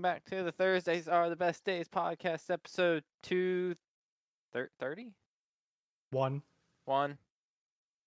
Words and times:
welcome 0.00 0.14
back 0.16 0.24
to 0.24 0.42
the 0.42 0.52
Thursdays 0.52 1.08
Are 1.08 1.28
the 1.28 1.36
Best 1.36 1.62
Days 1.62 1.86
podcast, 1.86 2.50
episode 2.50 3.02
two 3.22 3.74
thirty 4.78 5.12
One. 6.10 6.32
one. 6.32 6.42
One. 6.86 7.18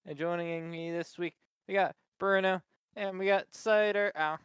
And 0.08 0.18
joining 0.18 0.72
me 0.72 0.92
this 0.92 1.20
week, 1.20 1.36
we 1.68 1.76
got 1.76 1.96
Bruno 2.20 2.64
and 2.96 3.20
we 3.20 3.28
got 3.28 3.46
Cider. 3.52 4.12
Ow, 4.18 4.38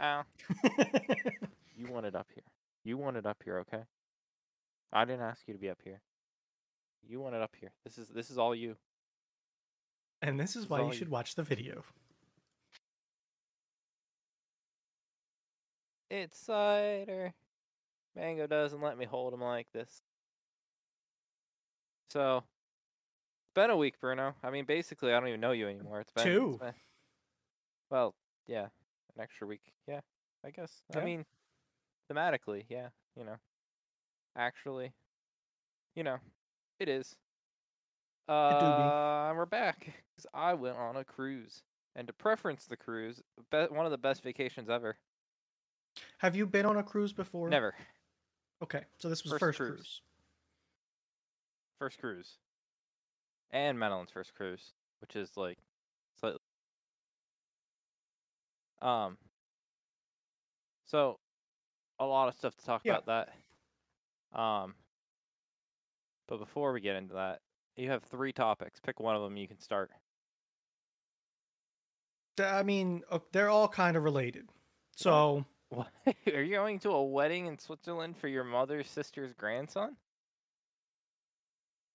ow. 0.00 0.22
You 1.76 1.92
want 1.92 2.06
it 2.06 2.14
up 2.14 2.28
here. 2.32 2.44
You 2.82 2.96
want 2.96 3.18
it 3.18 3.26
up 3.26 3.42
here, 3.44 3.58
okay? 3.58 3.82
I 4.90 5.04
didn't 5.04 5.20
ask 5.20 5.42
you 5.46 5.52
to 5.52 5.60
be 5.60 5.68
up 5.68 5.80
here. 5.84 6.00
You 7.06 7.20
want 7.20 7.34
it 7.34 7.42
up 7.42 7.52
here. 7.60 7.72
This 7.84 7.98
is 7.98 8.08
this 8.08 8.30
is 8.30 8.38
all 8.38 8.54
you. 8.54 8.76
and 10.22 10.40
this 10.40 10.56
is 10.56 10.62
It's 10.62 10.70
why 10.70 10.78
all 10.78 10.86
you 10.86 10.92
you. 10.92 10.98
should 10.98 11.10
watch 11.10 11.34
the 11.34 11.42
video. 11.42 11.84
It's 16.10 16.38
cider. 16.38 17.34
Mango 18.14 18.46
doesn't 18.46 18.80
let 18.80 18.96
me 18.96 19.04
hold 19.04 19.34
him 19.34 19.40
like 19.40 19.66
this. 19.72 20.00
So, 22.10 22.38
it's 22.38 23.54
been 23.54 23.70
a 23.70 23.76
week, 23.76 24.00
Bruno. 24.00 24.34
I 24.42 24.50
mean, 24.50 24.64
basically, 24.64 25.12
I 25.12 25.18
don't 25.18 25.28
even 25.28 25.40
know 25.40 25.52
you 25.52 25.68
anymore. 25.68 26.00
It's 26.00 26.12
been 26.12 26.26
it's 26.26 26.34
Two. 26.34 26.58
been- 26.58 26.74
well, 27.90 28.14
yeah, 28.46 28.64
an 29.14 29.20
extra 29.20 29.46
week. 29.46 29.72
Yeah, 29.86 30.00
I 30.44 30.50
guess. 30.50 30.82
I 30.94 31.04
mean, 31.04 31.24
thematically, 32.10 32.64
yeah, 32.68 32.88
you 33.16 33.24
know. 33.24 33.36
Actually, 34.36 34.92
you 35.94 36.02
know, 36.04 36.18
it 36.78 36.88
is. 36.88 37.16
Uh, 38.28 39.32
we're 39.36 39.46
back 39.46 39.86
because 40.14 40.26
I 40.34 40.54
went 40.54 40.76
on 40.76 40.96
a 40.96 41.04
cruise, 41.04 41.62
and 41.94 42.06
to 42.08 42.12
preference 42.12 42.66
the 42.66 42.76
cruise, 42.76 43.22
be- 43.50 43.66
one 43.70 43.86
of 43.86 43.92
the 43.92 43.98
best 43.98 44.22
vacations 44.22 44.68
ever. 44.68 44.98
Have 46.18 46.36
you 46.36 46.46
been 46.46 46.66
on 46.66 46.76
a 46.76 46.82
cruise 46.82 47.12
before? 47.12 47.48
Never. 47.48 47.74
Okay, 48.62 48.82
so 48.98 49.08
this 49.08 49.22
was 49.22 49.32
First 49.32 49.40
first, 49.40 49.58
cruise. 49.58 49.70
cruise. 49.70 50.00
first 51.78 51.98
cruise, 52.00 52.38
and 53.50 53.78
Madeline's 53.78 54.10
first 54.10 54.34
cruise, 54.34 54.72
which 55.00 55.14
is 55.16 55.36
like 55.36 55.58
slightly. 56.18 56.38
Um. 58.80 59.18
So, 60.86 61.18
a 61.98 62.04
lot 62.06 62.28
of 62.28 62.34
stuff 62.34 62.54
to 62.56 62.64
talk 62.64 62.82
Yeah. 62.84 62.98
about 62.98 63.06
that. 64.32 64.38
Um. 64.40 64.74
But 66.28 66.38
before 66.38 66.72
we 66.72 66.80
get 66.80 66.96
into 66.96 67.14
that, 67.14 67.40
you 67.76 67.90
have 67.90 68.02
three 68.04 68.32
topics. 68.32 68.80
Pick 68.80 68.98
one 69.00 69.14
of 69.16 69.22
them. 69.22 69.36
You 69.36 69.46
can 69.48 69.58
start. 69.60 69.90
I 72.38 72.62
mean, 72.64 73.02
uh, 73.10 73.20
they're 73.32 73.48
all 73.48 73.68
kind 73.68 73.96
of 73.96 74.02
related. 74.02 74.48
So, 74.96 75.44
What? 75.70 75.88
Are 76.34 76.42
you 76.42 76.54
going 76.54 76.78
to 76.80 76.90
a 76.90 77.04
wedding 77.04 77.46
in 77.46 77.58
Switzerland 77.58 78.16
for 78.16 78.28
your 78.28 78.44
mother's 78.44 78.88
sister's 78.88 79.32
grandson? 79.32 79.96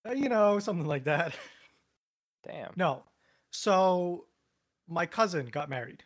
uh, 0.08 0.14
you 0.14 0.30
know, 0.30 0.60
something 0.60 0.88
like 0.88 1.06
that. 1.06 1.36
Damn. 2.48 2.74
No. 2.76 3.04
So, 3.52 4.26
my 4.88 5.06
cousin 5.06 5.46
got 5.48 5.70
married 5.70 6.04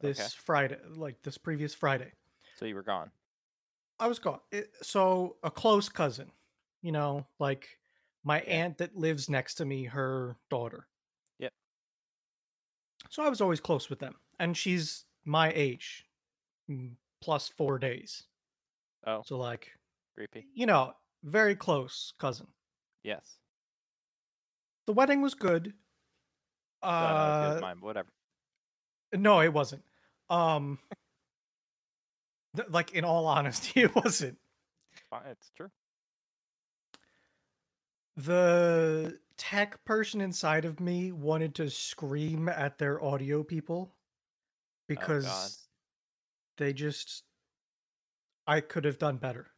this 0.00 0.20
Okay. 0.20 0.28
Friday, 0.44 0.76
like 0.94 1.22
this 1.22 1.38
previous 1.38 1.74
Friday. 1.74 2.12
So 2.56 2.64
you 2.64 2.74
were 2.74 2.82
gone. 2.82 3.10
I 3.98 4.08
was 4.08 4.18
gone. 4.18 4.40
It, 4.52 4.70
so, 4.82 5.36
a 5.42 5.50
close 5.50 5.88
cousin, 5.88 6.30
you 6.82 6.92
know, 6.92 7.26
like 7.38 7.78
my 8.24 8.40
aunt 8.42 8.78
that 8.78 8.96
lives 8.96 9.28
next 9.28 9.56
to 9.56 9.64
me, 9.64 9.84
her 9.84 10.36
daughter. 10.50 10.86
Yep. 11.38 11.52
So, 13.10 13.24
I 13.24 13.28
was 13.28 13.40
always 13.40 13.60
close 13.60 13.90
with 13.90 13.98
them. 13.98 14.14
And 14.38 14.56
she's 14.56 15.04
my 15.24 15.52
age, 15.54 16.05
plus 17.20 17.48
four 17.48 17.78
days. 17.78 18.24
Oh, 19.06 19.22
So, 19.24 19.38
like, 19.38 19.70
creepy. 20.14 20.46
you 20.54 20.66
know, 20.66 20.92
very 21.22 21.54
close 21.56 22.12
cousin. 22.18 22.46
Yes. 23.04 23.38
The 24.86 24.92
wedding 24.92 25.20
was 25.22 25.34
good. 25.34 25.72
No, 26.82 26.88
no, 26.90 26.94
Uh, 26.96 27.58
mine, 27.60 27.80
whatever. 27.80 28.08
no, 29.12 29.40
it 29.40 29.52
wasn't. 29.52 29.82
Um, 30.30 30.78
th- 32.56 32.68
like 32.68 32.92
in 32.92 33.04
all 33.04 33.26
honesty, 33.36 33.82
it 33.82 33.94
wasn't. 33.94 34.38
It's 35.26 35.50
true. 35.56 35.70
The 38.16 39.18
tech 39.36 39.84
person 39.84 40.20
inside 40.20 40.64
of 40.64 40.80
me 40.80 41.12
wanted 41.12 41.54
to 41.56 41.68
scream 41.70 42.48
at 42.48 42.78
their 42.78 43.02
audio 43.02 43.42
people 43.42 43.94
because 44.88 45.65
they 46.58 46.72
just 46.72 47.22
I 48.46 48.60
could 48.60 48.84
have 48.84 48.98
done 48.98 49.16
better. 49.16 49.48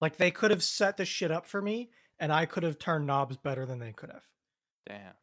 Like 0.00 0.16
they 0.16 0.30
could 0.30 0.50
have 0.50 0.62
set 0.62 0.96
the 0.96 1.04
shit 1.04 1.30
up 1.30 1.46
for 1.46 1.60
me 1.60 1.90
and 2.18 2.32
I 2.32 2.46
could 2.46 2.62
have 2.62 2.78
turned 2.78 3.06
knobs 3.06 3.36
better 3.36 3.66
than 3.66 3.78
they 3.78 3.92
could 3.92 4.10
have. 4.10 4.24
Damn. 4.86 5.14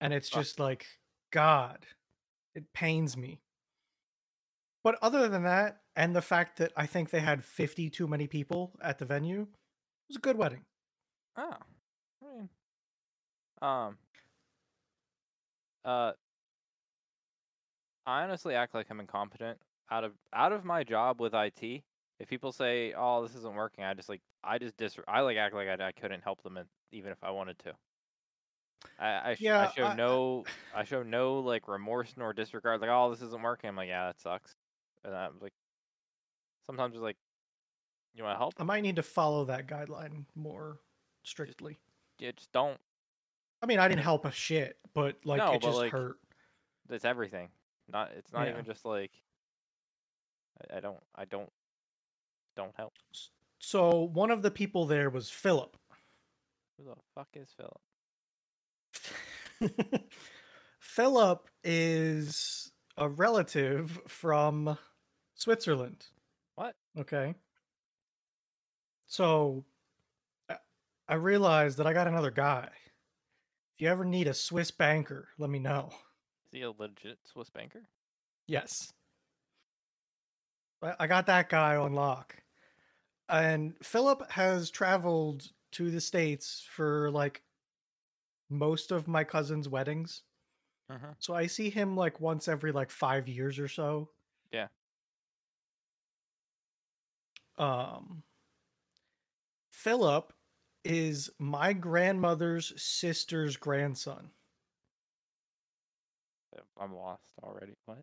and 0.00 0.12
it's 0.14 0.28
Fuck. 0.28 0.42
just 0.42 0.60
like 0.60 0.86
god 1.32 1.84
it 2.54 2.72
pains 2.72 3.16
me 3.16 3.40
but 4.84 4.96
other 5.02 5.28
than 5.28 5.42
that 5.42 5.80
and 5.96 6.14
the 6.14 6.22
fact 6.22 6.56
that 6.58 6.72
i 6.76 6.86
think 6.86 7.10
they 7.10 7.18
had 7.20 7.42
50 7.44 7.90
too 7.90 8.06
many 8.06 8.26
people 8.28 8.72
at 8.80 8.98
the 8.98 9.04
venue 9.04 9.42
it 9.42 9.48
was 10.08 10.16
a 10.16 10.20
good 10.20 10.36
wedding 10.38 10.64
Oh, 11.36 11.54
I 12.22 12.26
mean, 12.36 12.48
um, 13.62 13.96
uh, 15.84 16.12
I 18.06 18.22
honestly 18.22 18.54
act 18.54 18.74
like 18.74 18.86
I'm 18.90 18.98
incompetent. 19.00 19.58
Out 19.90 20.04
of 20.04 20.12
out 20.32 20.52
of 20.52 20.64
my 20.64 20.84
job 20.84 21.20
with 21.20 21.32
IT, 21.34 21.82
if 22.18 22.28
people 22.28 22.52
say, 22.52 22.92
"Oh, 22.96 23.22
this 23.26 23.34
isn't 23.36 23.54
working," 23.54 23.84
I 23.84 23.94
just 23.94 24.08
like 24.08 24.20
I 24.44 24.58
just 24.58 24.76
dis 24.76 24.98
I 25.08 25.20
like 25.20 25.36
act 25.38 25.54
like 25.54 25.68
I, 25.68 25.88
I 25.88 25.92
couldn't 25.92 26.22
help 26.22 26.42
them, 26.42 26.56
in, 26.58 26.66
even 26.92 27.10
if 27.12 27.22
I 27.24 27.30
wanted 27.30 27.58
to. 27.60 27.72
I 28.98 29.30
I, 29.30 29.34
sh- 29.34 29.40
Yeah, 29.40 29.68
I 29.68 29.72
show 29.72 29.84
I- 29.86 29.94
no 29.94 30.44
I 30.74 30.84
show 30.84 31.02
no 31.02 31.38
like 31.40 31.68
remorse 31.68 32.14
nor 32.16 32.32
disregard. 32.32 32.80
Like, 32.80 32.90
oh, 32.90 33.10
this 33.10 33.22
isn't 33.22 33.42
working. 33.42 33.68
I'm 33.68 33.76
like, 33.76 33.88
yeah, 33.88 34.06
that 34.06 34.20
sucks. 34.20 34.54
And 35.04 35.14
I'm 35.14 35.32
like, 35.40 35.52
sometimes 36.66 36.94
it's 36.94 37.02
like, 37.02 37.16
you 38.14 38.24
want 38.24 38.34
to 38.34 38.38
help? 38.38 38.54
i 38.58 38.64
might 38.64 38.80
need 38.82 38.96
to 38.96 39.02
follow 39.02 39.44
that 39.44 39.66
guideline 39.68 40.24
more 40.34 40.80
strictly 41.22 41.78
Yeah, 42.18 42.32
just 42.32 42.50
don't. 42.52 42.78
i 43.62 43.66
mean 43.66 43.78
i 43.78 43.86
didn't 43.86 44.02
help 44.02 44.24
a 44.24 44.32
shit 44.32 44.76
but 44.92 45.16
like 45.24 45.38
No, 45.38 45.52
it 45.52 45.60
but, 45.60 45.62
just 45.68 45.76
like, 45.78 45.92
hurt 45.92 46.16
it's 46.90 47.04
everything. 47.04 47.48
Not 47.92 48.10
it's 48.16 48.32
not 48.32 48.46
Yeah. 48.46 48.52
even 48.54 48.64
just 48.64 48.84
like 48.84 49.12
I, 50.72 50.76
I 50.76 50.80
don't 50.80 50.98
I 51.14 51.24
don't 51.24 51.50
don't 52.56 52.74
help. 52.76 52.92
so 53.58 54.02
one 54.12 54.30
of 54.30 54.42
the 54.42 54.50
people 54.50 54.84
there 54.86 55.10
was 55.10 55.30
philip 55.30 55.76
Who 56.78 56.84
the 56.84 56.94
fuck 57.14 57.28
is 57.34 57.48
Philip? 57.56 57.80
philip 60.80 61.48
is 61.64 62.72
a 62.96 63.08
relative 63.08 63.98
from 64.08 64.76
switzerland 65.34 66.06
What? 66.56 66.74
Okay. 66.98 67.34
So 69.06 69.64
I- 70.48 70.56
I 71.08 71.14
realized 71.14 71.78
that 71.78 71.86
I 71.86 71.92
got 71.92 72.08
another 72.08 72.30
guy. 72.32 72.68
If 73.74 73.80
you 73.82 73.88
ever 73.88 74.04
need 74.04 74.26
a 74.26 74.34
Swiss 74.34 74.70
banker, 74.72 75.28
let 75.38 75.48
me 75.50 75.58
know. 75.60 75.88
Is 75.92 76.52
he 76.52 76.62
a 76.62 76.70
legit 76.72 77.18
Swiss 77.24 77.48
banker? 77.48 77.82
Yes. 78.46 78.92
I 80.82 80.94
I 81.00 81.06
got 81.06 81.26
that 81.26 81.48
guy 81.48 81.76
on 81.76 81.92
lock. 81.92 82.36
And 83.28 83.74
Philip 83.82 84.30
has 84.30 84.70
traveled 84.70 85.50
to 85.72 85.90
the 85.90 86.00
States 86.00 86.66
for 86.70 87.10
like 87.10 87.42
most 88.50 88.90
of 88.90 89.06
my 89.06 89.24
cousin's 89.24 89.68
weddings. 89.68 90.22
Mm-hmm. 90.90 91.10
So 91.18 91.34
I 91.34 91.46
see 91.46 91.68
him 91.68 91.96
like 91.96 92.20
once 92.20 92.48
every 92.48 92.72
like 92.72 92.90
five 92.90 93.28
years 93.28 93.58
or 93.58 93.68
so. 93.68 94.08
Yeah. 94.52 94.68
Um 97.58 98.22
Philip 99.70 100.32
is 100.84 101.30
my 101.38 101.72
grandmother's 101.72 102.72
sister's 102.80 103.56
grandson. 103.56 104.30
I'm 106.80 106.94
lost 106.94 107.32
already. 107.42 107.74
What? 107.86 107.98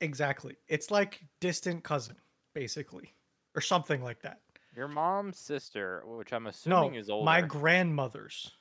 Exactly. 0.00 0.56
It's 0.68 0.90
like 0.90 1.20
distant 1.40 1.84
cousin, 1.84 2.16
basically. 2.54 3.14
Or 3.56 3.60
something 3.60 4.02
like 4.02 4.20
that. 4.22 4.40
Your 4.76 4.86
mom's 4.88 5.38
sister, 5.38 6.02
which 6.06 6.32
I'm 6.32 6.44
No, 6.44 6.50
assuming 6.50 6.94
is 6.94 7.10
older. 7.10 7.24
my 7.24 7.40
grandmother's. 7.42 8.52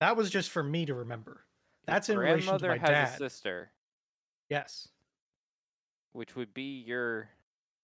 That 0.00 0.16
was 0.16 0.30
just 0.30 0.50
for 0.50 0.62
me 0.62 0.86
to 0.86 0.94
remember. 0.94 1.44
your 1.86 1.94
that's 1.94 2.08
in 2.08 2.18
relation 2.18 2.56
to 2.58 2.68
my 2.68 2.78
has 2.78 2.88
dad. 2.88 3.14
a 3.14 3.16
sister, 3.16 3.72
Yes. 4.48 4.88
which 6.12 6.36
would 6.36 6.54
be 6.54 6.80
your 6.86 7.28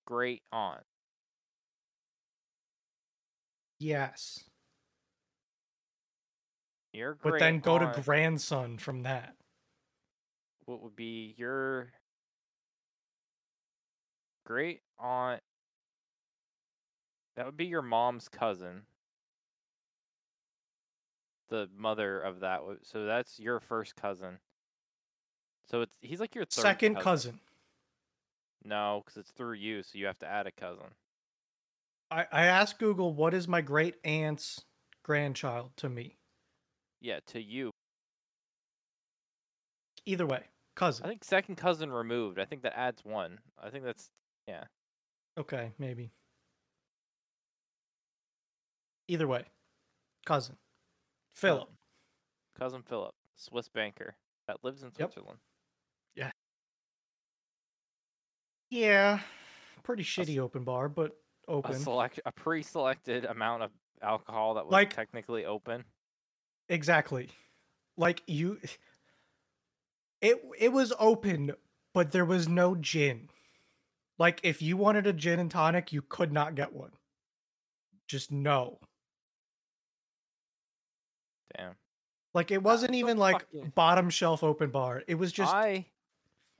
great 0.06 0.42
aunt. 0.52 0.84
Yes. 3.80 4.44
Your 6.92 7.14
great 7.14 7.32
But 7.32 7.40
then 7.40 7.58
go 7.58 7.78
aunt, 7.78 7.94
to 7.96 8.00
grandson 8.02 8.78
from 8.78 9.02
that. 9.02 9.34
What 10.66 10.82
would 10.82 10.96
be 10.96 11.34
your 11.36 11.92
great 14.44 14.80
aunt 14.98 15.40
That 17.36 17.46
would 17.46 17.56
be 17.56 17.66
your 17.66 17.82
mom's 17.82 18.28
cousin. 18.28 18.82
The 21.48 21.68
mother 21.76 22.20
of 22.20 22.40
that. 22.40 22.60
So 22.82 23.06
that's 23.06 23.38
your 23.38 23.60
first 23.60 23.96
cousin. 23.96 24.38
So 25.70 25.80
it's 25.82 25.96
he's 26.00 26.20
like 26.20 26.34
your 26.34 26.44
second 26.48 26.96
cousin. 26.96 27.04
cousin. 27.04 27.40
No, 28.64 29.02
because 29.04 29.18
it's 29.18 29.30
through 29.32 29.54
you, 29.54 29.82
so 29.82 29.98
you 29.98 30.06
have 30.06 30.18
to 30.20 30.26
add 30.26 30.46
a 30.46 30.52
cousin. 30.52 30.86
I, 32.10 32.26
I 32.32 32.46
asked 32.46 32.78
Google 32.78 33.12
what 33.12 33.34
is 33.34 33.46
my 33.46 33.60
great 33.60 33.96
aunt's 34.04 34.62
grandchild 35.02 35.72
to 35.78 35.88
me. 35.88 36.16
Yeah, 37.00 37.20
to 37.26 37.42
you. 37.42 37.70
Either 40.06 40.26
way, 40.26 40.44
cousin. 40.74 41.04
I 41.04 41.08
think 41.08 41.24
second 41.24 41.56
cousin 41.56 41.92
removed. 41.92 42.38
I 42.38 42.44
think 42.44 42.62
that 42.62 42.78
adds 42.78 43.04
one. 43.04 43.38
I 43.62 43.70
think 43.70 43.84
that's 43.84 44.10
yeah. 44.46 44.64
Okay, 45.38 45.72
maybe. 45.78 46.12
Either 49.08 49.26
way, 49.26 49.44
cousin. 50.24 50.56
Philip. 51.34 51.68
Cousin 52.58 52.82
Philip, 52.82 53.14
Swiss 53.36 53.68
banker 53.68 54.14
that 54.46 54.58
lives 54.62 54.82
in 54.82 54.94
Switzerland. 54.94 55.38
Yep. 56.14 56.32
Yeah. 58.70 58.80
Yeah. 58.80 59.18
Pretty 59.82 60.04
shitty 60.04 60.36
a, 60.36 60.38
open 60.38 60.64
bar, 60.64 60.88
but 60.88 61.12
open. 61.48 61.72
A 61.72 61.78
select 61.78 62.20
a 62.24 62.32
pre-selected 62.32 63.24
amount 63.24 63.64
of 63.64 63.70
alcohol 64.02 64.54
that 64.54 64.66
was 64.66 64.72
like, 64.72 64.94
technically 64.94 65.44
open. 65.44 65.84
Exactly. 66.68 67.28
Like 67.96 68.22
you 68.26 68.58
it 70.20 70.42
it 70.58 70.72
was 70.72 70.92
open, 70.98 71.52
but 71.92 72.12
there 72.12 72.24
was 72.24 72.48
no 72.48 72.74
gin. 72.74 73.28
Like 74.18 74.40
if 74.42 74.62
you 74.62 74.76
wanted 74.76 75.06
a 75.06 75.12
gin 75.12 75.40
and 75.40 75.50
tonic, 75.50 75.92
you 75.92 76.02
could 76.02 76.32
not 76.32 76.54
get 76.54 76.72
one. 76.72 76.92
Just 78.06 78.30
no. 78.30 78.78
Damn. 81.56 81.74
Like 82.32 82.50
it 82.50 82.58
ah, 82.58 82.60
wasn't 82.60 82.94
even 82.94 83.16
like 83.16 83.40
fucking... 83.40 83.72
bottom 83.74 84.10
shelf 84.10 84.42
open 84.42 84.70
bar. 84.70 85.02
It 85.06 85.16
was 85.16 85.32
just 85.32 85.52
I 85.52 85.86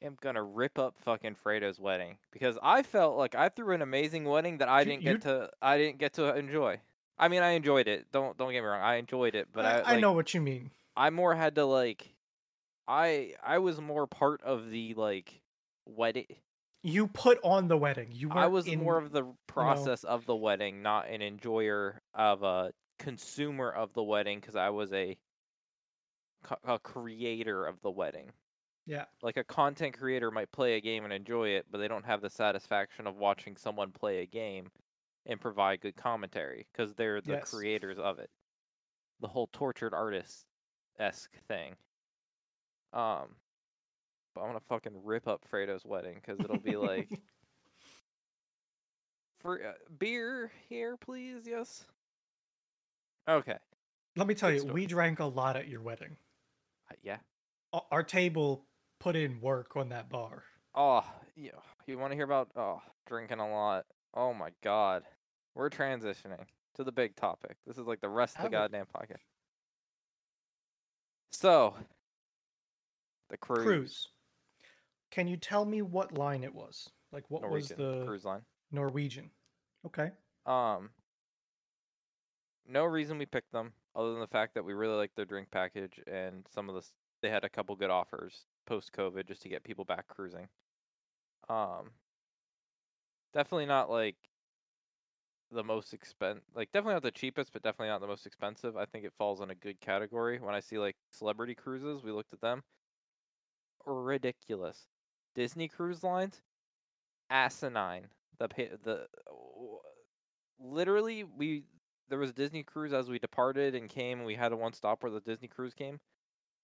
am 0.03 0.17
gonna 0.21 0.43
rip 0.43 0.79
up 0.79 0.97
fucking 1.05 1.37
Fredo's 1.37 1.79
wedding 1.79 2.19
because 2.33 2.59
I 2.63 2.83
felt 2.83 3.17
like 3.17 3.35
I 3.35 3.49
threw 3.49 3.75
an 3.75 3.83
amazing 3.83 4.25
wedding 4.25 4.59
that 4.59 4.69
I 4.69 4.85
didn't 4.85 5.03
you... 5.03 5.13
get 5.13 5.23
to 5.23 5.51
I 5.61 5.79
didn't 5.79 5.99
get 5.99 6.15
to 6.15 6.35
enjoy. 6.37 6.81
I 7.19 7.29
mean, 7.29 7.43
I 7.43 7.51
enjoyed 7.51 7.89
it. 7.89 8.07
Don't 8.13 8.37
don't 8.37 8.53
get 8.53 8.61
me 8.61 8.67
wrong. 8.67 8.83
I 8.83 8.97
enjoyed 8.97 9.35
it, 9.35 9.49
but 9.53 9.65
I 9.65 9.71
I, 9.71 9.77
like, 9.77 9.89
I 9.89 10.01
know 10.01 10.13
what 10.13 10.35
you 10.35 10.41
mean. 10.41 10.71
I 10.97 11.11
more 11.11 11.35
had 11.35 11.57
to 11.57 11.65
like 11.65 12.14
I 12.87 13.35
I 13.43 13.59
was 13.59 13.81
more 13.81 14.07
part 14.07 14.43
of 14.43 14.71
the 14.71 14.95
like 14.95 15.41
wedding. 15.87 16.27
You 16.83 17.07
put 17.07 17.39
on 17.43 17.69
the 17.69 17.79
wedding. 17.79 18.09
You 18.13 18.31
I 18.31 18.47
was 18.47 18.67
in, 18.67 18.83
more 18.83 18.99
of 18.99 19.11
the 19.11 19.25
process 19.47 20.05
of 20.05 20.27
the 20.27 20.37
wedding, 20.37 20.83
not 20.83 21.09
an 21.09 21.23
enjoyer 21.23 22.03
of 22.13 22.43
a 22.43 22.73
consumer 22.99 23.71
of 23.71 23.93
the 23.95 24.03
wedding 24.03 24.39
because 24.39 24.57
I 24.57 24.71
was 24.71 24.93
a 24.93 25.17
a 26.65 26.79
creator 26.79 27.65
of 27.65 27.81
the 27.81 27.91
wedding. 27.91 28.31
Yeah. 28.87 29.05
Like 29.23 29.37
a 29.37 29.45
content 29.45 29.99
creator 29.99 30.31
might 30.31 30.53
play 30.53 30.75
a 30.77 30.81
game 30.81 31.05
and 31.05 31.13
enjoy 31.13 31.51
it, 31.51 31.67
but 31.71 31.79
they 31.79 31.89
don't 31.89 32.05
have 32.05 32.21
the 32.21 32.29
satisfaction 32.29 33.07
of 33.07 33.17
watching 33.17 33.57
someone 33.57 33.93
play 33.93 34.21
a 34.21 34.27
game 34.27 34.71
and 35.27 35.41
provide 35.41 35.81
good 35.81 35.97
commentary 35.97 36.67
because 36.71 36.95
they're 36.95 37.21
the 37.21 37.33
yes. 37.33 37.51
creators 37.51 37.99
of 37.99 38.19
it. 38.19 38.29
The 39.21 39.29
whole 39.29 39.49
tortured 39.53 39.95
artist 39.95 40.45
esque 40.99 41.35
thing. 41.49 41.77
Um, 42.95 43.27
but 44.35 44.43
I'm 44.43 44.49
gonna 44.49 44.61
fucking 44.61 44.93
rip 45.05 45.29
up 45.29 45.45
Fredo's 45.51 45.85
wedding 45.85 46.15
because 46.15 46.41
it'll 46.41 46.59
be 46.59 46.77
like, 46.77 47.09
for 49.37 49.61
uh, 49.61 49.73
beer 49.99 50.51
here, 50.69 50.97
please. 50.97 51.43
Yes. 51.47 51.85
Okay. 53.29 53.57
Let 54.17 54.27
me 54.27 54.35
tell 54.35 54.51
Good 54.51 54.55
you, 54.55 54.61
story. 54.61 54.75
we 54.75 54.87
drank 54.87 55.19
a 55.19 55.25
lot 55.25 55.57
at 55.57 55.69
your 55.69 55.81
wedding. 55.81 56.17
Uh, 56.91 56.95
yeah. 57.03 57.19
Our 57.91 58.05
table 58.05 58.65
put 59.01 59.17
in 59.17 59.41
work 59.41 59.77
on 59.77 59.89
that 59.89 60.09
bar. 60.09 60.45
Oh, 60.75 61.05
yeah. 61.37 61.51
You 61.87 61.99
want 61.99 62.13
to 62.13 62.17
hear 62.17 62.25
about 62.25 62.51
oh 62.57 62.81
drinking 63.07 63.41
a 63.41 63.51
lot? 63.51 63.87
Oh 64.15 64.33
my 64.33 64.51
god. 64.63 65.03
We're 65.55 65.71
transitioning 65.71 66.45
to 66.77 66.85
the 66.85 66.93
big 66.93 67.17
topic. 67.17 67.57
This 67.67 67.79
is 67.79 67.87
like 67.87 68.01
the 68.01 68.09
rest 68.09 68.37
of 68.37 68.45
the 68.45 68.51
goddamn 68.51 68.87
podcast. 68.87 69.23
So, 71.31 71.75
the 73.31 73.37
cruise. 73.37 73.65
Cruise. 73.65 74.09
Can 75.11 75.29
you 75.29 75.37
tell 75.37 75.65
me 75.65 75.83
what 75.83 76.17
line 76.17 76.45
it 76.45 76.55
was? 76.55 76.89
Like 77.13 77.25
what 77.29 77.43
Norwegian, 77.43 77.77
was 77.77 77.99
the 77.99 78.05
cruise 78.05 78.25
line? 78.25 78.43
Norwegian. 78.73 79.31
Okay. 79.87 80.11
Um 80.47 80.91
no 82.67 82.85
reason 82.85 83.19
we 83.19 83.27
picked 83.27 83.53
them 83.53 83.73
other 83.95 84.13
than 84.13 84.21
the 84.21 84.27
fact 84.27 84.55
that 84.55 84.65
we 84.65 84.73
really 84.73 84.97
liked 84.97 85.17
their 85.17 85.25
drink 85.25 85.49
package 85.51 86.01
and 86.07 86.47
some 86.53 86.69
of 86.69 86.75
the 86.75 86.83
they 87.23 87.31
had 87.31 87.45
a 87.45 87.49
couple 87.49 87.75
good 87.77 87.91
offers 87.91 88.47
post 88.67 88.93
COVID 88.93 89.27
just 89.27 89.43
to 89.43 89.49
get 89.49 89.65
people 89.65 89.85
back 89.85 90.09
cruising. 90.09 90.49
Um, 91.49 91.91
definitely 93.33 93.67
not 93.67 93.91
like 93.91 94.17
the 95.51 95.65
most 95.65 95.95
expensive, 95.95 96.43
like 96.55 96.73
definitely 96.73 96.95
not 96.95 97.03
the 97.03 97.11
cheapest, 97.11 97.53
but 97.53 97.63
definitely 97.63 97.89
not 97.89 98.01
the 98.01 98.07
most 98.07 98.27
expensive. 98.27 98.77
I 98.77 98.85
think 98.85 99.05
it 99.05 99.13
falls 99.17 99.41
in 99.41 99.51
a 99.51 99.55
good 99.55 99.81
category. 99.81 100.39
When 100.39 100.55
I 100.55 100.61
see 100.61 100.79
like 100.79 100.97
celebrity 101.11 101.55
cruises, 101.55 102.03
we 102.03 102.13
looked 102.13 102.33
at 102.33 102.41
them. 102.41 102.63
Ridiculous. 103.87 104.87
Disney 105.35 105.69
cruise 105.69 106.03
lines, 106.03 106.43
asinine. 107.31 108.07
The 108.39 108.49
the 108.83 109.07
literally 110.59 111.25
we 111.25 111.65
there 112.09 112.19
was 112.19 112.31
a 112.31 112.35
Disney 112.35 112.63
cruise 112.63 112.93
as 112.93 113.09
we 113.09 113.19
departed 113.19 113.75
and 113.75 113.89
came, 113.89 114.19
and 114.19 114.27
we 114.27 114.35
had 114.35 114.53
a 114.53 114.57
one 114.57 114.73
stop 114.73 115.03
where 115.03 115.13
the 115.13 115.21
Disney 115.21 115.49
cruise 115.49 115.75
came. 115.75 116.01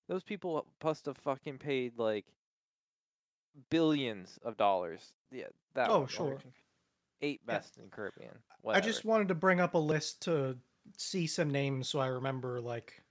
Those 0.09 0.23
people 0.23 0.67
must 0.83 1.07
have 1.07 1.17
fucking 1.17 1.59
paid 1.59 1.99
like 1.99 2.27
billions 3.71 4.39
of 4.45 4.57
dollars. 4.57 5.13
Yeah, 5.31 5.47
that. 5.75 5.91
Oh, 5.91 6.07
sure. 6.07 6.39
Eight 7.23 7.45
best 7.47 7.75
yeah. 7.77 7.85
in 7.85 7.91
Caribbean. 7.91 8.39
Whatever. 8.63 8.83
I 8.83 8.87
just 8.87 9.05
wanted 9.05 9.29
to 9.29 9.35
bring 9.35 9.61
up 9.61 9.75
a 9.75 9.79
list 9.79 10.23
to 10.23 10.57
see 10.97 11.27
some 11.27 11.51
names 11.51 11.89
so 11.89 11.99
I 11.99 12.07
remember 12.07 12.61
like 12.61 13.03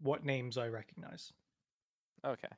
what 0.00 0.24
names 0.24 0.58
I 0.58 0.68
recognize. 0.68 1.32
Okay. 2.24 2.48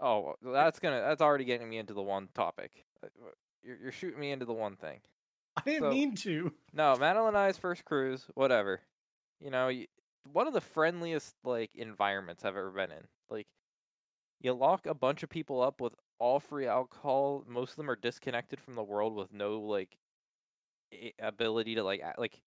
Oh, 0.00 0.34
that's 0.42 0.78
gonna 0.78 1.00
that's 1.00 1.20
already 1.20 1.44
getting 1.44 1.68
me 1.68 1.78
into 1.78 1.92
the 1.92 2.02
one 2.02 2.28
topic. 2.34 2.84
Uh, 3.04 3.08
you're 3.62 3.76
you're 3.76 3.92
shooting 3.92 4.20
me 4.20 4.32
into 4.32 4.46
the 4.46 4.52
one 4.52 4.76
thing. 4.76 5.00
I 5.56 5.62
didn't 5.62 5.82
so, 5.82 5.90
mean 5.90 6.14
to. 6.16 6.52
No, 6.72 6.96
Madeline 7.00 7.28
and 7.28 7.36
I's 7.36 7.58
first 7.58 7.84
cruise, 7.84 8.26
whatever. 8.34 8.80
You 9.40 9.50
know, 9.50 9.70
one 10.32 10.46
of 10.46 10.54
the 10.54 10.60
friendliest 10.60 11.34
like 11.44 11.70
environments 11.74 12.44
I've 12.44 12.56
ever 12.56 12.70
been 12.70 12.90
in. 12.90 13.04
Like, 13.28 13.46
you 14.40 14.52
lock 14.52 14.86
a 14.86 14.94
bunch 14.94 15.22
of 15.22 15.28
people 15.28 15.60
up 15.60 15.80
with 15.80 15.94
all 16.18 16.40
free 16.40 16.66
alcohol. 16.66 17.44
Most 17.46 17.70
of 17.70 17.76
them 17.76 17.90
are 17.90 17.96
disconnected 17.96 18.60
from 18.60 18.74
the 18.74 18.82
world 18.82 19.14
with 19.14 19.32
no 19.32 19.60
like 19.60 19.96
ability 21.18 21.74
to 21.76 21.82
like 21.82 22.02
like. 22.16 22.40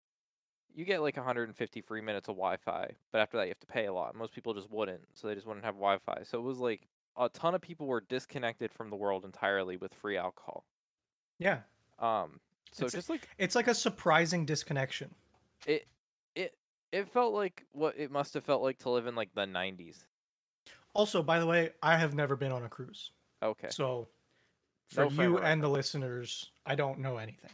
You 0.73 0.85
get 0.85 1.03
like 1.03 1.17
150 1.17 1.81
free 1.81 2.01
minutes 2.01 2.29
of 2.29 2.37
Wi-Fi, 2.37 2.93
but 3.11 3.21
after 3.21 3.37
that 3.37 3.43
you 3.43 3.49
have 3.49 3.59
to 3.59 3.67
pay 3.67 3.87
a 3.87 3.93
lot. 3.93 4.15
Most 4.15 4.33
people 4.33 4.55
just 4.55 4.71
wouldn't, 4.71 5.01
so 5.15 5.27
they 5.27 5.35
just 5.35 5.45
wouldn't 5.45 5.65
have 5.65 5.75
Wi-Fi. 5.75 6.23
So 6.23 6.39
it 6.39 6.43
was 6.43 6.59
like 6.59 6.87
a 7.17 7.29
ton 7.29 7.55
of 7.55 7.61
people 7.61 7.87
were 7.87 8.03
disconnected 8.09 8.73
from 8.73 8.91
the 8.91 8.97
world 8.97 9.25
entirely 9.25 9.77
with 9.77 9.93
free 9.95 10.17
alcohol. 10.17 10.65
Yeah. 11.39 11.59
Um, 11.99 12.41
so 12.73 12.87
it's 12.87 12.95
just 12.95 13.11
like 13.11 13.29
it's 13.39 13.55
like 13.55 13.69
a 13.69 13.75
surprising 13.75 14.45
disconnection. 14.47 15.15
It 15.67 15.87
it 16.35 16.55
it 16.93 17.09
felt 17.09 17.35
like 17.35 17.65
what 17.73 17.95
it 17.99 18.11
must 18.11 18.35
have 18.35 18.45
felt 18.45 18.63
like 18.63 18.79
to 18.79 18.91
live 18.91 19.07
in 19.07 19.15
like 19.15 19.35
the 19.35 19.47
90s. 19.47 20.05
Also, 20.95 21.23
by 21.23 21.39
the 21.39 21.47
way, 21.47 21.71
I 21.83 21.97
have 21.97 22.15
never 22.15 22.37
been 22.37 22.53
on 22.53 22.65
a 22.65 22.69
cruise. 22.69 23.13
Okay. 23.43 23.69
So 23.71 24.09
for 24.89 25.09
no 25.11 25.23
you 25.23 25.39
and 25.39 25.63
the 25.63 25.69
listeners, 25.69 26.51
I 26.67 26.75
don't 26.75 26.99
know 26.99 27.17
anything. 27.17 27.51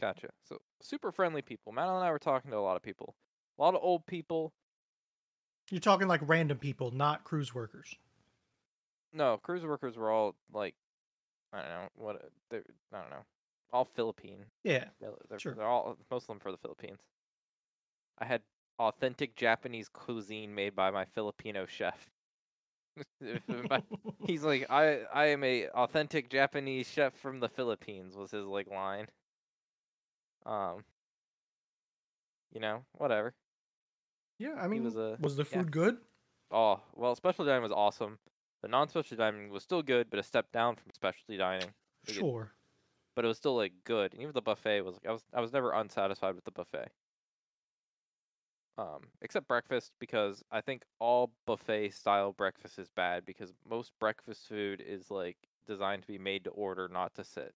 Gotcha. 0.00 0.28
So 0.48 0.58
super 0.82 1.12
friendly 1.12 1.42
people. 1.42 1.72
Madeline 1.72 1.96
and 1.96 2.04
I 2.04 2.10
were 2.10 2.18
talking 2.18 2.50
to 2.50 2.56
a 2.56 2.58
lot 2.58 2.76
of 2.76 2.82
people. 2.82 3.14
A 3.58 3.62
lot 3.62 3.74
of 3.74 3.80
old 3.82 4.06
people. 4.06 4.52
You're 5.70 5.80
talking 5.80 6.08
like 6.08 6.20
random 6.24 6.58
people, 6.58 6.90
not 6.90 7.24
cruise 7.24 7.54
workers. 7.54 7.94
No, 9.14 9.38
cruise 9.38 9.64
workers 9.64 9.96
were 9.96 10.10
all 10.10 10.34
like 10.52 10.74
I 11.52 11.60
don't 11.60 11.68
know 11.68 11.88
what 11.94 12.22
they 12.50 12.58
I 12.92 13.00
don't 13.00 13.10
know 13.10 13.24
all 13.72 13.84
Philippine. 13.84 14.46
Yeah, 14.62 14.84
they're, 15.00 15.38
sure. 15.38 15.54
They're 15.54 15.66
all 15.66 15.96
most 16.10 16.24
of 16.24 16.28
them 16.28 16.38
for 16.38 16.52
the 16.52 16.58
Philippines. 16.58 17.00
I 18.18 18.24
had 18.24 18.42
authentic 18.78 19.36
Japanese 19.36 19.88
cuisine 19.88 20.54
made 20.54 20.76
by 20.76 20.90
my 20.90 21.04
Filipino 21.04 21.66
chef. 21.66 22.10
He's 24.26 24.44
like, 24.44 24.70
I 24.70 25.00
I 25.12 25.26
am 25.26 25.42
a 25.42 25.68
authentic 25.70 26.30
Japanese 26.30 26.88
chef 26.88 27.14
from 27.14 27.40
the 27.40 27.48
Philippines 27.48 28.16
was 28.16 28.30
his 28.30 28.46
like 28.46 28.70
line. 28.70 29.08
Um, 30.46 30.84
you 32.52 32.60
know, 32.60 32.84
whatever. 32.92 33.34
Yeah, 34.38 34.54
I 34.58 34.68
mean, 34.68 34.84
was, 34.84 34.96
a, 34.96 35.16
was 35.20 35.36
the 35.36 35.44
food 35.44 35.66
yeah. 35.66 35.70
good? 35.70 35.96
Oh 36.50 36.80
well, 36.94 37.16
special 37.16 37.44
dining 37.44 37.62
was 37.62 37.72
awesome. 37.72 38.18
The 38.64 38.68
non-specialty 38.68 39.16
dining 39.16 39.50
was 39.50 39.62
still 39.62 39.82
good, 39.82 40.08
but 40.08 40.18
a 40.18 40.22
step 40.22 40.50
down 40.50 40.76
from 40.76 40.90
specialty 40.94 41.36
dining. 41.36 41.74
Sure. 42.08 42.54
but 43.14 43.22
it 43.24 43.28
was 43.28 43.36
still 43.36 43.54
like 43.54 43.72
good. 43.84 44.14
And 44.14 44.22
even 44.22 44.32
the 44.32 44.40
buffet 44.40 44.80
was 44.80 44.94
like 44.94 45.06
I 45.06 45.12
was 45.12 45.22
I 45.34 45.40
was 45.42 45.52
never 45.52 45.72
unsatisfied 45.72 46.34
with 46.34 46.44
the 46.44 46.50
buffet. 46.50 46.88
Um, 48.78 49.02
except 49.20 49.46
breakfast 49.46 49.92
because 50.00 50.42
I 50.50 50.62
think 50.62 50.82
all 50.98 51.30
buffet 51.46 51.90
style 51.90 52.32
breakfast 52.32 52.78
is 52.78 52.88
bad 52.88 53.26
because 53.26 53.52
most 53.68 53.92
breakfast 54.00 54.48
food 54.48 54.80
is 54.80 55.10
like 55.10 55.36
designed 55.66 56.02
to 56.02 56.08
be 56.08 56.18
made 56.18 56.44
to 56.44 56.50
order, 56.50 56.88
not 56.88 57.14
to 57.16 57.24
sit. 57.24 57.54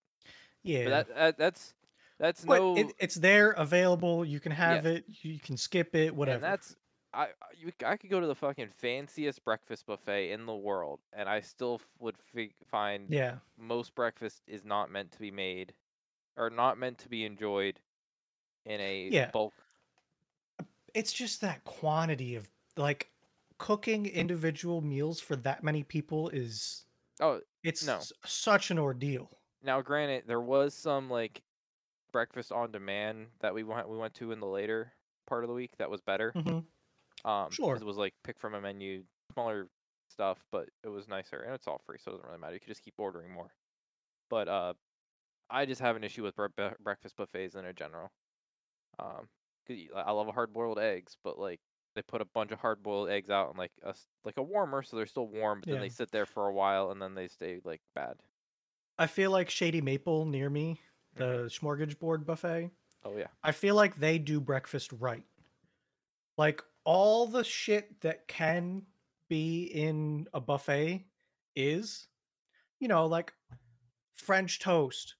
Yeah, 0.62 0.84
But 0.84 0.90
that, 0.90 1.08
that 1.16 1.38
that's 1.38 1.74
that's 2.20 2.44
but 2.44 2.58
no 2.58 2.76
it, 2.76 2.94
it's 3.00 3.14
there, 3.16 3.50
available. 3.52 4.26
You 4.26 4.40
can 4.40 4.52
have 4.52 4.84
Yeah. 4.84 4.92
it. 4.92 5.04
You 5.22 5.40
can 5.40 5.56
skip 5.56 5.94
it. 5.94 6.14
Whatever. 6.14 6.44
And 6.44 6.52
that's 6.52 6.76
I 7.18 7.28
you 7.56 7.72
I 7.84 7.96
could 7.96 8.10
go 8.10 8.20
to 8.20 8.26
the 8.26 8.34
fucking 8.34 8.68
fanciest 8.70 9.44
breakfast 9.44 9.86
buffet 9.86 10.32
in 10.32 10.46
the 10.46 10.56
world, 10.56 11.00
and 11.12 11.28
I 11.28 11.40
still 11.40 11.80
would 11.98 12.18
fi- 12.18 12.54
find 12.66 13.14
yeah, 13.14 13.38
most 13.56 13.94
breakfast 13.94 14.42
is 14.46 14.64
not 14.64 14.90
meant 14.90 15.12
to 15.12 15.18
be 15.20 15.30
made, 15.30 15.74
or 16.36 16.50
not 16.50 16.78
meant 16.78 16.98
to 17.00 17.08
be 17.10 17.24
enjoyed 17.24 17.80
in 18.66 18.80
a 18.80 19.10
Yeah. 19.10 19.32
bulk. 19.32 19.54
it's 20.94 21.12
just 21.12 21.40
that 21.40 21.64
quantity 21.64 22.34
of 22.34 22.50
like 22.76 23.10
cooking 23.58 24.06
individual 24.06 24.80
meals 24.80 25.20
for 25.20 25.36
that 25.36 25.62
many 25.62 25.82
people 25.82 26.28
is 26.30 26.86
Oh, 27.20 27.42
it's 27.62 27.82
No. 27.82 27.96
s- 28.00 28.12
such 28.24 28.70
an 28.72 28.78
ordeal. 28.78 29.40
now 29.62 29.80
granted, 29.82 30.26
there 30.26 30.40
was 30.40 30.74
some 30.74 31.10
like 31.10 31.42
breakfast 32.12 32.52
on 32.52 32.72
demand 32.72 33.28
that 33.40 33.54
we 33.54 33.64
went 33.64 33.88
we 33.88 33.98
went 33.98 34.14
to 34.14 34.32
in 34.32 34.40
the 34.40 34.46
later 34.46 34.94
part 35.26 35.44
of 35.44 35.48
the 35.48 35.54
week 35.54 35.76
that 35.78 35.90
was 35.90 36.00
better. 36.02 36.34
Mhm. 36.34 36.66
Um, 37.24 37.58
Sure. 37.58 37.80
it 37.80 37.84
was 37.84 37.96
like 37.96 38.14
pick 38.24 38.38
from 38.38 38.54
a 38.54 38.60
menu, 38.60 39.04
smaller 39.32 39.68
stuff, 40.10 40.44
but 40.52 40.68
it 40.84 40.88
was 40.88 41.08
nicer, 41.08 41.40
and 41.42 41.54
it's 41.54 41.66
all 41.66 41.80
free, 41.86 41.98
so 41.98 42.10
it 42.12 42.14
doesn't 42.16 42.26
really 42.28 42.40
matter. 42.40 42.54
You 42.54 42.60
could 42.60 42.68
just 42.68 42.82
keep 42.84 42.94
ordering 42.98 43.32
more. 43.32 43.54
But 44.30 44.48
uh, 44.48 44.74
I 45.50 45.66
just 45.66 45.80
have 45.80 45.96
an 45.96 46.04
issue 46.04 46.22
with 46.24 46.36
bre- 46.36 46.48
bre- 46.56 46.76
breakfast 46.80 47.16
buffets 47.16 47.54
in 47.56 47.64
a 47.66 47.72
general. 47.74 48.10
Um, 48.98 49.28
I 49.94 50.12
love 50.12 50.28
hard 50.34 50.52
boiled 50.52 50.78
eggs, 50.78 51.16
but 51.22 51.38
like 51.38 51.60
they 51.94 52.02
put 52.02 52.20
a 52.22 52.24
bunch 52.26 52.52
of 52.52 52.60
hard 52.60 52.82
boiled 52.82 53.10
eggs 53.10 53.30
out 53.30 53.50
in 53.52 53.56
like 53.58 53.72
a 53.82 53.94
like 54.24 54.36
a 54.38 54.42
warmer, 54.42 54.82
so 54.82 54.96
they're 54.96 55.06
still 55.06 55.28
warm, 55.28 55.60
but 55.60 55.68
then 55.70 55.78
they 55.80 55.88
sit 55.90 56.10
there 56.10 56.26
for 56.26 56.46
a 56.48 56.52
while 56.54 56.90
and 56.90 57.00
then 57.02 57.14
they 57.14 57.28
stay 57.28 57.60
like 57.64 57.82
bad. 57.94 58.18
I 58.98 59.06
feel 59.06 59.30
like 59.30 59.50
Shady 59.50 59.80
Maple 59.80 60.24
near 60.24 60.50
me, 60.50 60.80
the 61.14 61.44
Mhm. 61.44 61.48
smorgasbord 61.48 62.24
buffet. 62.26 62.70
Oh 63.02 63.16
yeah, 63.16 63.30
I 63.42 63.52
feel 63.52 63.74
like 63.74 63.96
they 63.96 64.18
do 64.18 64.40
breakfast 64.40 64.92
right. 64.92 65.24
Like 66.36 66.62
all 66.88 67.26
the 67.26 67.44
shit 67.44 68.00
that 68.00 68.26
can 68.28 68.80
be 69.28 69.64
in 69.64 70.26
a 70.32 70.40
buffet 70.40 71.04
is, 71.54 72.08
you 72.80 72.88
know, 72.88 73.04
like 73.04 73.34
French 74.14 74.58
toast. 74.58 75.14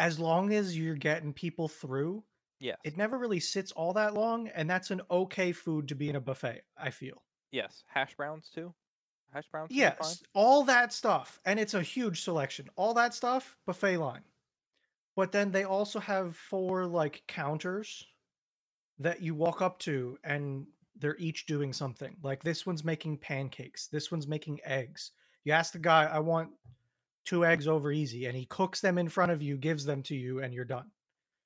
As 0.00 0.18
long 0.18 0.52
as 0.52 0.76
you're 0.76 0.96
getting 0.96 1.32
people 1.32 1.68
through, 1.68 2.24
yes, 2.58 2.76
it 2.82 2.96
never 2.96 3.16
really 3.16 3.38
sits 3.38 3.70
all 3.70 3.92
that 3.92 4.14
long, 4.14 4.48
and 4.48 4.68
that's 4.68 4.90
an 4.90 5.00
okay 5.08 5.52
food 5.52 5.86
to 5.88 5.94
be 5.94 6.08
in 6.08 6.16
a 6.16 6.20
buffet, 6.20 6.62
I 6.76 6.90
feel. 6.90 7.22
yes. 7.52 7.84
Hash 7.86 8.16
browns 8.16 8.50
too. 8.52 8.74
Hash 9.32 9.46
browns. 9.52 9.70
Yes, 9.70 10.24
all 10.34 10.64
that 10.64 10.92
stuff, 10.92 11.38
and 11.44 11.60
it's 11.60 11.74
a 11.74 11.82
huge 11.82 12.22
selection. 12.22 12.68
All 12.74 12.94
that 12.94 13.14
stuff, 13.14 13.56
buffet 13.64 13.98
line. 13.98 14.24
But 15.14 15.30
then 15.30 15.52
they 15.52 15.62
also 15.62 16.00
have 16.00 16.34
four 16.34 16.86
like 16.86 17.22
counters 17.28 18.04
that 18.98 19.20
you 19.22 19.34
walk 19.34 19.62
up 19.62 19.78
to, 19.80 20.18
and 20.24 20.66
they're 20.96 21.16
each 21.18 21.46
doing 21.46 21.72
something. 21.72 22.16
Like 22.22 22.42
this 22.42 22.64
one's 22.66 22.84
making 22.84 23.18
pancakes. 23.18 23.88
This 23.88 24.10
one's 24.10 24.26
making 24.28 24.60
eggs. 24.64 25.12
You 25.44 25.52
ask 25.52 25.72
the 25.72 25.78
guy, 25.78 26.04
"I 26.04 26.20
want 26.20 26.50
two 27.24 27.44
eggs 27.44 27.66
over 27.68 27.90
easy," 27.92 28.26
and 28.26 28.36
he 28.36 28.46
cooks 28.46 28.80
them 28.80 28.98
in 28.98 29.08
front 29.08 29.32
of 29.32 29.42
you, 29.42 29.56
gives 29.56 29.84
them 29.84 30.02
to 30.04 30.14
you, 30.14 30.40
and 30.42 30.54
you're 30.54 30.64
done. 30.64 30.90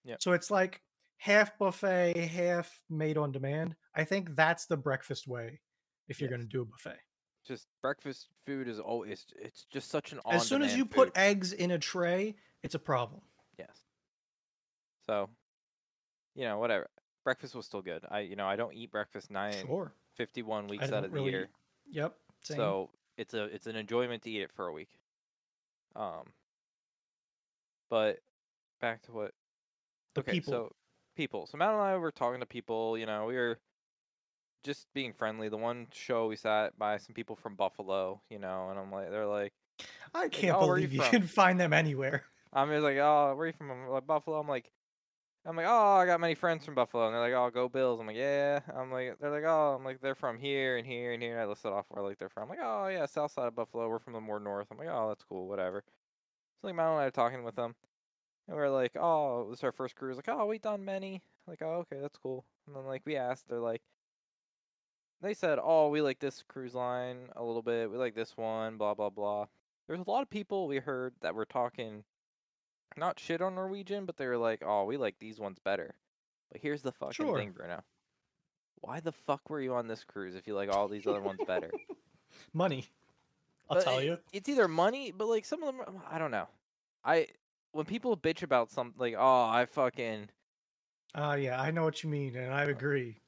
Yeah. 0.05 0.17
So 0.21 0.33
it's 0.33 0.51
like 0.51 0.83
half 1.17 1.57
buffet, 1.59 2.17
half 2.17 2.83
made 2.89 3.17
on 3.19 3.33
demand. 3.33 3.75
I 3.95 4.05
think 4.05 4.37
that's 4.37 4.67
the 4.67 4.77
breakfast 4.77 5.27
way 5.27 5.61
if 6.09 6.21
you're 6.21 6.31
Yes. 6.31 6.37
going 6.37 6.49
to 6.49 6.53
do 6.53 6.63
a 6.63 6.65
buffet. 6.65 6.99
Just 7.47 7.67
breakfast 7.83 8.29
food 8.45 8.69
is 8.69 8.79
always 8.79 9.27
it's 9.37 9.65
just 9.65 9.91
such 9.91 10.13
an 10.13 10.21
as 10.31 10.47
soon 10.47 10.63
as 10.63 10.77
you 10.77 10.85
food. 10.85 10.91
put 10.93 11.17
eggs 11.19 11.53
in 11.55 11.71
a 11.73 11.79
tray, 11.79 12.37
it's 12.63 12.75
a 12.75 12.79
problem. 12.79 13.23
Yes. 13.59 13.85
So, 15.07 15.31
you 16.35 16.45
know, 16.45 16.59
whatever. 16.59 16.89
Breakfast 17.25 17.55
was 17.55 17.67
still 17.67 17.83
good. 17.83 18.05
I, 18.11 18.21
you 18.21 18.37
know, 18.37 18.47
I 18.47 18.57
don't 18.57 18.75
eat 18.75 18.91
breakfast 18.91 19.31
nine 19.31 19.67
Sure. 19.67 19.93
fifty-one 20.15 20.67
weeks 20.69 20.85
out 20.85 20.93
of 20.93 21.03
the 21.05 21.09
really 21.11 21.31
year, 21.31 21.49
Yep. 21.91 22.15
Same. 22.43 22.57
so 22.57 22.91
it's 23.17 23.35
a 23.35 23.45
it's 23.45 23.67
an 23.67 23.77
enjoyment 23.77 24.23
to 24.23 24.31
eat 24.31 24.43
it 24.43 24.51
for 24.53 24.67
a 24.67 24.73
week. 24.73 24.91
Um. 25.97 26.33
But 27.91 28.21
back 28.81 29.03
to 29.03 29.13
what 29.13 29.35
the 30.15 30.21
okay, 30.21 30.33
people. 30.33 30.53
so 30.53 30.75
people. 31.17 31.47
So 31.47 31.59
Matt 31.59 31.73
and 31.73 31.81
I 31.81 31.97
were 31.97 32.13
talking 32.13 32.41
to 32.41 32.47
people. 32.47 32.97
You 32.99 33.07
know, 33.07 33.27
we 33.27 33.35
were 33.35 33.59
just 34.65 34.87
being 34.95 35.13
friendly. 35.13 35.49
The 35.49 35.57
one 35.57 35.87
show 35.93 36.27
we 36.29 36.37
sat 36.37 36.79
by 36.79 36.99
some 36.99 37.15
people 37.15 37.37
from 37.37 37.55
Buffalo. 37.55 38.21
You 38.31 38.39
know, 38.39 38.69
and 38.71 38.79
I'm 38.79 38.91
like, 38.91 39.11
they're 39.11 39.27
like. 39.27 39.53
I 40.15 40.29
can't 40.29 40.57
"Oh, 40.57 40.69
are 40.69 40.79
you 40.79 40.89
believe 40.89 41.05
you, 41.05 41.11
can 41.11 41.27
find 41.27 41.61
them 41.61 41.73
anywhere. 41.73 42.25
I'm 42.53 42.69
just 42.71 42.83
like, 42.83 42.97
oh, 42.97 43.35
where 43.37 43.45
are 43.45 43.47
you 43.47 43.53
from? 43.53 43.71
I'm 43.71 43.87
like 43.89 44.07
Buffalo. 44.07 44.41
I'm 44.41 44.49
like, 44.49 44.71
I'm 45.47 45.57
like, 45.57 45.67
oh, 45.67 45.97
I 45.97 46.05
got 46.07 46.21
many 46.21 46.35
friends 46.35 46.65
from 46.65 46.75
Buffalo, 46.75 47.07
and 47.07 47.15
they're 47.15 47.23
like, 47.23 47.33
oh, 47.33 47.51
go 47.51 47.69
Bills. 47.69 48.01
I'm 48.01 48.07
like, 48.07 48.17
yeah. 48.17 48.61
I'm 48.77 48.93
like, 48.93 49.19
they're 49.19 49.31
like, 49.31 49.45
oh, 49.47 49.77
I'm 49.79 49.85
like, 49.85 50.01
they're 50.01 50.15
from 50.15 50.39
here 50.39 50.77
and 50.77 50.87
here 50.87 51.13
and 51.13 51.23
here. 51.23 51.33
And 51.33 51.41
I 51.41 51.47
listed 51.47 51.73
off 51.73 51.87
where 51.89 52.05
like 52.05 52.19
they're 52.19 52.29
from. 52.29 52.45
I'm 52.45 52.49
like, 52.51 52.59
oh 52.63 52.89
yeah, 52.89 53.07
south 53.07 53.33
side 53.33 53.47
of 53.47 53.55
Buffalo. 53.55 53.89
We're 53.89 53.99
from 53.99 54.13
the 54.13 54.21
more 54.21 54.41
north. 54.41 54.69
I'm 54.71 54.79
like, 54.79 54.89
oh, 54.91 55.09
that's 55.09 55.25
cool, 55.25 55.49
whatever. 55.49 55.85
So 56.61 56.67
like, 56.67 56.77
Madeline 56.77 56.97
and 56.97 57.03
I 57.03 57.07
are 57.07 57.11
talking 57.11 57.45
with 57.45 57.57
them, 57.57 57.77
and 58.47 58.57
we're 58.57 58.69
like, 58.69 58.97
oh, 58.97 59.49
this 59.51 59.61
is 59.61 59.65
our 59.65 59.73
first 59.73 59.97
cruise. 59.97 60.17
Like, 60.17 60.29
oh, 60.29 60.47
we 60.47 60.59
done 60.59 60.85
many. 60.85 61.23
Like, 61.47 61.63
oh, 61.63 61.87
okay, 61.91 61.99
that's 62.01 62.19
cool. 62.19 62.45
And 62.67 62.77
then 62.77 62.85
like 62.85 63.03
we 63.07 63.17
asked, 63.17 63.49
they're 63.49 63.61
like. 63.61 63.83
They 65.21 65.35
said, 65.35 65.59
"Oh, 65.61 65.89
we 65.89 66.01
like 66.01 66.21
this 66.21 66.45
cruise 66.47 66.77
line 66.77 67.31
a 67.35 67.43
little 67.43 67.63
bit. 67.63 67.91
We 67.91 67.97
like 67.97 68.15
this 68.15 68.37
one, 68.37 68.77
blah 68.77 68.95
blah 68.95 69.11
blah." 69.11 69.47
There's 69.89 69.99
a 69.99 70.09
lot 70.09 70.23
of 70.23 70.31
people 70.31 70.69
we 70.69 70.79
heard 70.79 71.15
that 71.23 71.35
were 71.35 71.45
talking 71.45 72.05
not 72.99 73.19
shit 73.21 73.41
on 73.41 73.55
Norwegian, 73.55 74.05
but 74.07 74.17
they 74.17 74.27
were 74.27 74.37
like, 74.37 74.63
"Oh, 74.65 74.85
we 74.85 74.97
like 74.97 75.19
these 75.19 75.39
ones 75.41 75.59
better." 75.59 75.95
But 76.53 76.61
here's 76.61 76.83
the 76.83 76.93
fucking 76.93 77.13
Sure. 77.15 77.39
thing, 77.39 77.53
Bruno. 77.53 77.83
Why 78.81 79.01
the 79.01 79.13
fuck 79.13 79.49
were 79.51 79.61
you 79.61 79.75
on 79.75 79.87
this 79.89 80.05
cruise 80.05 80.35
if 80.35 80.47
you 80.47 80.55
like 80.55 80.71
all 80.71 80.89
these 80.89 81.07
other 81.07 81.21
ones 81.21 81.41
better? 81.47 81.71
Money. 82.53 82.87
I'll 83.69 83.77
But 83.79 83.85
tell 83.85 83.99
it- 83.99 84.05
you. 84.05 84.19
It's 84.33 84.49
either 84.49 84.69
money, 84.69 85.11
but 85.13 85.27
like 85.27 85.45
some 85.45 85.63
of 85.63 85.75
them, 85.77 85.81
are- 85.87 86.03
I 86.11 86.19
don't 86.19 86.31
know. 86.31 86.49
I 87.05 87.27
when 87.73 87.85
people 87.87 88.17
bitch 88.17 88.43
about 88.43 88.71
something 88.71 88.99
like, 88.99 89.15
"Oh, 89.19 89.45
I 89.45 89.67
fucking," 89.67 90.31
Uh 91.15 91.37
yeah, 91.39 91.61
I 91.61 91.71
know 91.71 91.85
what 91.85 92.03
you 92.03 92.09
mean, 92.11 92.35
and 92.37 92.53
I 92.53 92.65
agree. 92.65 93.21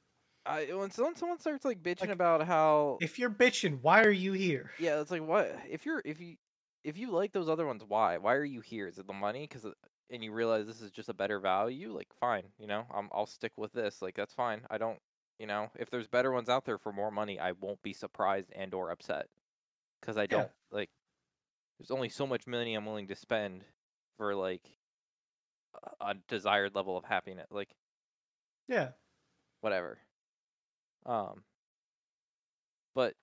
I 0.45 0.65
when 0.73 0.89
someone 0.89 1.15
someone 1.15 1.39
starts 1.39 1.63
like 1.65 1.83
bitching 1.83 2.01
Like, 2.01 2.09
about 2.09 2.47
how 2.47 2.97
If 3.01 3.19
you're 3.19 3.29
bitching, 3.29 3.79
why 3.83 4.03
are 4.03 4.09
you 4.11 4.33
here? 4.33 4.71
Yeah, 4.79 4.99
it's 5.01 5.11
like 5.11 5.21
what 5.21 5.55
if 5.69 5.85
you're 5.85 6.01
if 6.03 6.19
you 6.19 6.37
if 6.83 6.97
you 6.97 7.11
like 7.11 7.31
those 7.33 7.49
other 7.49 7.65
ones, 7.67 7.83
why? 7.87 8.17
Why 8.17 8.35
are 8.35 8.43
you 8.45 8.61
here? 8.61 8.87
Is 8.87 8.97
it 8.99 9.07
the 9.07 9.13
money? 9.13 9.47
Because 9.47 9.65
and 10.09 10.23
you 10.23 10.31
realize 10.33 10.67
this 10.67 10.81
is 10.81 10.91
just 10.91 11.09
a 11.09 11.13
better 11.13 11.39
value. 11.39 11.93
Like, 11.95 12.13
fine, 12.19 12.43
you 12.57 12.67
know, 12.67 12.85
I'm 12.93 13.09
I'll 13.13 13.25
stick 13.27 13.53
with 13.57 13.73
this. 13.73 14.01
Like, 14.01 14.15
that's 14.15 14.33
fine. 14.33 14.63
I 14.69 14.77
don't, 14.77 14.99
you 15.39 15.47
know, 15.47 15.69
if 15.75 15.89
there's 15.89 16.07
better 16.07 16.31
ones 16.31 16.49
out 16.49 16.65
there 16.65 16.77
for 16.77 16.91
more 16.93 17.11
money, 17.11 17.39
I 17.39 17.53
won't 17.53 17.81
be 17.83 17.93
surprised 17.93 18.51
and 18.53 18.73
or 18.73 18.91
upset. 18.91 19.27
Because 20.01 20.17
I 20.17 20.27
don't 20.27 20.51
like. 20.71 20.89
There's 21.79 21.91
only 21.91 22.09
so 22.09 22.27
much 22.27 22.47
money 22.47 22.75
I'm 22.75 22.85
willing 22.85 23.07
to 23.07 23.15
spend 23.15 23.65
for 24.17 24.35
like 24.35 24.69
a 26.01 26.11
a 26.11 26.13
desired 26.27 26.73
level 26.75 26.97
of 26.97 27.05
happiness. 27.05 27.47
Like, 27.51 27.75
Yeah. 28.67 28.93
whatever. 29.61 29.99
Um, 31.05 31.43
but 32.93 33.15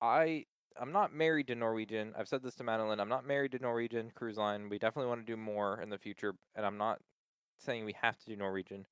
I 0.00 0.46
I'm 0.78 0.92
not 0.92 1.12
married 1.12 1.46
to 1.48 1.54
Norwegian. 1.54 2.14
I've 2.16 2.28
said 2.28 2.42
this 2.42 2.54
to 2.56 2.64
Madeline. 2.64 3.00
I'm 3.00 3.08
not 3.08 3.26
married 3.26 3.52
to 3.52 3.58
Norwegian 3.58 4.10
Cruise 4.14 4.36
Line. 4.38 4.68
We 4.68 4.78
definitely 4.78 5.08
want 5.08 5.20
to 5.26 5.32
do 5.32 5.36
more 5.36 5.80
in 5.80 5.90
the 5.90 5.98
future, 5.98 6.34
and 6.54 6.64
I'm 6.66 6.78
not 6.78 7.00
saying 7.58 7.84
we 7.84 7.94
have 8.00 8.18
to 8.18 8.26
do 8.26 8.36
Norwegian, 8.36 8.86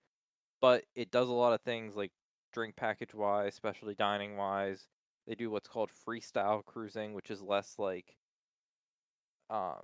but 0.61 0.85
it 0.95 1.11
does 1.11 1.29
a 1.29 1.33
lot 1.33 1.53
of 1.55 1.63
things 1.63 1.97
like 1.97 2.13
drink 2.53 2.77
package 2.77 3.15
wise, 3.15 3.55
specialty 3.55 3.95
dining 3.95 4.37
wise. 4.37 4.89
They 5.27 5.35
do 5.35 5.51
what's 5.51 5.69
called 5.69 5.91
freestyle 6.07 6.65
cruising, 6.65 7.15
which 7.15 7.31
is 7.31 7.43
less 7.43 7.79
like 7.79 8.17
uh, 9.51 9.77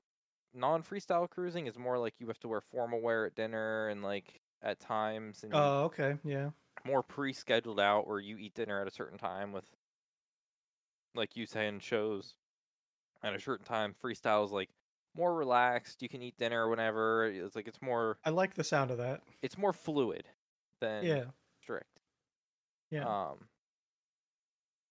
non 0.53 0.83
freestyle 0.83 1.29
cruising 1.29 1.67
is 1.67 1.79
more 1.79 1.99
like 1.99 2.15
you 2.19 2.27
have 2.29 2.39
to 2.41 2.49
wear 2.49 2.61
formal 2.61 3.01
wear 3.01 3.27
at 3.27 3.35
dinner 3.35 3.89
and 3.89 4.03
like 4.03 4.41
at 4.63 4.81
times 4.81 5.43
and 5.45 5.53
Oh, 5.53 5.85
okay. 5.85 6.17
Yeah. 6.25 6.51
more 6.87 7.03
pre-scheduled 7.03 7.81
out 7.81 8.07
where 8.07 8.21
you 8.21 8.37
eat 8.37 8.55
dinner 8.55 8.81
at 8.81 8.89
a 8.89 8.91
certain 8.91 9.19
time 9.19 9.53
with 9.53 9.65
like 11.15 11.37
you 11.37 11.47
saying 11.47 11.81
shows 11.81 12.35
at 13.23 13.35
a 13.35 13.41
certain 13.41 13.65
time 13.65 13.95
freestyle 14.03 14.45
is 14.45 14.51
like 14.53 14.69
more 15.17 15.35
relaxed 15.35 16.03
you 16.03 16.09
can 16.09 16.23
eat 16.23 16.37
dinner 16.39 16.69
whenever 16.69 17.27
it's 17.27 17.55
like 17.57 17.69
it's 17.69 17.81
more 17.81 18.19
I 18.25 18.31
like 18.31 18.55
the 18.55 18.65
sound 18.65 18.91
of 18.91 18.99
that. 18.99 19.23
it's 19.43 19.57
more 19.57 19.73
fluid 19.73 20.25
than 20.81 21.05
Yeah. 21.05 21.25
strict 21.63 22.01
Yeah. 22.91 23.05
um 23.31 23.49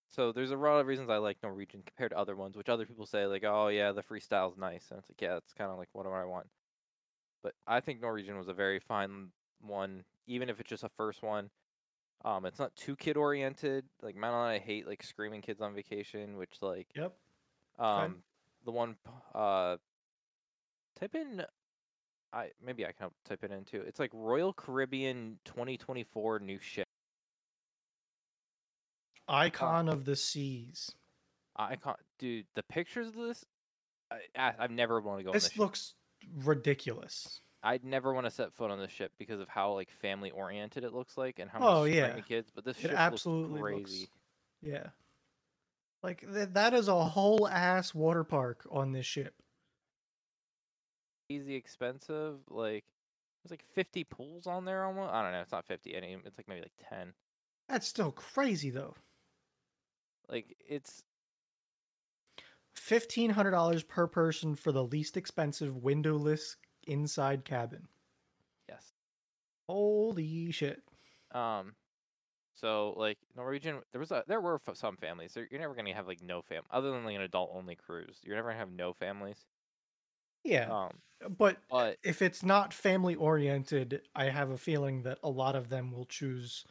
so 0.09 0.31
there's 0.31 0.51
a 0.51 0.55
lot 0.55 0.79
of 0.79 0.87
reasons 0.87 1.09
i 1.09 1.17
like 1.17 1.37
norwegian 1.43 1.81
compared 1.85 2.11
to 2.11 2.17
other 2.17 2.35
ones 2.35 2.55
which 2.55 2.69
other 2.69 2.85
people 2.85 3.05
say 3.05 3.25
like 3.25 3.43
oh 3.43 3.67
yeah 3.67 3.91
the 3.91 4.01
freestyle's 4.03 4.57
nice 4.57 4.87
and 4.91 4.99
it's 4.99 5.09
like 5.09 5.21
yeah 5.21 5.37
it's 5.37 5.53
kind 5.53 5.69
of 5.71 5.77
like 5.77 5.89
what 5.93 6.03
do 6.05 6.11
i 6.11 6.23
want 6.25 6.47
but 7.43 7.53
I 7.67 7.81
think 7.81 7.99
Norwegian 7.99 8.37
was 8.37 8.47
a 8.47 8.53
very 8.53 8.79
fine 8.79 9.27
one, 9.59 10.05
even 10.27 10.47
if 10.49 10.61
it's 10.61 10.69
just 10.69 10.85
a 10.85 10.89
first 10.95 11.21
one. 11.21 11.49
Um, 12.25 12.45
it's 12.45 12.59
not 12.59 12.75
too 12.75 12.95
kid 12.95 13.17
oriented. 13.17 13.85
Like 14.01 14.15
Madeline, 14.15 14.55
I 14.55 14.59
hate 14.59 14.87
like 14.87 15.03
screaming 15.03 15.41
kids 15.41 15.61
on 15.61 15.73
vacation, 15.75 16.37
which 16.37 16.61
like 16.61 16.87
Yep. 16.95 17.13
um 17.79 18.23
the 18.65 18.71
one 18.71 18.95
uh 19.35 19.77
type 20.99 21.15
in 21.15 21.43
I 22.31 22.49
maybe 22.65 22.85
I 22.85 22.91
can 22.93 23.09
type 23.25 23.43
it 23.43 23.51
into. 23.51 23.81
It's 23.81 23.99
like 23.99 24.11
Royal 24.13 24.53
Caribbean 24.53 25.37
2024 25.45 26.39
new 26.39 26.59
ship. 26.59 26.85
Icon 29.27 29.87
of 29.89 30.05
the 30.05 30.15
seas. 30.15 30.91
Icon, 31.55 31.95
dude. 32.19 32.45
The 32.55 32.63
pictures 32.63 33.07
of 33.09 33.15
this, 33.15 33.45
I, 34.35 34.53
I've 34.59 34.71
never 34.71 34.99
want 34.99 35.19
to 35.19 35.23
go. 35.23 35.29
on 35.29 35.33
This 35.33 35.43
this 35.43 35.51
ship. 35.53 35.59
looks 35.59 35.95
ridiculous. 36.43 37.41
I'd 37.63 37.85
never 37.85 38.13
want 38.13 38.25
to 38.25 38.31
set 38.31 38.53
foot 38.53 38.71
on 38.71 38.77
this 38.79 38.91
ship 38.91 39.13
because 39.17 39.39
of 39.39 39.47
how 39.47 39.73
like 39.73 39.89
family 39.89 40.31
oriented 40.31 40.83
it 40.83 40.93
looks 40.93 41.17
like 41.17 41.39
and 41.39 41.49
how 41.49 41.59
Oh, 41.65 41.81
much 41.85 41.93
yeah. 41.93 42.19
kids. 42.19 42.51
But 42.53 42.65
this 42.65 42.77
It 42.77 42.81
ship 42.89 42.91
absolutely 42.93 43.61
looks 43.61 43.73
looks- 43.79 43.91
crazy. 43.91 44.09
Yeah. 44.61 44.87
Like 46.01 46.21
th- 46.21 46.49
that 46.53 46.73
is 46.73 46.89
a 46.89 47.03
whole 47.05 47.47
ass 47.47 47.93
water 47.95 48.25
park 48.25 48.67
on 48.69 48.91
this 48.91 49.05
ship. 49.05 49.33
Easy 51.29 51.55
expensive. 51.55 52.39
Like 52.49 52.83
there's 53.43 53.51
like 53.51 53.63
50 53.73 54.03
pools 54.03 54.45
on 54.45 54.65
there 54.65 54.83
almost. 54.83 55.13
I 55.13 55.21
don't 55.23 55.31
know. 55.31 55.41
It's 55.41 55.51
not 55.51 55.65
50. 55.65 55.95
Any. 55.95 56.17
It's 56.25 56.37
like 56.37 56.47
maybe 56.47 56.61
like 56.61 56.89
10. 56.89 57.13
That's 57.69 57.87
still 57.87 58.11
crazy 58.11 58.69
though. 58.69 58.95
Like 60.29 60.55
it's 60.67 61.01
Fifteen 62.75 63.29
hundred 63.29 63.51
dollars 63.51 63.83
per 63.83 64.07
person 64.07 64.55
for 64.55 64.71
the 64.71 64.83
least 64.83 65.15
expensive 65.15 65.77
windowless 65.77 66.57
inside 66.87 67.45
cabin. 67.45 67.87
yes. 68.67 68.93
Holy 69.67 70.51
shit! 70.51 70.83
Um, 71.31 71.75
so 72.55 72.93
like 72.97 73.19
Norwegian, 73.35 73.81
there 73.91 73.99
was 73.99 74.11
a 74.11 74.23
there 74.27 74.41
were 74.41 74.61
f- 74.67 74.77
some 74.77 74.97
families. 74.97 75.33
There, 75.33 75.47
you're 75.51 75.61
never 75.61 75.75
gonna 75.75 75.93
have 75.95 76.07
like 76.07 76.21
no 76.21 76.41
fam 76.41 76.63
other 76.71 76.91
than 76.91 77.05
like 77.05 77.15
an 77.15 77.21
adult 77.21 77.51
only 77.53 77.75
cruise. 77.75 78.19
You're 78.23 78.35
never 78.37 78.49
gonna 78.49 78.59
have 78.59 78.71
no 78.71 78.93
families. 78.93 79.45
Yeah, 80.43 80.71
Um, 80.71 81.01
but 81.29 81.61
but 81.69 81.99
if 82.03 82.21
it's 82.21 82.43
not 82.43 82.73
family 82.73 83.15
oriented, 83.15 84.07
I 84.15 84.25
have 84.25 84.49
a 84.49 84.57
feeling 84.57 85.03
that 85.03 85.19
a 85.23 85.29
lot 85.29 85.55
of 85.55 85.69
them 85.69 85.91
will 85.91 86.05
choose 86.05 86.65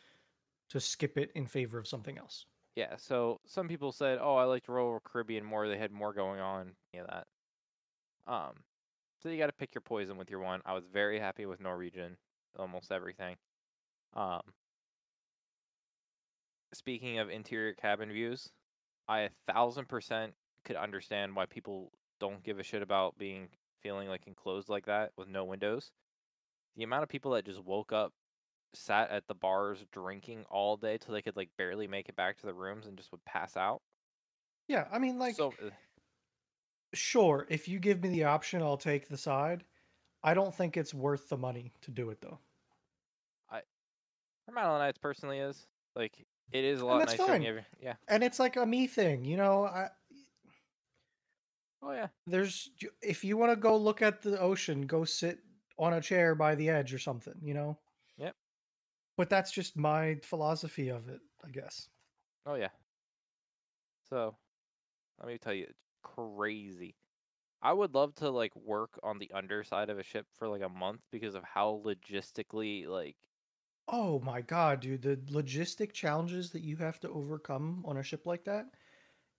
to 0.71 0.81
skip 0.81 1.19
it 1.19 1.33
in 1.35 1.47
favor 1.47 1.79
of 1.79 1.89
something 1.89 2.19
else. 2.19 2.47
yeah. 2.77 2.97
So 2.97 3.41
some 3.47 3.69
people 3.69 3.93
said, 3.93 4.19
"Oh, 4.21 4.37
I 4.37 4.45
liked 4.45 4.69
Royal 4.69 5.01
Caribbean 5.01 5.45
more. 5.45 5.69
They 5.69 5.79
had 5.79 5.93
more 5.93 6.13
going 6.13 6.41
on." 6.41 6.77
Yeah, 6.93 7.05
that. 7.09 7.27
Um, 8.27 8.65
so 9.23 9.29
you 9.29 9.39
got 9.39 9.47
to 9.47 9.53
pick 9.53 9.75
your 9.75 9.83
poison 9.83 10.17
with 10.17 10.31
your 10.31 10.41
one. 10.41 10.61
I 10.65 10.73
was 10.73 10.85
very 10.93 11.21
happy 11.21 11.47
with 11.47 11.61
Norwegian, 11.61 12.17
almost 12.59 12.91
everything. 12.91 13.37
Um, 14.15 14.43
speaking 16.75 17.19
of 17.19 17.31
interior 17.31 17.75
cabin 17.75 18.11
views, 18.11 18.51
I 19.09 19.21
a 19.21 19.31
thousand 19.47 19.89
percent 19.89 20.35
could 20.65 20.77
understand 20.77 21.37
why 21.37 21.47
people 21.47 21.93
don't 22.21 22.43
give 22.43 22.59
a 22.59 22.63
shit 22.63 22.83
about 22.83 23.19
being 23.19 23.49
feeling 23.83 24.09
like 24.09 24.27
enclosed 24.27 24.69
like 24.69 24.87
that 24.87 25.13
with 25.17 25.29
no 25.29 25.45
windows. 25.45 25.91
The 26.77 26.85
amount 26.85 27.03
of 27.03 27.09
people 27.09 27.33
that 27.33 27.45
just 27.45 27.63
woke 27.63 27.93
up, 27.93 28.13
sat 28.75 29.11
at 29.11 29.27
the 29.29 29.35
bars 29.35 29.85
drinking 29.93 30.45
all 30.51 30.77
day 30.77 30.97
till 30.97 31.13
they 31.13 31.23
could 31.23 31.37
like 31.37 31.51
barely 31.59 31.87
make 31.87 32.09
it 32.09 32.17
back 32.17 32.39
to 32.39 32.47
the 32.47 32.55
rooms 32.55 32.87
and 32.87 32.97
just 32.97 33.13
would 33.13 33.25
pass 33.25 33.57
out. 33.57 33.83
Yeah, 34.69 34.87
I 34.91 34.99
mean, 34.99 35.19
like, 35.19 35.35
so 35.35 35.53
uh, 35.65 35.71
sure, 36.95 37.47
if 37.49 37.69
you 37.69 37.79
give 37.79 38.03
me 38.03 38.09
the 38.09 38.25
option, 38.25 38.63
I'll 38.63 38.77
take 38.77 39.09
the 39.09 39.17
side. 39.17 39.65
I 40.23 40.35
don't 40.35 40.55
think 40.55 40.77
it's 40.77 40.95
worth 40.95 41.29
the 41.29 41.37
money 41.37 41.73
to 41.83 41.91
do 41.91 42.11
it 42.11 42.21
though. 42.21 42.39
for 44.47 44.53
Madeline 44.53 44.81
Nights 44.81 44.99
personally 44.99 45.39
is 45.39 45.67
like 45.97 46.27
it 46.53 46.65
is 46.65 46.81
a 46.81 46.87
lot 46.87 46.99
that's 46.99 47.19
nicer. 47.19 47.33
Fine. 47.33 47.65
yeah. 47.81 47.95
And 48.09 48.23
it's 48.23 48.39
like 48.39 48.57
a 48.57 48.67
me 48.67 48.87
thing, 48.87 49.25
you 49.25 49.37
know. 49.37 49.65
I, 49.65 49.89
Oh 51.85 51.91
yeah. 51.91 52.07
there's 52.29 52.71
if 53.03 53.25
you 53.25 53.37
want 53.37 53.51
to 53.51 53.57
go 53.57 53.77
look 53.77 54.03
at 54.03 54.23
the 54.23 54.39
ocean, 54.39 54.83
go 54.87 55.05
sit 55.05 55.41
on 55.79 55.95
a 55.95 56.01
chair 56.01 56.35
by 56.35 56.55
the 56.55 56.69
edge 56.69 56.95
or 56.95 56.99
something, 56.99 57.35
you 57.43 57.55
know. 57.55 57.77
Yep. 58.19 58.37
But 59.17 59.29
that's 59.29 59.51
just 59.51 59.77
my 59.77 60.19
philosophy 60.23 60.91
of 60.91 61.09
it, 61.09 61.21
I 61.45 61.51
guess. 61.51 61.89
Oh 62.47 62.55
yeah. 62.55 62.69
So, 64.09 64.37
let 65.19 65.29
me 65.29 65.39
tell 65.39 65.55
you, 65.55 65.67
crazy. 66.15 66.95
I 67.61 67.73
would 67.73 67.95
love 67.95 68.15
to 68.17 68.31
like 68.31 68.55
work 68.57 68.99
on 69.03 69.19
the 69.19 69.31
underside 69.33 69.89
of 69.89 69.99
a 69.99 70.03
ship 70.03 70.27
for 70.37 70.49
like 70.49 70.63
a 70.63 70.69
month 70.69 71.01
because 71.11 71.35
of 71.35 71.45
how 71.45 71.81
logistically 71.85 72.87
like 72.87 73.17
Oh 73.89 74.21
my 74.21 74.41
god, 74.41 74.81
dude, 74.81 75.03
the 75.03 75.17
logistic 75.17 75.93
challenges 75.93 76.51
that 76.51 76.63
you 76.63 76.77
have 76.77 77.01
to 77.01 77.11
overcome 77.11 77.83
on 77.87 77.97
a 77.97 78.03
ship 78.03 78.27
like 78.27 78.45
that, 78.45 78.67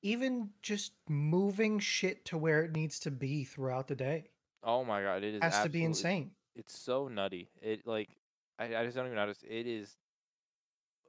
even 0.02 0.50
just 0.62 0.92
moving 1.08 1.80
shit 1.80 2.26
to 2.26 2.38
where 2.38 2.64
it 2.64 2.76
needs 2.76 3.00
to 3.00 3.12
be 3.12 3.44
throughout 3.46 3.88
the 3.88 3.96
day 3.96 4.26
oh 4.64 4.84
my 4.84 5.02
god, 5.02 5.24
it 5.24 5.36
is 5.36 5.42
has 5.42 5.64
to 5.64 5.70
be 5.70 5.84
insane. 5.84 6.32
It's 6.56 6.78
so 6.78 7.08
nutty. 7.08 7.50
It 7.62 7.86
like 7.86 8.10
I, 8.60 8.76
I 8.76 8.86
just 8.86 8.96
don't 8.96 9.06
even 9.06 9.18
notice. 9.18 9.44
It 9.48 9.68
is 9.68 9.96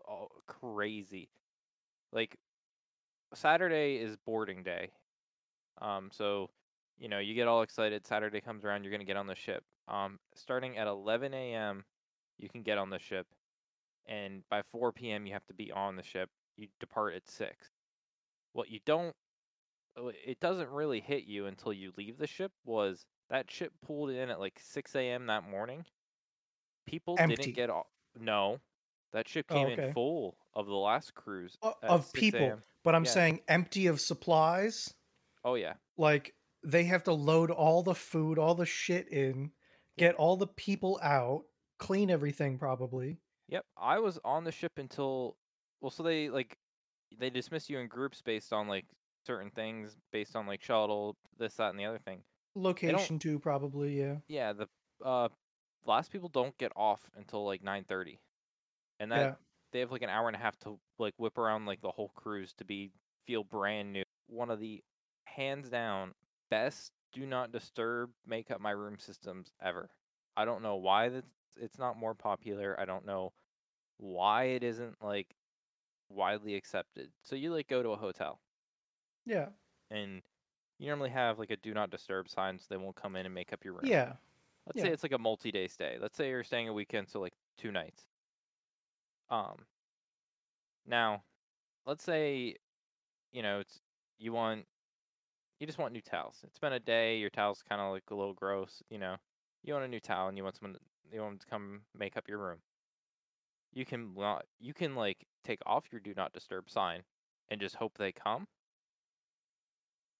oh, 0.08 0.28
crazy. 0.46 1.28
Like 2.12 2.36
Saturday 3.34 3.96
is 3.96 4.16
boarding 4.24 4.62
day. 4.62 4.90
Um 5.80 6.10
so 6.12 6.50
you 6.98 7.08
know, 7.08 7.18
you 7.18 7.34
get 7.34 7.48
all 7.48 7.62
excited. 7.62 8.06
Saturday 8.06 8.40
comes 8.40 8.64
around, 8.64 8.84
you're 8.84 8.92
gonna 8.92 9.04
get 9.04 9.16
on 9.16 9.26
the 9.26 9.34
ship. 9.34 9.64
Um 9.88 10.18
starting 10.34 10.76
at 10.78 10.86
eleven 10.86 11.34
AM 11.34 11.84
you 12.38 12.48
can 12.48 12.62
get 12.62 12.78
on 12.78 12.90
the 12.90 12.98
ship 12.98 13.26
and 14.06 14.42
by 14.50 14.62
four 14.62 14.92
PM 14.92 15.26
you 15.26 15.32
have 15.32 15.46
to 15.46 15.54
be 15.54 15.70
on 15.72 15.96
the 15.96 16.02
ship. 16.02 16.30
You 16.56 16.68
depart 16.80 17.14
at 17.14 17.28
six. 17.28 17.68
What 18.52 18.70
you 18.70 18.80
don't 18.84 19.14
uh, 19.96 20.08
it 20.26 20.40
doesn't 20.40 20.70
really 20.70 21.00
hit 21.00 21.24
you 21.24 21.46
until 21.46 21.72
you 21.72 21.92
leave 21.96 22.18
the 22.18 22.26
ship 22.26 22.52
was 22.64 23.06
that 23.30 23.50
ship 23.50 23.72
pulled 23.84 24.10
in 24.10 24.28
at 24.28 24.38
like 24.40 24.60
6 24.62 24.94
a.m. 24.96 25.26
that 25.26 25.48
morning. 25.48 25.84
People 26.86 27.16
Empty. 27.18 27.36
didn't 27.36 27.54
get 27.54 27.70
off. 27.70 27.86
No, 28.18 28.60
that 29.12 29.28
ship 29.28 29.46
Oh, 29.50 29.54
came 29.54 29.66
okay. 29.68 29.88
in 29.88 29.92
full 29.94 30.36
of 30.52 30.66
the 30.66 30.74
last 30.74 31.14
cruise 31.14 31.56
at 31.62 31.76
of 31.88 32.12
people, 32.12 32.60
but 32.82 32.94
I'm 32.94 33.04
Yeah. 33.04 33.10
saying 33.12 33.40
empty 33.48 33.86
of 33.86 34.00
supplies. 34.00 34.92
Oh 35.44 35.54
yeah, 35.54 35.74
Like 35.96 36.34
they 36.64 36.84
have 36.84 37.04
to 37.04 37.12
load 37.12 37.50
all 37.50 37.82
the 37.82 37.94
food, 37.94 38.38
all 38.38 38.54
the 38.54 38.66
shit 38.66 39.08
in, 39.08 39.50
get 39.98 40.14
all 40.14 40.36
the 40.36 40.46
people 40.46 40.98
out, 41.02 41.42
clean 41.78 42.10
everything 42.10 42.58
probably. 42.58 43.18
yep. 43.48 43.64
I 43.76 43.98
was 43.98 44.18
on 44.24 44.44
the 44.44 44.52
ship 44.52 44.72
until 44.78 45.36
well, 45.80 45.90
so 45.90 46.02
they 46.02 46.30
like 46.30 46.56
they 47.18 47.30
dismiss 47.30 47.68
you 47.68 47.78
in 47.78 47.88
groups 47.88 48.22
based 48.22 48.52
on 48.52 48.68
like 48.68 48.86
certain 49.26 49.50
things, 49.50 49.96
based 50.12 50.36
on 50.36 50.46
like 50.46 50.62
shuttle, 50.62 51.16
this, 51.38 51.54
that, 51.54 51.70
and 51.70 51.78
the 51.78 51.84
other 51.84 51.98
thing. 51.98 52.20
Location 52.54 53.18
too, 53.18 53.38
probably, 53.38 53.98
yeah. 53.98 54.16
Yeah, 54.28 54.52
the 54.52 54.68
uh 55.04 55.28
last 55.84 56.10
people 56.10 56.28
don't 56.28 56.56
get 56.56 56.72
off 56.76 57.10
until 57.16 57.44
like 57.44 57.62
9:30, 57.62 58.18
and 59.00 59.12
that 59.12 59.20
yeah. 59.20 59.34
they 59.72 59.80
have 59.80 59.92
like 59.92 60.02
an 60.02 60.10
hour 60.10 60.28
and 60.28 60.36
a 60.36 60.40
half 60.40 60.58
to 60.60 60.78
like 60.98 61.14
whip 61.18 61.36
around 61.36 61.66
like 61.66 61.82
the 61.82 61.90
whole 61.90 62.10
cruise 62.14 62.54
to 62.54 62.64
be 62.64 62.90
feel 63.26 63.44
brand 63.44 63.92
new. 63.92 64.04
One 64.28 64.50
of 64.50 64.60
the 64.60 64.82
hands 65.36 65.70
down 65.70 66.14
best 66.50 66.92
do 67.12 67.26
not 67.26 67.52
disturb 67.52 68.10
make 68.26 68.50
up 68.50 68.60
my 68.60 68.70
room 68.70 68.98
systems 68.98 69.52
ever. 69.60 69.90
I 70.36 70.44
don't 70.44 70.62
know 70.62 70.76
why 70.76 71.08
that's 71.10 71.26
it's 71.56 71.78
not 71.78 71.96
more 71.98 72.14
popular. 72.14 72.78
I 72.80 72.84
don't 72.84 73.06
know 73.06 73.32
why 73.98 74.44
it 74.46 74.62
isn't 74.64 75.02
like 75.02 75.34
widely 76.10 76.54
accepted. 76.56 77.10
So 77.22 77.36
you 77.36 77.52
like 77.52 77.68
go 77.68 77.82
to 77.82 77.90
a 77.90 77.96
hotel 77.96 78.40
Yeah. 79.26 79.50
and 79.90 80.22
you 80.78 80.88
normally 80.88 81.10
have 81.10 81.38
like 81.38 81.50
a 81.50 81.56
do 81.56 81.74
not 81.74 81.90
disturb 81.90 82.28
sign 82.28 82.58
so 82.58 82.66
they 82.68 82.76
won't 82.76 82.96
come 82.96 83.16
in 83.16 83.26
and 83.26 83.34
make 83.34 83.52
up 83.52 83.64
your 83.64 83.74
room. 83.74 83.82
Yeah. 83.88 84.16
Let's 84.66 84.78
Yeah. 84.78 84.82
say 84.82 84.92
it's 84.92 85.02
like 85.02 85.12
a 85.12 85.18
multi-day 85.18 85.68
stay. 85.68 85.98
Let's 86.00 86.16
say 86.16 86.30
you're 86.30 86.44
staying 86.44 86.68
a 86.68 86.72
weekend, 86.74 87.08
so 87.08 87.20
like 87.20 87.34
two 87.58 87.72
nights. 87.72 88.06
Um. 89.30 89.66
Now, 90.86 91.24
let's 91.86 92.04
say, 92.04 92.56
you 93.32 93.42
know, 93.42 93.60
it's 93.60 93.80
you 94.18 94.32
want, 94.32 94.66
you 95.64 95.66
just 95.66 95.78
want 95.78 95.94
new 95.94 96.02
towels. 96.02 96.42
It's 96.44 96.58
been 96.58 96.74
a 96.74 96.78
day. 96.78 97.16
Your 97.16 97.30
towel's 97.30 97.62
kind 97.66 97.80
of 97.80 97.90
like 97.90 98.02
a 98.10 98.14
little 98.14 98.34
gross. 98.34 98.82
You 98.90 98.98
know, 98.98 99.16
you 99.62 99.72
want 99.72 99.86
a 99.86 99.88
new 99.88 99.98
towel, 99.98 100.28
and 100.28 100.36
you 100.36 100.44
want 100.44 100.56
someone, 100.56 100.74
to, 100.74 100.80
you 101.10 101.22
want 101.22 101.40
to 101.40 101.46
come 101.46 101.80
make 101.98 102.18
up 102.18 102.28
your 102.28 102.36
room. 102.36 102.58
You 103.72 103.86
can 103.86 104.12
not, 104.14 104.44
you 104.60 104.74
can 104.74 104.94
like 104.94 105.24
take 105.42 105.60
off 105.64 105.84
your 105.90 106.02
do 106.02 106.12
not 106.14 106.34
disturb 106.34 106.68
sign, 106.68 107.04
and 107.48 107.62
just 107.62 107.76
hope 107.76 107.96
they 107.96 108.12
come. 108.12 108.46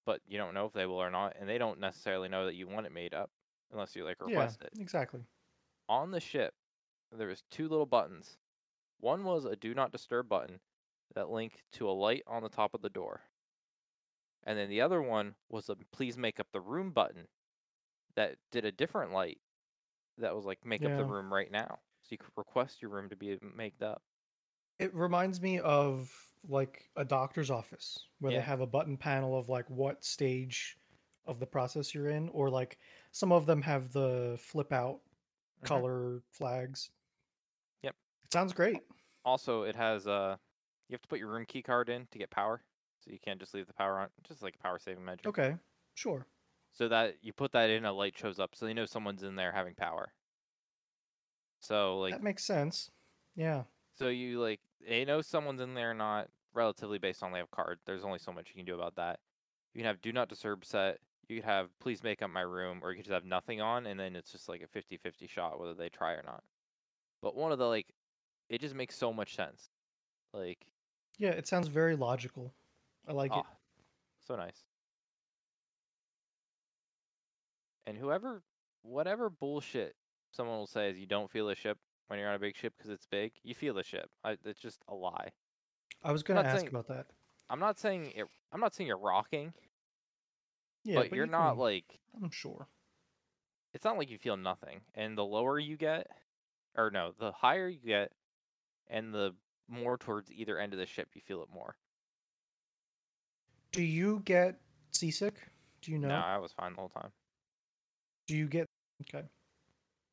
But 0.03 0.21
you 0.27 0.39
don't 0.39 0.55
know 0.55 0.65
if 0.65 0.73
they 0.73 0.87
will 0.87 0.95
or 0.95 1.11
not, 1.11 1.35
and 1.39 1.47
they 1.47 1.59
don't 1.59 1.79
necessarily 1.79 2.27
know 2.27 2.45
that 2.45 2.55
you 2.55 2.67
want 2.67 2.87
it 2.87 2.91
made 2.91 3.13
up 3.13 3.29
unless 3.71 3.95
you 3.95 4.03
like 4.03 4.17
Yeah. 4.27 4.37
request 4.37 4.63
it. 4.63 4.73
Exactly. 4.79 5.21
On 5.87 6.09
the 6.09 6.19
ship, 6.19 6.55
there 7.15 7.27
was 7.27 7.43
two 7.51 7.67
little 7.67 7.85
buttons. 7.85 8.39
One 8.99 9.23
was 9.23 9.45
a 9.45 9.55
do 9.55 9.75
not 9.75 9.91
disturb 9.91 10.27
button 10.27 10.59
that 11.13 11.29
linked 11.29 11.61
to 11.73 11.87
a 11.87 11.91
light 11.91 12.23
on 12.25 12.41
the 12.41 12.49
top 12.49 12.73
of 12.73 12.81
the 12.81 12.89
door. 12.89 13.21
And 14.45 14.57
then 14.57 14.69
the 14.69 14.81
other 14.81 15.01
one 15.01 15.35
was 15.49 15.69
a 15.69 15.75
please 15.91 16.17
make 16.17 16.39
up 16.39 16.47
the 16.51 16.61
room 16.61 16.91
button 16.91 17.27
that 18.15 18.37
did 18.51 18.65
a 18.65 18.71
different 18.71 19.11
light 19.11 19.39
that 20.17 20.35
was 20.35 20.45
like 20.45 20.65
make 20.65 20.85
up 20.85 20.95
the 20.97 21.03
room 21.03 21.33
right 21.33 21.51
now. 21.51 21.79
So 22.03 22.09
you 22.11 22.17
could 22.17 22.31
request 22.37 22.81
your 22.81 22.91
room 22.91 23.09
to 23.09 23.15
be 23.15 23.37
made 23.55 23.81
up. 23.81 24.01
It 24.79 24.93
reminds 24.93 25.41
me 25.41 25.59
of 25.59 26.13
like 26.47 26.89
a 26.95 27.03
doctor's 27.03 27.49
office 27.49 28.07
where 28.19 28.31
Yeah. 28.31 28.39
they 28.39 28.45
have 28.45 28.61
a 28.61 28.67
button 28.67 28.97
panel 28.97 29.37
of 29.37 29.49
like 29.49 29.67
what 29.69 30.03
stage 30.03 30.77
of 31.25 31.39
the 31.39 31.47
process 31.47 31.93
you're 31.95 32.09
in, 32.09 32.29
or 32.29 32.49
like 32.51 32.77
some 33.11 33.31
of 33.31 33.47
them 33.47 33.61
have 33.63 33.91
the 33.91 34.37
flip 34.39 34.71
out 34.71 35.01
Mhm. 35.61 35.65
color 35.65 36.21
flags. 36.29 36.91
Yep. 37.81 37.95
It 38.25 38.33
sounds 38.33 38.53
great. 38.53 38.83
Also, 39.23 39.63
it 39.63 39.75
has 39.75 40.05
uh, 40.07 40.37
you 40.87 40.93
have 40.93 41.01
to 41.01 41.07
put 41.07 41.19
your 41.19 41.29
room 41.29 41.45
key 41.45 41.63
card 41.63 41.89
in 41.89 42.05
to 42.11 42.19
get 42.19 42.29
power, 42.29 42.63
so 43.05 43.11
you 43.11 43.19
can't 43.23 43.39
just 43.39 43.53
leave 43.53 43.67
the 43.67 43.73
power 43.73 43.99
on. 43.99 44.07
Just 44.27 44.41
like 44.41 44.55
a 44.55 44.63
power 44.63 44.79
saving 44.79 45.05
measure. 45.05 45.27
Okay, 45.27 45.55
sure. 45.93 46.25
So 46.73 46.87
that 46.89 47.15
you 47.21 47.31
put 47.31 47.51
that 47.53 47.69
in, 47.69 47.85
a 47.85 47.93
light 47.93 48.17
shows 48.17 48.39
up, 48.39 48.55
so 48.55 48.65
they 48.65 48.73
know 48.73 48.85
someone's 48.85 49.23
in 49.23 49.35
there 49.35 49.51
having 49.51 49.75
power. 49.75 50.11
So 51.59 51.99
like, 51.99 52.13
that 52.13 52.23
makes 52.23 52.43
sense. 52.43 52.91
Yeah. 53.35 53.63
so 53.93 54.07
you 54.09 54.39
like 54.41 54.61
they 54.87 55.05
know 55.05 55.21
someone's 55.21 55.61
in 55.61 55.73
there, 55.73 55.93
not 55.93 56.29
relatively 56.53 56.97
based 56.99 57.23
on 57.23 57.31
they 57.31 57.39
have 57.39 57.51
card. 57.51 57.79
There's 57.85 58.03
only 58.03 58.19
so 58.19 58.31
much 58.31 58.49
you 58.49 58.55
can 58.55 58.65
do 58.65 58.75
about 58.75 58.95
that. 58.95 59.19
You 59.73 59.79
can 59.79 59.87
have 59.87 60.01
do 60.01 60.11
not 60.11 60.29
disturb 60.29 60.65
set. 60.65 60.99
You 61.27 61.37
could 61.37 61.45
have 61.45 61.69
please 61.79 62.03
make 62.03 62.21
up 62.21 62.29
my 62.29 62.41
room, 62.41 62.79
or 62.83 62.91
you 62.91 62.97
could 62.97 63.05
just 63.05 63.13
have 63.13 63.25
nothing 63.25 63.61
on, 63.61 63.85
and 63.87 63.99
then 63.99 64.15
it's 64.15 64.31
just 64.31 64.47
like 64.47 64.61
a 64.61 64.77
50-50 64.77 65.27
shot 65.29 65.59
whether 65.59 65.73
they 65.73 65.89
try 65.89 66.11
or 66.13 66.23
not. 66.25 66.43
But 67.21 67.35
one 67.35 67.51
of 67.51 67.57
the 67.57 67.67
like, 67.67 67.87
it 68.49 68.61
just 68.61 68.75
makes 68.75 68.95
so 68.95 69.11
much 69.11 69.35
sense. 69.35 69.69
Like, 70.33 70.67
Yeah, 71.17 71.29
it 71.31 71.47
sounds 71.47 71.67
very 71.67 71.95
logical. 71.95 72.53
I 73.07 73.13
like 73.13 73.31
it. 73.31 73.37
ah, 73.45 73.45
so 74.27 74.35
nice. 74.35 74.63
And 77.87 77.97
whoever, 77.97 78.41
whatever 78.81 79.29
bullshit 79.29 79.95
someone 80.31 80.57
will 80.57 80.67
say 80.67 80.89
is 80.89 80.97
you 80.97 81.05
don't 81.05 81.29
feel 81.29 81.47
the 81.47 81.55
ship 81.55 81.77
when 82.07 82.19
you're 82.19 82.29
on 82.29 82.35
a 82.35 82.39
big 82.39 82.55
ship 82.55 82.73
because 82.77 82.91
it's 82.91 83.05
big. 83.05 83.31
You 83.43 83.53
feel 83.55 83.73
the 83.73 83.83
ship. 83.83 84.09
I, 84.23 84.37
it's 84.43 84.59
just 84.59 84.79
a 84.87 84.95
lie. 84.95 85.29
I 86.03 86.11
was 86.11 86.23
gonna 86.23 86.41
ask 86.41 86.57
saying- 86.61 86.67
about 86.69 86.87
that. 86.87 87.07
I'm 87.49 87.59
not 87.59 87.77
saying 87.77 88.11
it. 88.15 88.25
I'm 88.51 88.59
not 88.59 88.73
saying 88.73 88.87
you're 88.87 88.97
rocking, 88.97 89.53
Yeah, 90.83 90.95
but, 90.95 91.11
you're 91.13 91.25
you 91.25 91.31
not 91.31 91.51
can- 91.51 91.59
like. 91.59 91.99
I'm 92.23 92.31
sure. 92.31 92.67
It's 93.73 93.83
not 93.85 93.97
like 93.97 94.09
you 94.09 94.17
feel 94.17 94.37
nothing. 94.37 94.81
And 94.95 95.15
the 95.17 95.25
lower 95.25 95.59
you 95.59 95.77
get, 95.77 96.07
or 96.75 96.89
no, 96.89 97.11
the 97.19 97.31
higher 97.33 97.67
you 97.67 97.79
get, 97.85 98.13
and 98.87 99.13
the 99.13 99.35
more 99.67 99.97
towards 99.97 100.31
either 100.31 100.57
end 100.57 100.73
of 100.73 100.79
the 100.79 100.85
ship, 100.87 101.09
you 101.13 101.21
feel 101.21 101.43
it 101.43 101.49
more. 101.53 101.75
Do 103.75 103.83
you 103.83 104.21
get 104.23 104.55
seasick? 104.93 105.35
Do 105.81 105.91
you 105.91 105.97
know? 105.99 106.07
No, 106.07 106.15
I 106.15 106.37
was 106.37 106.53
fine 106.53 106.71
the 106.71 106.79
whole 106.79 106.87
time. 106.87 107.11
Do 108.25 108.35
you 108.37 108.47
get 108.47 108.67
okay? 109.01 109.25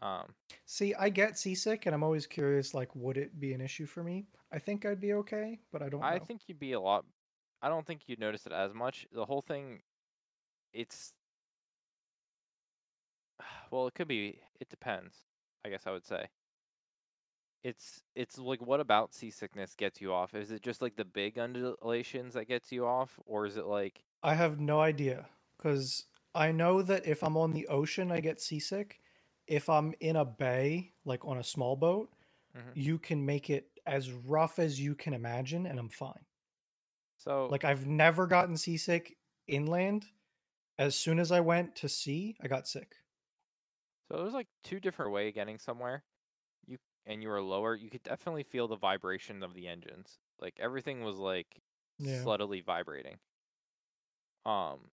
Um, 0.00 0.34
See, 0.66 0.94
I 0.94 1.08
get 1.10 1.38
seasick, 1.38 1.86
and 1.86 1.94
I'm 1.94 2.02
always 2.02 2.26
curious. 2.26 2.74
Like, 2.74 2.92
would 2.96 3.16
it 3.16 3.38
be 3.38 3.52
an 3.54 3.60
issue 3.60 3.86
for 3.86 4.02
me? 4.02 4.26
I 4.52 4.58
think 4.58 4.84
I'd 4.84 5.00
be 5.00 5.12
okay, 5.14 5.60
but 5.70 5.80
I 5.80 5.88
don't 5.88 6.02
I 6.02 6.18
know. 6.18 6.24
think 6.24 6.40
you'd 6.48 6.58
be 6.58 6.72
a 6.72 6.80
lot. 6.80 7.04
I 7.62 7.68
don't 7.68 7.86
think 7.86 8.02
you'd 8.08 8.18
notice 8.18 8.46
it 8.46 8.52
as 8.52 8.74
much. 8.74 9.06
The 9.12 9.24
whole 9.24 9.42
thing, 9.42 9.82
it's. 10.72 11.14
Well, 13.70 13.86
it 13.86 13.94
could 13.94 14.08
be. 14.08 14.40
It 14.60 14.68
depends. 14.68 15.14
I 15.64 15.68
guess 15.70 15.86
I 15.86 15.92
would 15.92 16.04
say. 16.04 16.26
It's 17.64 18.02
it's 18.14 18.38
like 18.38 18.60
what 18.60 18.78
about 18.80 19.14
seasickness 19.14 19.74
gets 19.76 20.00
you 20.00 20.12
off? 20.12 20.34
Is 20.34 20.50
it 20.50 20.62
just 20.62 20.80
like 20.82 20.96
the 20.96 21.04
big 21.04 21.38
undulations 21.38 22.34
that 22.34 22.46
gets 22.46 22.70
you 22.72 22.86
off, 22.86 23.18
or 23.26 23.46
is 23.46 23.56
it 23.56 23.66
like 23.66 24.04
I 24.22 24.34
have 24.34 24.58
no 24.60 24.80
idea 24.80 25.28
because 25.56 26.06
I 26.34 26.50
know 26.52 26.82
that 26.82 27.06
if 27.06 27.22
I'm 27.22 27.36
on 27.36 27.52
the 27.52 27.68
ocean, 27.68 28.10
I 28.10 28.20
get 28.20 28.40
seasick. 28.40 29.00
If 29.46 29.68
I'm 29.68 29.94
in 30.00 30.16
a 30.16 30.24
bay, 30.24 30.94
like 31.04 31.24
on 31.24 31.38
a 31.38 31.44
small 31.44 31.76
boat, 31.76 32.12
Mhm. 32.54 32.74
you 32.74 32.98
can 32.98 33.24
make 33.26 33.50
it 33.50 33.80
as 33.86 34.12
rough 34.12 34.58
as 34.58 34.80
you 34.80 34.94
can 34.96 35.14
imagine, 35.14 35.66
and 35.66 35.78
I'm 35.78 35.90
fine. 35.90 36.26
so? 37.16 37.50
Like 37.50 37.64
I've 37.64 37.86
never 37.86 38.26
gotten 38.26 38.56
seasick 38.56 39.18
inland. 39.46 40.06
As 40.78 40.96
soon 40.96 41.18
as 41.20 41.32
I 41.32 41.40
went 41.40 41.76
to 41.76 41.88
sea, 41.88 42.36
I 42.40 42.48
got 42.48 42.68
sick. 42.68 42.96
So 44.10 44.18
there's 44.18 44.32
like 44.32 44.48
two 44.62 44.78
different 44.80 45.12
way 45.12 45.28
of 45.28 45.34
getting 45.34 45.58
somewhere. 45.58 46.04
And 47.06 47.22
you 47.22 47.28
were 47.28 47.42
lower, 47.42 47.74
you 47.74 47.90
could 47.90 48.02
definitely 48.02 48.44
feel 48.44 48.68
the 48.68 48.76
vibration 48.76 49.42
of 49.42 49.54
the 49.54 49.68
engines. 49.68 50.18
Like 50.38 50.58
everything 50.60 51.02
was 51.04 51.16
like 51.18 51.62
Yeah. 51.98 52.28
subtly 52.28 52.60
vibrating. 52.60 53.20
Um 54.44 54.90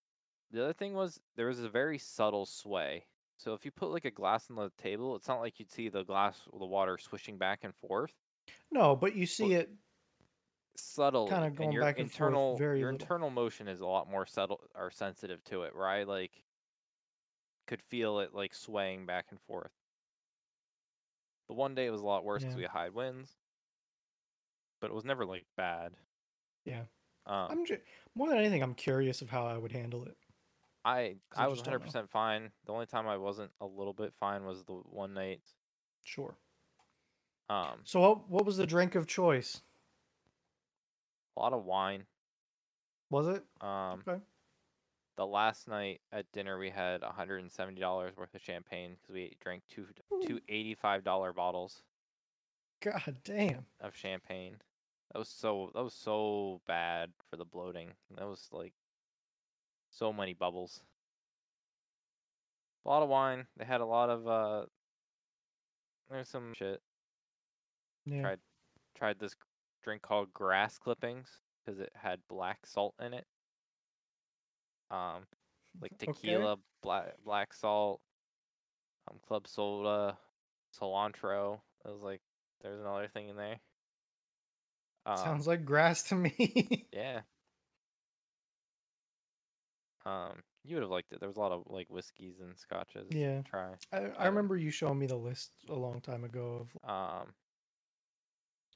the 0.52 0.64
other 0.64 0.74
thing 0.74 0.94
was 0.96 1.22
there 1.36 1.48
was 1.48 1.60
a 1.60 1.70
very 1.70 1.98
subtle 2.00 2.46
sway. 2.46 3.08
So 3.38 3.54
if 3.54 3.66
you 3.66 3.72
put 3.72 3.92
like 3.92 4.06
a 4.06 4.12
glass 4.12 4.50
on 4.50 4.56
the 4.58 4.72
table, 4.78 5.16
it's 5.16 5.28
not 5.28 5.40
like 5.40 5.60
you'd 5.60 5.72
see 5.72 5.90
the 5.90 6.04
glass 6.04 6.48
the 6.52 6.66
water 6.66 6.98
swishing 6.98 7.38
back 7.38 7.64
and 7.64 7.76
forth. 7.76 8.16
No, 8.72 8.96
but 8.96 9.16
you 9.16 9.26
see 9.26 9.54
it. 9.54 9.72
Subtle 10.78 11.38
Kinda 11.38 11.52
going 11.52 11.62
and 11.62 11.72
your 11.72 11.86
back 11.86 12.00
and 12.00 12.12
forth 12.12 12.44
internal 12.44 12.50
very 12.50 12.84
your 12.84 12.90
little. 12.90 13.10
internal 13.10 13.30
motion 13.30 13.68
is 13.68 13.82
a 13.82 13.86
lot 13.86 14.08
more 14.10 14.26
subtle 14.26 14.66
or 14.74 14.90
sensitive 14.90 15.44
to 15.44 15.62
it, 15.64 15.76
right? 15.76 16.08
Like 16.08 16.44
could 17.68 17.82
feel 17.82 18.20
it 18.20 18.34
like 18.34 18.54
swaying 18.54 19.06
back 19.06 19.28
and 19.32 19.42
forth. 19.42 19.79
The 21.50 21.56
one 21.56 21.76
day 21.76 21.88
it 21.88 21.92
was 21.92 22.02
a 22.02 22.06
lot 22.06 22.24
worse 22.24 22.44
because 22.44 22.54
Yeah. 22.54 22.58
we 22.58 22.62
had 22.64 22.72
high 22.72 22.90
winds, 22.90 23.36
but 24.80 24.92
it 24.92 24.94
was 24.94 25.04
never 25.04 25.26
like 25.26 25.46
bad. 25.58 25.94
Yeah. 26.64 26.84
Um, 27.26 27.48
I'm 27.52 27.66
just, 27.66 27.82
more 28.16 28.30
than 28.30 28.38
anything, 28.38 28.62
I'm 28.64 28.76
curious 28.76 29.22
of 29.22 29.30
how 29.30 29.46
I 29.46 29.58
would 29.58 29.72
handle 29.72 30.06
it. 30.06 30.16
I 30.86 31.18
I 31.36 31.48
was 31.48 31.60
just 31.60 31.70
don't 31.70 31.82
know. 31.84 31.86
100% 31.90 32.10
fine. 32.10 32.52
The 32.66 32.72
only 32.72 32.86
time 32.86 33.08
I 33.08 33.18
wasn't 33.18 33.52
a 33.60 33.66
little 33.66 33.94
bit 33.94 34.14
fine 34.20 34.46
was 34.46 34.64
the 34.64 34.74
one 34.74 35.14
night. 35.14 35.42
Sure. 36.04 36.38
Um, 37.50 37.80
So, 37.84 38.00
what, 38.00 38.30
what 38.30 38.46
was 38.46 38.58
the 38.58 38.66
drink 38.66 38.96
of 38.96 39.06
choice? 39.08 39.62
a 41.36 41.40
lot 41.42 41.54
of 41.54 41.66
wine. 41.66 42.06
Was 43.10 43.28
it? 43.28 43.44
Um, 43.62 44.04
Okay. 44.08 44.22
The 45.20 45.28
last 45.28 45.68
night 45.68 46.00
at 46.14 46.32
dinner 46.32 46.58
we 46.58 46.70
had 46.70 47.02
$170 47.02 48.18
worth 48.18 48.34
of 48.34 48.42
champagne 48.42 48.96
because 49.02 49.14
we 49.14 49.36
drank 49.44 49.64
two 49.70 49.86
two 50.26 50.40
$85 50.50 51.36
bottles 51.36 51.84
God 52.82 53.18
damn. 53.26 53.66
of 53.82 53.94
champagne. 53.94 54.56
That 55.12 55.20
was 55.20 55.28
so 55.28 55.72
that 55.76 55.84
was 55.84 55.94
so 55.94 56.62
bad 56.66 57.10
for 57.30 57.36
the 57.36 57.44
bloating. 57.44 57.90
That 58.18 58.30
was 58.30 58.48
like 58.54 58.72
so 59.90 60.14
many 60.14 60.34
bubbles. 60.34 60.84
A 62.86 62.90
lot 62.90 63.04
of 63.04 63.10
wine. 63.10 63.46
They 63.58 63.66
had 63.66 63.82
a 63.82 63.86
lot 63.86 64.10
of 64.10 64.26
uh 64.26 64.66
there's 66.10 66.30
some 66.30 66.54
shit. 66.54 66.82
Yeah. 68.06 68.22
Tried 68.22 68.40
tried 68.98 69.20
this 69.20 69.36
drink 69.84 70.02
called 70.02 70.34
grass 70.34 70.78
clippings 70.78 71.28
because 71.66 71.82
it 71.82 71.92
had 71.94 72.22
black 72.30 72.60
salt 72.66 72.96
in 73.06 73.14
it. 73.14 73.26
Um 74.92 75.24
like 75.82 75.94
Okay. 75.94 76.08
tequila, 76.14 76.58
black 76.82 77.14
black 77.24 77.54
salt, 77.54 78.02
um 79.10 79.18
club 79.28 79.48
soda, 79.48 80.18
cilantro. 80.80 81.60
I 81.86 81.92
was 81.92 82.02
like 82.02 82.22
there's 82.62 82.80
another 82.80 83.08
thing 83.08 83.30
in 83.30 83.36
there. 83.38 83.60
Um, 85.06 85.18
Sounds 85.18 85.48
like 85.48 85.66
grass 85.66 86.04
to 86.04 86.16
me. 86.16 86.88
Yeah. 86.94 87.22
Um, 90.06 90.44
you 90.64 90.76
would 90.76 90.82
have 90.84 90.92
liked 90.92 91.12
it. 91.14 91.20
There 91.20 91.30
was 91.30 91.38
a 91.38 91.42
lot 91.42 91.52
of 91.52 91.64
like 91.68 91.88
whiskeys 91.90 92.40
and 92.42 92.58
scotches. 92.58 93.08
Yeah. 93.12 93.42
Try. 93.44 93.70
I, 93.92 93.98
I 94.18 94.28
remember 94.28 94.56
you 94.58 94.72
showing 94.72 95.00
me 95.00 95.08
the 95.08 95.16
list 95.16 95.52
a 95.70 95.74
long 95.76 96.02
time 96.02 96.24
ago. 96.24 96.68
Of 96.84 96.90
Um, 96.90 97.34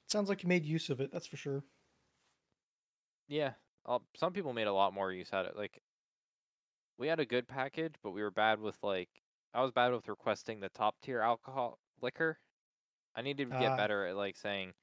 sounds 0.07 0.29
like 0.29 0.43
you 0.43 0.49
made 0.49 0.65
use 0.65 0.89
of 0.89 1.01
it. 1.01 1.11
That's 1.11 1.27
for 1.27 1.37
sure. 1.37 1.63
yeah. 3.27 3.53
Uh, 3.85 3.99
some 4.15 4.31
people 4.31 4.53
made 4.53 4.67
a 4.67 4.73
lot 4.73 4.93
more 4.93 5.11
use 5.11 5.33
out 5.33 5.45
of 5.45 5.51
it. 5.51 5.57
Like, 5.57 5.81
we 6.97 7.07
had 7.07 7.19
a 7.19 7.25
good 7.25 7.47
package, 7.47 7.95
but 8.03 8.11
we 8.11 8.21
were 8.21 8.31
bad 8.31 8.59
with 8.59 8.77
like 8.83 9.09
I 9.53 9.61
was 9.61 9.71
bad 9.71 9.91
with 9.93 10.07
requesting 10.07 10.59
the 10.59 10.69
top 10.69 10.95
tier 11.01 11.21
alcohol 11.21 11.77
liquor. 12.01 12.39
I 13.15 13.21
needed 13.21 13.51
to 13.51 13.57
get 13.59 13.73
Ah. 13.73 13.77
better 13.77 14.05
at 14.07 14.15
like 14.15 14.35
saying 14.37 14.73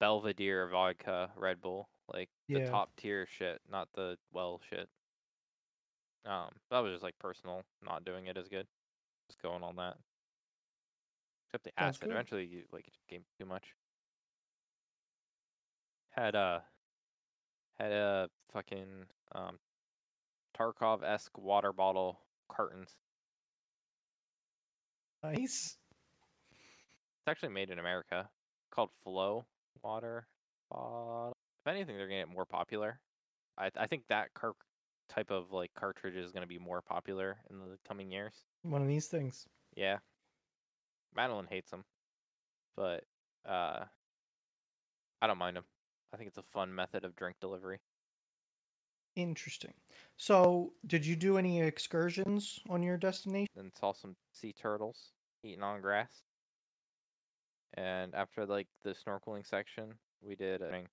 Belvedere 0.00 0.68
vodka, 0.68 1.32
Red 1.36 1.60
Bull, 1.60 1.88
like 2.12 2.30
the 2.48 2.60
top 2.70 2.90
tier 2.96 3.26
shit, 3.26 3.60
not 3.70 3.88
the 3.94 4.16
well 4.32 4.60
shit. 4.68 4.88
Um, 6.24 6.50
that 6.70 6.80
was 6.80 6.92
just 6.92 7.02
like 7.02 7.18
personal, 7.18 7.62
not 7.82 8.04
doing 8.04 8.26
it 8.26 8.36
as 8.36 8.48
good, 8.48 8.66
just 9.28 9.40
going 9.42 9.62
on 9.62 9.76
that. 9.76 9.96
Except 11.46 11.64
the 11.64 11.80
acid, 11.80 12.02
good. 12.02 12.10
eventually 12.10 12.44
you 12.44 12.64
like 12.72 12.86
it 12.88 12.94
became 13.08 13.24
too 13.38 13.46
much. 13.46 13.74
Had 16.10 16.34
a 16.34 16.64
had 17.78 17.92
a 17.92 18.28
fucking 18.52 19.06
um 19.32 19.58
Tarkov 20.58 21.02
esque 21.02 21.38
water 21.38 21.72
bottle 21.72 22.20
cartons. 22.50 22.96
Nice. 25.22 25.76
It's 26.50 27.28
actually 27.28 27.50
made 27.50 27.70
in 27.70 27.78
America, 27.78 28.28
called 28.70 28.90
Flow 29.02 29.44
Water 29.82 30.26
Bottle. 30.70 31.32
If 31.64 31.70
anything, 31.70 31.96
they're 31.96 32.08
gonna 32.08 32.20
get 32.20 32.28
more 32.28 32.46
popular. 32.46 33.00
I 33.56 33.70
I 33.76 33.86
think 33.86 34.04
that 34.08 34.32
car- 34.34 34.54
type 35.08 35.30
of 35.30 35.52
like 35.52 35.72
cartridge 35.74 36.16
is 36.16 36.32
gonna 36.32 36.46
be 36.46 36.58
more 36.58 36.80
popular 36.82 37.38
in 37.50 37.58
the 37.58 37.78
coming 37.86 38.10
years. 38.10 38.34
One 38.62 38.82
of 38.82 38.88
these 38.88 39.06
things. 39.06 39.46
Yeah, 39.76 39.98
Madeline 41.14 41.48
hates 41.48 41.70
them, 41.70 41.84
but 42.76 43.04
uh, 43.44 43.84
I 45.20 45.26
don't 45.26 45.38
mind 45.38 45.56
them. 45.56 45.64
I 46.12 46.16
think 46.16 46.28
it's 46.28 46.38
a 46.38 46.42
fun 46.42 46.74
method 46.74 47.04
of 47.04 47.14
drink 47.16 47.36
delivery. 47.40 47.80
Interesting. 49.16 49.74
So, 50.16 50.72
did 50.86 51.04
you 51.04 51.16
do 51.16 51.38
any 51.38 51.60
excursions 51.60 52.60
on 52.68 52.82
your 52.82 52.96
destination? 52.96 53.48
And 53.56 53.72
saw 53.78 53.92
some 53.92 54.16
sea 54.32 54.52
turtles 54.52 55.12
eating 55.42 55.62
on 55.62 55.80
grass. 55.80 56.22
And 57.74 58.14
after 58.14 58.46
like 58.46 58.68
the 58.84 58.90
snorkeling 58.94 59.46
section, 59.46 59.94
we 60.20 60.34
did. 60.34 60.62
I 60.62 60.70
mean, 60.70 60.86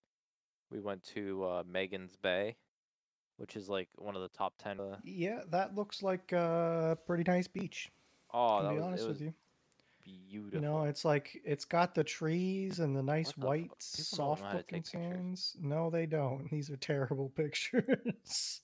we 0.71 0.80
went 0.80 1.04
to 1.13 1.43
uh, 1.43 1.63
Magens 1.63 2.15
Bay, 2.21 2.56
which 3.38 3.56
is 3.56 3.69
like 3.69 3.89
one 3.97 4.15
of 4.15 4.21
the 4.21 4.30
top 4.30 4.54
ten. 4.60 4.80
Uh, 4.80 4.97
Yeah, 5.04 5.41
that 5.49 5.75
looks 5.75 6.04
like 6.04 6.32
a 6.32 6.97
pretty 7.08 7.23
nice 7.25 7.47
beach. 7.47 7.91
oh, 8.34 8.62
To 8.62 8.69
be 8.69 8.75
was, 8.75 8.84
honest 8.84 9.04
it 9.06 9.08
with 9.08 9.21
you, 9.21 9.34
beautiful. 10.05 10.59
you 10.59 10.65
know, 10.65 10.83
it's 10.83 11.03
like 11.03 11.41
it's 11.43 11.65
got 11.65 11.95
the 11.95 12.03
trees 12.03 12.79
and 12.79 12.95
the 12.95 13.03
nice 13.03 13.33
the 13.33 13.45
white, 13.45 13.71
soft 13.79 14.43
looking 14.53 14.83
pictures. 14.83 14.91
sands. 15.01 15.57
No, 15.59 15.89
they 15.89 16.05
don't. 16.05 16.49
These 16.49 16.69
are 16.69 16.77
terrible 16.77 17.29
pictures. 17.35 18.61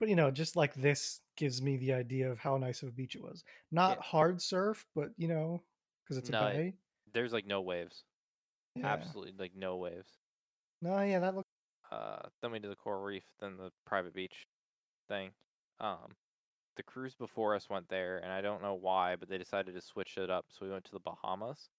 but 0.00 0.08
you 0.08 0.16
know, 0.16 0.30
just 0.30 0.56
like 0.56 0.74
this 0.74 1.20
gives 1.36 1.60
me 1.60 1.76
the 1.76 1.92
idea 1.92 2.30
of 2.30 2.38
how 2.38 2.56
nice 2.56 2.82
of 2.82 2.88
a 2.88 2.92
beach 2.92 3.14
it 3.16 3.22
was. 3.22 3.44
Not 3.70 4.00
hard 4.00 4.40
surf, 4.40 4.86
but 4.94 5.10
you 5.16 5.28
know, 5.28 5.62
because 6.04 6.18
it's 6.18 6.28
a 6.28 6.32
No, 6.32 6.40
bay. 6.40 6.74
There's 7.12 7.32
like 7.32 7.46
no 7.46 7.60
waves. 7.60 8.04
Yeah. 8.76 8.86
Absolutely 8.86 9.34
like 9.38 9.56
no 9.56 9.76
waves. 9.76 10.10
No, 10.80 11.00
yeah, 11.00 11.18
that 11.18 11.34
looks. 11.34 11.48
uh 11.90 12.20
then 12.42 12.52
we 12.52 12.58
did 12.60 12.70
the 12.70 12.76
coral 12.76 13.02
reef 13.02 13.24
then 13.40 13.56
the 13.56 13.70
private 13.86 14.14
beach 14.14 14.46
thing 15.08 15.30
um 15.80 16.14
the 16.78 16.84
cruise 16.84 17.16
before 17.16 17.54
us 17.56 17.68
went 17.68 17.90
there 17.90 18.18
and 18.18 18.32
i 18.32 18.40
don't 18.40 18.62
know 18.62 18.74
why 18.74 19.16
but 19.16 19.28
they 19.28 19.38
decided 19.38 19.74
to 19.74 19.82
switch 19.82 20.16
it 20.18 20.30
up 20.30 20.46
so 20.50 20.64
we 20.64 20.72
went 20.72 20.84
to 20.86 20.92
the 20.92 21.00
bahamas 21.00 21.70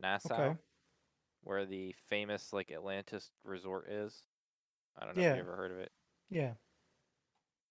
nassau 0.00 0.54
Okay. 0.54 0.58
where 1.42 1.66
the 1.66 1.92
famous 2.08 2.52
like 2.52 2.72
atlantis 2.72 3.30
resort 3.44 3.88
is 3.88 4.24
i 5.00 5.06
don't 5.06 5.16
know 5.16 5.22
if 5.22 5.34
you 5.34 5.40
ever 5.40 5.56
heard 5.56 5.72
of 5.72 5.78
it 5.78 5.92
Yeah. 6.30 6.54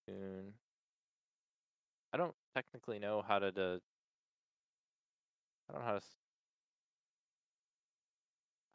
Lagoon. 0.08 0.56
i 2.14 2.18
don't 2.18 2.36
technically 2.56 3.00
know 3.00 3.22
how 3.22 3.40
to 3.40 3.52
do, 3.52 3.80
i 5.70 5.74
don't 5.74 5.82
know 5.82 5.88
how 5.88 5.94
to 6.00 6.06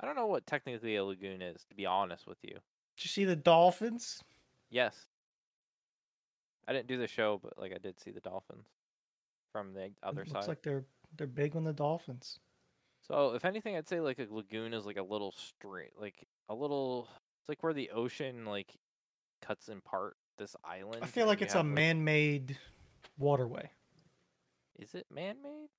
i 0.01 0.07
don't 0.07 0.17
know 0.17 0.27
what 0.27 0.47
technically 0.47 0.97
a 0.97 1.05
lagoon 1.05 1.43
is 1.43 1.65
to 1.65 1.75
be 1.77 1.87
honest 1.87 2.27
with 2.27 2.39
you 2.43 2.59
Did 2.97 3.05
you 3.05 3.09
see 3.09 3.25
the 3.25 3.35
dolphins? 3.35 4.23
Yes. 4.71 5.09
I 6.71 6.73
didn't 6.73 6.87
do 6.87 6.99
the 6.99 7.09
show, 7.09 7.41
but 7.43 7.59
like 7.59 7.73
I 7.75 7.79
did 7.79 7.99
see 7.99 8.13
the 8.13 8.21
dolphins 8.21 8.65
from 9.53 9.75
the 9.75 9.91
other 10.05 10.23
it 10.23 10.29
side. 10.29 10.35
looks 10.37 10.47
like 10.49 10.63
they're 10.63 10.85
they're 11.19 11.27
big 11.27 11.57
on 11.57 11.65
the 11.65 11.73
dolphins. 11.73 12.39
So 13.09 13.35
if 13.35 13.45
anything, 13.45 13.77
I'd 13.77 13.89
say 13.89 13.99
like 13.99 14.21
a 14.21 14.27
lagoon 14.31 14.73
is 14.73 14.87
like 14.87 14.97
a 14.97 15.03
little 15.03 15.33
straight, 15.33 15.99
like 15.99 16.29
a 16.49 16.55
little. 16.55 17.09
It's 17.41 17.49
like 17.49 17.65
where 17.65 17.73
the 17.73 17.91
ocean 17.91 18.45
like 18.45 18.73
cuts 19.43 19.69
in 19.69 19.81
part 19.81 20.17
this 20.39 20.55
island. 20.65 21.01
I 21.03 21.07
feel 21.07 21.27
like 21.27 21.43
it's 21.43 21.55
a 21.55 21.59
like- 21.59 21.67
man-made 21.67 22.57
waterway. 23.19 23.69
Is 24.79 24.95
it 24.95 25.07
man-made? 25.11 25.71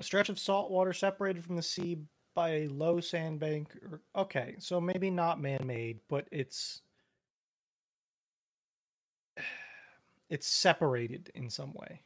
A 0.00 0.02
stretch 0.02 0.28
of 0.28 0.40
salt 0.40 0.72
water 0.72 0.92
separated 0.92 1.44
from 1.44 1.54
the 1.54 1.62
sea 1.62 1.98
by 2.34 2.50
a 2.50 2.68
low 2.68 3.00
sandbank. 3.00 3.68
Or, 3.90 4.00
okay, 4.16 4.56
so 4.58 4.80
maybe 4.80 5.08
not 5.08 5.40
man-made, 5.40 6.00
but 6.08 6.26
it's 6.32 6.82
it's 10.30 10.46
separated 10.46 11.30
in 11.34 11.50
some 11.50 11.72
way. 11.74 12.02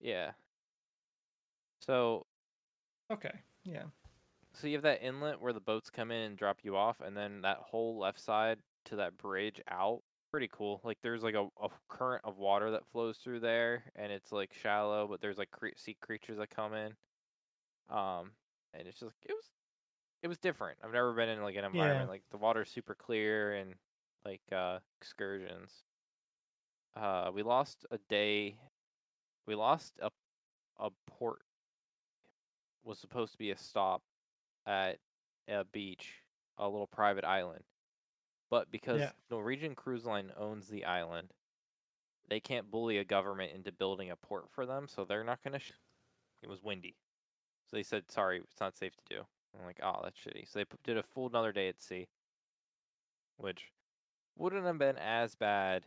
Yeah. 0.00 0.32
So 1.80 2.26
Okay, 3.10 3.40
yeah, 3.64 3.84
so 4.54 4.66
you 4.68 4.74
have 4.74 4.82
that 4.84 5.02
inlet 5.02 5.40
where 5.40 5.52
the 5.52 5.60
boats 5.60 5.90
come 5.90 6.10
in 6.12 6.22
and 6.22 6.38
drop 6.38 6.58
you 6.64 6.76
off, 6.76 7.00
and 7.00 7.16
then 7.16 7.42
that 7.42 7.58
whole 7.58 7.98
left 7.98 8.20
side 8.20 8.58
to 8.86 8.96
that 8.96 9.18
bridge 9.18 9.60
out. 9.68 10.02
Pretty 10.32 10.48
cool. 10.52 10.80
Like 10.84 10.98
there's 11.02 11.22
like 11.24 11.34
a, 11.34 11.48
a 11.62 11.70
current 11.88 12.24
of 12.24 12.38
water 12.38 12.70
that 12.72 12.86
flows 12.92 13.18
through 13.18 13.40
there, 13.40 13.84
and 13.96 14.12
it's 14.12 14.32
like 14.32 14.54
shallow, 14.54 15.08
but 15.08 15.20
there's 15.20 15.38
like 15.38 15.50
cre- 15.52 15.68
sea 15.76 15.96
creatures 16.00 16.38
that 16.38 16.50
come 16.50 16.74
in. 16.74 16.96
Um, 17.90 18.32
and 18.74 18.86
it's 18.88 19.00
just 19.00 19.16
it 19.26 19.32
was 19.32 19.50
it 20.22 20.28
was 20.28 20.38
different. 20.38 20.78
I've 20.84 20.92
never 20.92 21.12
been 21.14 21.28
in 21.28 21.42
like 21.42 21.56
an 21.56 21.64
environment 21.64 22.08
like 22.10 22.22
the 22.30 22.38
water's 22.38 22.70
super 22.70 22.94
clear 22.94 23.54
and 23.54 23.74
like 24.24 24.42
uh 24.52 24.80
excursions. 25.00 25.84
Uh, 26.96 27.30
we 27.32 27.42
lost 27.42 27.86
a 27.90 27.98
day. 28.08 28.56
We 29.46 29.54
lost 29.54 29.98
a 30.02 30.10
a 30.78 30.90
port 31.06 31.42
was 32.84 32.98
supposed 32.98 33.32
to 33.32 33.38
be 33.38 33.50
a 33.50 33.56
stop 33.56 34.02
at 34.66 34.98
a 35.48 35.64
beach, 35.64 36.14
a 36.56 36.66
little 36.68 36.86
private 36.86 37.24
island. 37.24 37.64
But 38.48 38.70
because 38.70 39.00
Yeah. 39.00 39.12
Norwegian 39.30 39.74
Cruise 39.74 40.06
Line 40.06 40.32
owns 40.36 40.68
the 40.68 40.84
island, 40.86 41.32
they 42.28 42.40
can't 42.40 42.70
bully 42.70 42.96
a 42.98 43.04
government 43.04 43.52
into 43.52 43.72
building 43.72 44.10
a 44.10 44.16
port 44.16 44.50
for 44.50 44.64
them, 44.64 44.88
so 44.88 45.04
they're 45.04 45.24
not 45.24 45.42
going 45.42 45.52
to. 45.52 45.58
Sh- 45.58 45.72
it 46.42 46.48
was 46.48 46.62
windy. 46.62 46.96
So 47.66 47.76
they 47.76 47.82
said, 47.82 48.10
sorry, 48.10 48.38
it's 48.38 48.60
not 48.60 48.76
safe 48.76 48.96
to 48.96 49.14
do. 49.16 49.26
I'm 49.58 49.66
like, 49.66 49.80
oh, 49.82 50.00
that's 50.02 50.18
shitty. 50.18 50.48
So 50.48 50.60
they 50.60 50.64
did 50.84 50.96
a 50.96 51.02
full 51.02 51.26
another 51.26 51.52
day 51.52 51.68
at 51.68 51.82
sea, 51.82 52.08
which 53.36 53.72
wouldn't 54.36 54.64
have 54.64 54.78
been 54.78 54.96
as 54.96 55.34
bad 55.34 55.86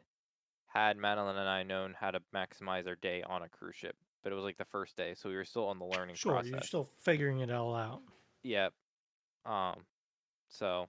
had 0.74 0.98
Madeline 0.98 1.36
and 1.38 1.48
I 1.50 1.64
known 1.64 1.96
how 2.00 2.12
to 2.12 2.20
maximize 2.34 2.88
our 2.88 2.96
day 2.96 3.22
on 3.24 3.44
a 3.44 3.50
cruise 3.50 3.76
ship. 3.76 3.96
But 4.24 4.32
it 4.32 4.36
was 4.36 4.44
like 4.46 4.58
the 4.58 4.66
first 4.66 4.96
day, 4.96 5.14
so 5.16 5.30
we 5.30 5.36
were 5.36 5.44
still 5.46 5.68
on 5.68 5.80
the 5.80 5.86
learning 5.86 6.16
sure. 6.16 6.32
process. 6.34 6.52
You're 6.52 6.62
still 6.62 6.84
figuring 7.02 7.40
it 7.40 7.52
all 7.52 7.76
out. 7.76 8.02
Yep. 8.44 8.74
Um, 9.46 9.86
so 10.48 10.88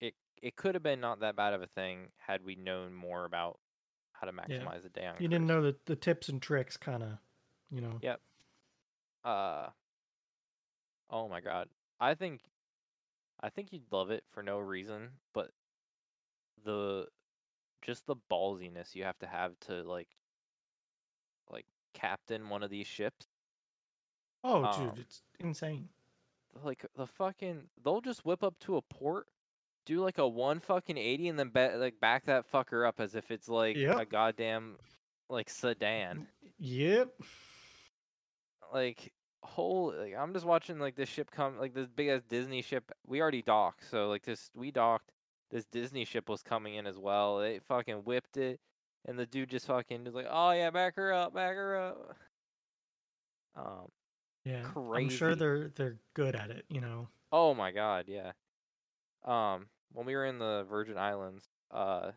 it 0.00 0.14
it 0.42 0.56
could 0.56 0.74
have 0.74 0.82
been 0.82 1.00
not 1.00 1.20
that 1.20 1.36
bad 1.36 1.54
of 1.54 1.62
a 1.62 1.66
thing 1.66 2.08
had 2.16 2.44
we 2.44 2.56
known 2.56 2.92
more 2.92 3.24
about 3.24 3.60
how 4.12 4.26
to 4.26 4.32
Yeah. 4.48 4.56
maximize 4.58 4.84
a 4.84 4.88
day 4.88 5.06
on. 5.06 5.16
a 5.16 5.22
You 5.22 5.28
didn't 5.28 5.46
know 5.46 5.62
the 5.62 5.76
the 5.86 5.94
tips 5.96 6.28
and 6.28 6.42
tricks, 6.42 6.76
kind 6.76 7.02
of, 7.04 7.18
you 7.70 7.80
know. 7.80 7.98
Yep. 8.02 8.20
Uh. 9.24 9.68
Oh 11.10 11.28
my 11.28 11.40
god, 11.40 11.70
I 11.98 12.14
think, 12.14 12.42
I 13.40 13.48
think 13.48 13.72
you'd 13.72 13.90
love 13.90 14.10
it 14.10 14.24
for 14.30 14.42
no 14.42 14.58
reason, 14.58 15.08
but 15.32 15.52
the, 16.64 17.06
just 17.82 18.06
the 18.06 18.16
ballsiness 18.30 18.94
you 18.94 19.04
have 19.04 19.18
to 19.20 19.26
have 19.26 19.58
to 19.60 19.82
like, 19.82 20.08
like 21.50 21.66
captain 21.94 22.48
one 22.48 22.62
of 22.62 22.70
these 22.70 22.86
ships. 22.86 23.26
Oh, 24.44 24.64
Um, 24.64 24.90
dude, 24.90 24.98
it's 25.00 25.22
insane. 25.40 25.88
like 26.64 26.84
the 26.96 27.06
fucking 27.06 27.62
they'll 27.82 28.00
just 28.00 28.24
whip 28.24 28.42
up 28.42 28.58
to 28.60 28.76
a 28.76 28.82
port 28.82 29.26
do 29.84 30.00
like 30.00 30.18
a 30.18 30.28
one 30.28 30.60
fucking 30.60 30.98
80 30.98 31.28
and 31.28 31.38
then 31.38 31.48
ba- 31.50 31.76
like 31.78 31.98
back 32.00 32.26
that 32.26 32.50
fucker 32.50 32.86
up 32.86 33.00
as 33.00 33.14
if 33.14 33.30
it's 33.30 33.48
like 33.48 33.76
a 34.00 34.04
goddamn 34.04 34.76
like 35.30 35.48
sedan 35.48 36.26
Yep. 36.58 37.08
like 38.72 39.12
whole 39.42 39.94
like 39.96 40.14
i'm 40.18 40.32
just 40.34 40.44
watching 40.44 40.78
like 40.78 40.94
this 40.96 41.08
ship 41.08 41.30
come 41.30 41.58
like 41.58 41.72
this 41.74 41.86
big 41.88 42.08
ass 42.08 42.22
disney 42.28 42.60
ship 42.60 42.90
we 43.06 43.20
already 43.22 43.40
docked 43.42 43.88
so 43.90 44.08
like 44.08 44.24
this 44.24 44.50
we 44.54 44.70
docked 44.70 45.10
this 45.50 45.64
disney 45.66 46.04
ship 46.04 46.28
was 46.28 46.42
coming 46.42 46.74
in 46.74 46.86
as 46.86 46.98
well 46.98 47.38
they 47.38 47.58
fucking 47.60 47.96
whipped 48.04 48.36
it 48.36 48.60
and 49.06 49.18
the 49.18 49.26
dude 49.26 49.48
just 49.50 49.66
fucking 49.66 50.04
was 50.04 50.14
like 50.14 50.26
oh 50.30 50.50
yeah 50.52 50.70
back 50.70 50.96
her 50.96 51.12
up 51.12 51.32
back 51.34 51.54
her 51.54 51.76
up 51.76 52.16
um 53.56 53.88
Yeah. 54.44 54.66
I'm 54.94 55.08
sure 55.08 55.34
they're 55.34 55.68
they're 55.74 55.96
good 56.14 56.34
at 56.36 56.50
it, 56.50 56.64
you 56.68 56.80
know. 56.80 57.08
Oh 57.32 57.54
my 57.54 57.72
god, 57.72 58.04
yeah. 58.08 58.32
Um, 59.24 59.66
when 59.92 60.06
we 60.06 60.14
were 60.14 60.24
in 60.24 60.38
the 60.38 60.64
Virgin 60.70 60.96
Islands, 60.96 61.48
uh, 61.70 62.12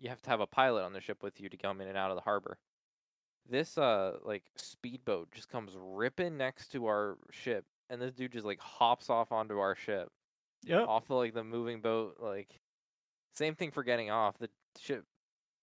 you 0.00 0.08
have 0.08 0.22
to 0.22 0.30
have 0.30 0.40
a 0.40 0.46
pilot 0.46 0.82
on 0.84 0.92
the 0.92 1.00
ship 1.00 1.22
with 1.22 1.40
you 1.40 1.48
to 1.48 1.56
come 1.56 1.80
in 1.80 1.88
and 1.88 1.96
out 1.96 2.10
of 2.10 2.16
the 2.16 2.22
harbor. 2.22 2.58
This 3.48 3.78
uh 3.78 4.16
like 4.24 4.44
speedboat 4.56 5.30
just 5.32 5.48
comes 5.50 5.72
ripping 5.76 6.36
next 6.36 6.68
to 6.72 6.86
our 6.86 7.16
ship, 7.30 7.64
and 7.90 8.00
this 8.00 8.12
dude 8.12 8.32
just 8.32 8.46
like 8.46 8.60
hops 8.60 9.08
off 9.10 9.30
onto 9.30 9.58
our 9.58 9.74
ship, 9.76 10.08
Yep. 10.64 10.88
off 10.88 11.06
the, 11.06 11.14
like 11.14 11.34
the 11.34 11.44
moving 11.44 11.80
boat. 11.80 12.16
Like, 12.20 12.60
same 13.38 13.54
thing 13.54 13.70
for 13.70 13.82
getting 13.82 14.10
off. 14.10 14.36
The 14.38 14.50
ship 14.78 15.04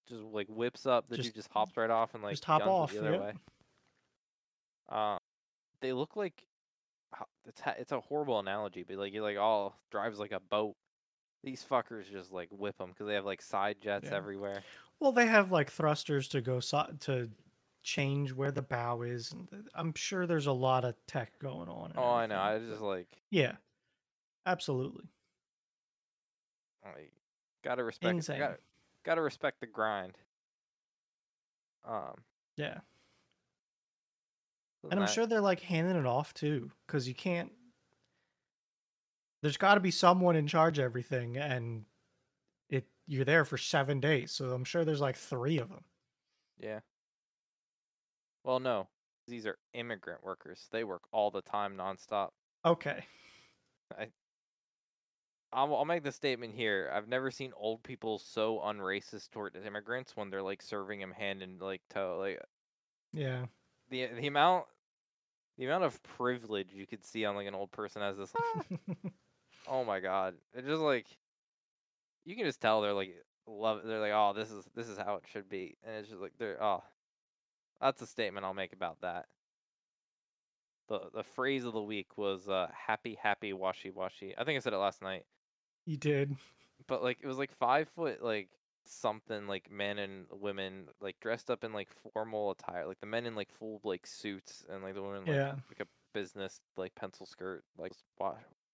just 0.07 0.21
like 0.23 0.47
whips 0.47 0.85
up. 0.85 1.07
The 1.07 1.17
Just- 1.17 1.29
dude 1.29 1.35
just 1.35 1.49
hops 1.51 1.75
right 1.77 1.89
off 1.89 2.13
and 2.13 2.23
like 2.23 2.33
just 2.33 2.45
hop 2.45 2.65
off, 2.65 2.91
the 2.91 2.99
other 2.99 3.11
yep. 3.11 3.21
way. 3.21 3.33
Uh, 4.89 5.17
they 5.81 5.93
look 5.93 6.15
like 6.15 6.43
it's 7.47 7.61
ha- 7.61 7.75
it's 7.77 7.91
a 7.91 7.99
horrible 7.99 8.39
analogy, 8.39 8.83
but 8.87 8.97
like 8.97 9.13
you're 9.13 9.23
like 9.23 9.37
oh 9.37 9.73
drives 9.91 10.19
like 10.19 10.31
a 10.31 10.39
boat. 10.39 10.75
These 11.43 11.63
fuckers 11.69 12.09
just 12.11 12.31
like 12.31 12.49
whip 12.51 12.77
them 12.77 12.89
because 12.89 13.07
they 13.07 13.13
have 13.13 13.25
like 13.25 13.41
side 13.41 13.77
jets 13.81 14.07
Yeah. 14.09 14.15
everywhere. 14.17 14.63
Well, 14.99 15.11
they 15.11 15.25
have 15.27 15.51
like 15.51 15.69
thrusters 15.71 16.27
to 16.29 16.41
go 16.41 16.59
so- 16.59 16.91
to 17.01 17.29
change 17.83 18.31
where 18.33 18.51
the 18.51 18.61
bow 18.63 19.01
is. 19.03 19.33
I'm 19.75 19.93
sure 19.95 20.25
there's 20.25 20.47
a 20.47 20.51
lot 20.51 20.85
of 20.85 20.95
tech 21.07 21.37
going 21.39 21.69
on. 21.69 21.93
Oh, 21.95 22.13
I 22.13 22.25
know. 22.25 22.37
I 22.37 22.55
everything, 22.55 22.71
just 22.71 22.81
like 22.81 23.07
yeah, 23.31 23.53
absolutely. 24.45 25.05
like 26.83 27.11
gotta 27.65 27.83
respect 27.83 28.15
Insane. 28.15 28.39
gotta, 28.39 28.57
gotta 29.03 29.21
respect 29.21 29.59
the 29.59 29.67
grind. 29.67 30.17
Um, 31.83 32.23
Yeah. 32.55 32.79
And 34.83 34.99
I'm 34.99 35.07
than 35.07 35.07
sure 35.07 35.25
they're 35.25 35.41
like 35.41 35.61
handing 35.61 35.97
it 35.97 36.05
off 36.05 36.33
too, 36.33 36.71
because 36.85 37.07
you 37.07 37.15
can't. 37.15 37.51
There's 39.41 39.57
got 39.57 39.75
to 39.75 39.79
be 39.79 39.91
someone 39.91 40.35
in 40.35 40.47
charge 40.47 40.77
of 40.77 40.85
everything, 40.85 41.37
and 41.37 41.85
it 42.69 42.87
you're 43.07 43.25
there 43.25 43.45
for 43.45 43.57
seven 43.57 43.99
days, 43.99 44.31
so 44.31 44.51
I'm 44.53 44.63
sure 44.63 44.85
there's 44.85 45.01
like 45.01 45.17
three 45.17 45.57
of 45.57 45.69
them. 45.69 45.83
yeah. 46.59 46.79
Well, 48.43 48.59
no, 48.59 48.87
these 49.27 49.45
are 49.45 49.57
immigrant 49.73 50.23
workers. 50.23 50.67
They 50.71 50.83
work 50.83 51.01
all 51.11 51.31
the 51.31 51.41
time, 51.41 51.75
nonstop. 51.75 52.29
Okay. 52.63 53.05
I'll, 55.53 55.73
I'll 55.75 55.85
make 55.85 56.03
the 56.03 56.11
statement 56.11 56.53
here. 56.53 56.91
I've 56.93 57.07
never 57.07 57.31
seen 57.31 57.53
old 57.55 57.83
people 57.83 58.19
so 58.19 58.59
unracist 58.59 59.31
toward 59.31 59.55
immigrants 59.55 60.15
when 60.15 60.29
they're 60.29 60.41
like 60.43 60.61
serving 60.61 60.99
them 60.99 61.11
hand 61.11 61.41
in 61.41 61.59
like 61.59 61.81
toe. 61.89 62.17
Like 62.19 62.41
Yeah. 63.13 63.47
the 63.89 64.07
the 64.07 64.27
amount 64.27 64.65
the 65.57 65.65
amount 65.65 65.83
of 65.85 66.01
privilege 66.03 66.73
you 66.73 66.87
could 66.87 67.03
see 67.03 67.25
on 67.25 67.35
like 67.35 67.47
an 67.47 67.55
old 67.55 67.71
person 67.71 68.01
as 68.01 68.17
this. 68.17 68.33
"Ah, 68.35 68.63
oh 69.67 69.83
my 69.83 69.99
god! 69.99 70.35
It's 70.53 70.67
just 70.67 70.81
like 70.81 71.07
you 72.25 72.35
can 72.35 72.45
just 72.45 72.61
tell 72.61 72.81
they're 72.81 72.93
like 72.93 73.15
love. 73.47 73.81
They're 73.83 73.99
like, 73.99 74.11
oh, 74.13 74.33
this 74.35 74.51
is 74.51 74.65
this 74.75 74.87
is 74.87 74.97
how 74.97 75.15
it 75.15 75.23
should 75.31 75.49
be, 75.49 75.77
and 75.83 75.95
it's 75.97 76.09
just 76.09 76.21
like 76.21 76.33
they're 76.37 76.61
oh. 76.61 76.83
That's 77.81 78.01
a 78.01 78.07
statement 78.07 78.45
I'll 78.45 78.53
make 78.53 78.73
about 78.73 79.01
that. 79.01 79.27
The 80.87 81.11
the 81.11 81.23
phrase 81.23 81.63
of 81.63 81.73
the 81.73 81.81
week 81.83 82.17
was 82.17 82.49
uh, 82.49 82.71
happy 82.73 83.13
happy 83.15 83.53
washy 83.53 83.91
washy. 83.91 84.35
I 84.37 84.43
think 84.43 84.57
I 84.57 84.59
said 84.59 84.73
it 84.73 84.77
last 84.77 85.01
night. 85.01 85.25
You 85.85 85.97
did. 85.97 86.35
but 86.87 87.03
like 87.03 87.17
it 87.21 87.27
was 87.27 87.37
like 87.37 87.51
five 87.51 87.87
foot 87.89 88.23
like 88.23 88.49
something 88.87 89.47
like 89.47 89.71
men 89.71 89.97
and 89.97 90.25
women 90.31 90.85
like 91.01 91.19
dressed 91.19 91.49
up 91.49 91.63
in 91.63 91.73
like 91.73 91.89
formal 92.13 92.51
attire 92.51 92.85
like 92.85 92.99
the 92.99 93.05
men 93.07 93.25
in 93.25 93.33
like 93.35 93.51
full 93.51 93.81
like 93.83 94.05
suits 94.05 94.63
and 94.69 94.83
like 94.83 94.93
the 94.93 95.01
women 95.01 95.25
like, 95.25 95.35
Yeah. 95.35 95.55
like 95.69 95.79
a 95.81 95.87
business 96.13 96.59
like 96.77 96.93
pencil 96.95 97.25
skirt 97.25 97.63
like 97.77 97.93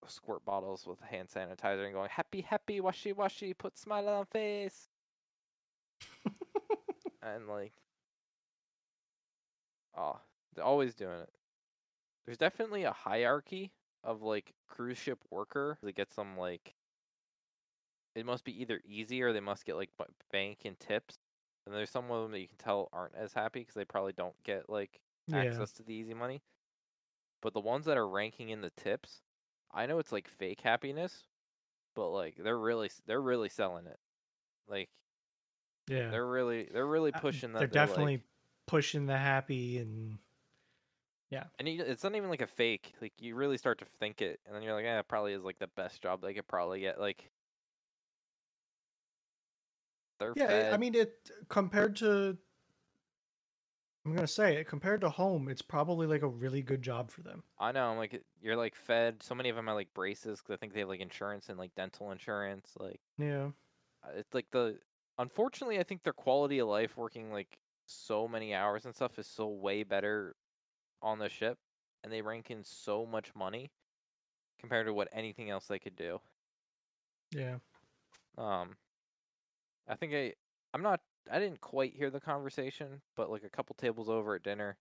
squirt 0.07 0.43
bottles 0.43 0.85
with 0.85 0.99
hand 0.99 1.29
sanitizer 1.29 1.85
and 1.85 1.93
going 1.93 2.09
happy 2.09 2.41
happy 2.41 2.81
washy 2.81 3.13
washy 3.13 3.53
put 3.53 3.77
smile 3.77 4.07
on 4.09 4.25
face 4.25 4.89
and 7.23 7.47
like 7.47 7.71
oh 9.97 10.19
they're 10.55 10.65
always 10.65 10.93
doing 10.95 11.19
it 11.19 11.29
there's 12.25 12.37
definitely 12.37 12.83
a 12.83 12.91
hierarchy 12.91 13.71
of 14.03 14.21
like 14.21 14.53
cruise 14.67 14.97
ship 14.97 15.19
worker 15.29 15.77
that 15.83 15.95
gets 15.95 16.15
them 16.15 16.37
like 16.37 16.73
it 18.15 18.25
must 18.25 18.43
be 18.45 18.59
either 18.61 18.81
easy 18.85 19.21
or 19.21 19.33
they 19.33 19.39
must 19.39 19.65
get 19.65 19.75
like 19.75 19.91
bank 20.31 20.59
and 20.65 20.79
tips 20.79 21.19
and 21.65 21.75
there's 21.75 21.89
some 21.91 22.09
of 22.11 22.23
them 22.23 22.31
that 22.31 22.39
you 22.41 22.47
can 22.47 22.57
tell 22.57 22.89
aren't 22.93 23.15
as 23.15 23.33
happy 23.33 23.61
because 23.61 23.75
they 23.75 23.85
probably 23.85 24.13
don't 24.13 24.41
get 24.43 24.69
like 24.69 25.01
Yeah. 25.27 25.63
access 25.63 25.71
to 25.73 25.83
the 25.83 25.93
easy 25.93 26.13
money 26.13 26.41
but 27.41 27.53
the 27.53 27.59
ones 27.59 27.85
that 27.85 27.97
are 27.97 28.07
ranking 28.07 28.49
in 28.49 28.61
the 28.61 28.69
tips 28.71 29.21
i 29.71 29.85
know 29.85 29.99
it's 29.99 30.11
like 30.11 30.27
fake 30.27 30.61
happiness 30.61 31.23
but 31.95 32.09
like 32.09 32.37
they're 32.37 32.59
really 32.59 32.91
they're 33.07 33.21
really 33.21 33.49
selling 33.49 33.87
it 33.87 33.99
like 34.67 34.89
Yeah. 35.87 36.11
they're 36.11 36.27
really 36.27 36.65
they're 36.71 36.85
really 36.87 37.11
Uh, 37.13 37.21
pushing 37.21 37.53
that 37.53 37.57
They're 37.57 37.67
they're, 37.69 37.87
definitely 37.87 38.21
like, 38.21 38.23
pushing 38.67 39.05
the 39.05 39.17
happy 39.17 39.77
and 39.77 40.19
yeah. 41.29 41.47
and 41.59 41.67
you, 41.67 41.81
it's 41.83 42.03
not 42.03 42.15
even 42.15 42.29
like 42.29 42.41
a 42.41 42.47
fake 42.47 42.93
like 43.01 43.13
you 43.19 43.35
really 43.35 43.57
start 43.57 43.77
to 43.79 43.85
think 43.85 44.21
it 44.21 44.39
and 44.45 44.55
then 44.55 44.63
you're 44.63 44.73
like 44.73 44.83
yeah 44.85 44.99
it 44.99 45.07
probably 45.07 45.33
is 45.33 45.43
like 45.43 45.59
the 45.59 45.67
best 45.67 46.01
job 46.01 46.21
they 46.21 46.33
could 46.33 46.47
probably 46.47 46.79
get 46.79 46.99
like 46.99 47.31
they're 50.21 50.33
yeah. 50.35 50.47
fed. 50.47 50.73
I 50.73 50.77
mean, 50.77 50.95
it 50.95 51.29
compared 51.49 51.97
to. 51.97 52.37
I'm 54.05 54.15
gonna 54.15 54.25
say 54.27 54.55
it 54.55 54.67
compared 54.67 55.01
to 55.01 55.09
home, 55.09 55.47
it's 55.47 55.61
probably 55.61 56.07
like 56.07 56.23
a 56.23 56.27
really 56.27 56.61
good 56.63 56.81
job 56.81 57.11
for 57.11 57.21
them. 57.21 57.43
I 57.59 57.71
know. 57.71 57.91
I'm 57.91 57.97
like, 57.97 58.23
you're 58.41 58.55
like 58.55 58.75
fed. 58.75 59.21
So 59.21 59.35
many 59.35 59.49
of 59.49 59.55
them 59.55 59.69
are 59.69 59.75
like 59.75 59.93
braces 59.93 60.39
because 60.39 60.53
I 60.53 60.57
think 60.57 60.73
they 60.73 60.79
have 60.79 60.89
like 60.89 61.01
insurance 61.01 61.49
and 61.49 61.59
like 61.59 61.75
dental 61.75 62.11
insurance. 62.11 62.71
Like, 62.79 62.99
Yeah. 63.17 63.49
uh, 64.03 64.11
it's 64.15 64.33
like 64.33 64.47
the. 64.51 64.79
Unfortunately, 65.19 65.77
I 65.77 65.83
think 65.83 66.01
their 66.01 66.13
quality 66.13 66.59
of 66.59 66.67
life 66.67 66.97
working 66.97 67.31
like 67.31 67.59
so 67.85 68.27
many 68.27 68.55
hours 68.55 68.85
and 68.85 68.95
stuff 68.95 69.19
is 69.19 69.27
so 69.27 69.47
way 69.47 69.83
better 69.83 70.35
on 71.03 71.19
the 71.19 71.29
ship, 71.29 71.59
and 72.03 72.11
they 72.11 72.21
rank 72.23 72.49
in 72.49 72.63
so 72.63 73.05
much 73.05 73.35
money 73.35 73.71
compared 74.59 74.87
to 74.87 74.93
what 74.93 75.09
anything 75.11 75.49
else 75.51 75.67
they 75.67 75.79
could 75.79 75.95
do. 75.95 76.19
Yeah. 77.31 77.57
Um, 78.37 78.75
I 79.91 79.95
think 79.95 80.13
I. 80.15 80.33
I'm 80.73 80.81
not. 80.81 81.01
I 81.29 81.37
didn't 81.39 81.61
quite 81.61 81.95
hear 81.95 82.09
the 82.09 82.19
conversation, 82.19 83.03
but 83.15 83.29
like 83.29 83.43
a 83.43 83.49
couple 83.49 83.75
tables 83.75 84.09
over 84.09 84.35
at 84.35 84.43
dinner, 84.43 84.79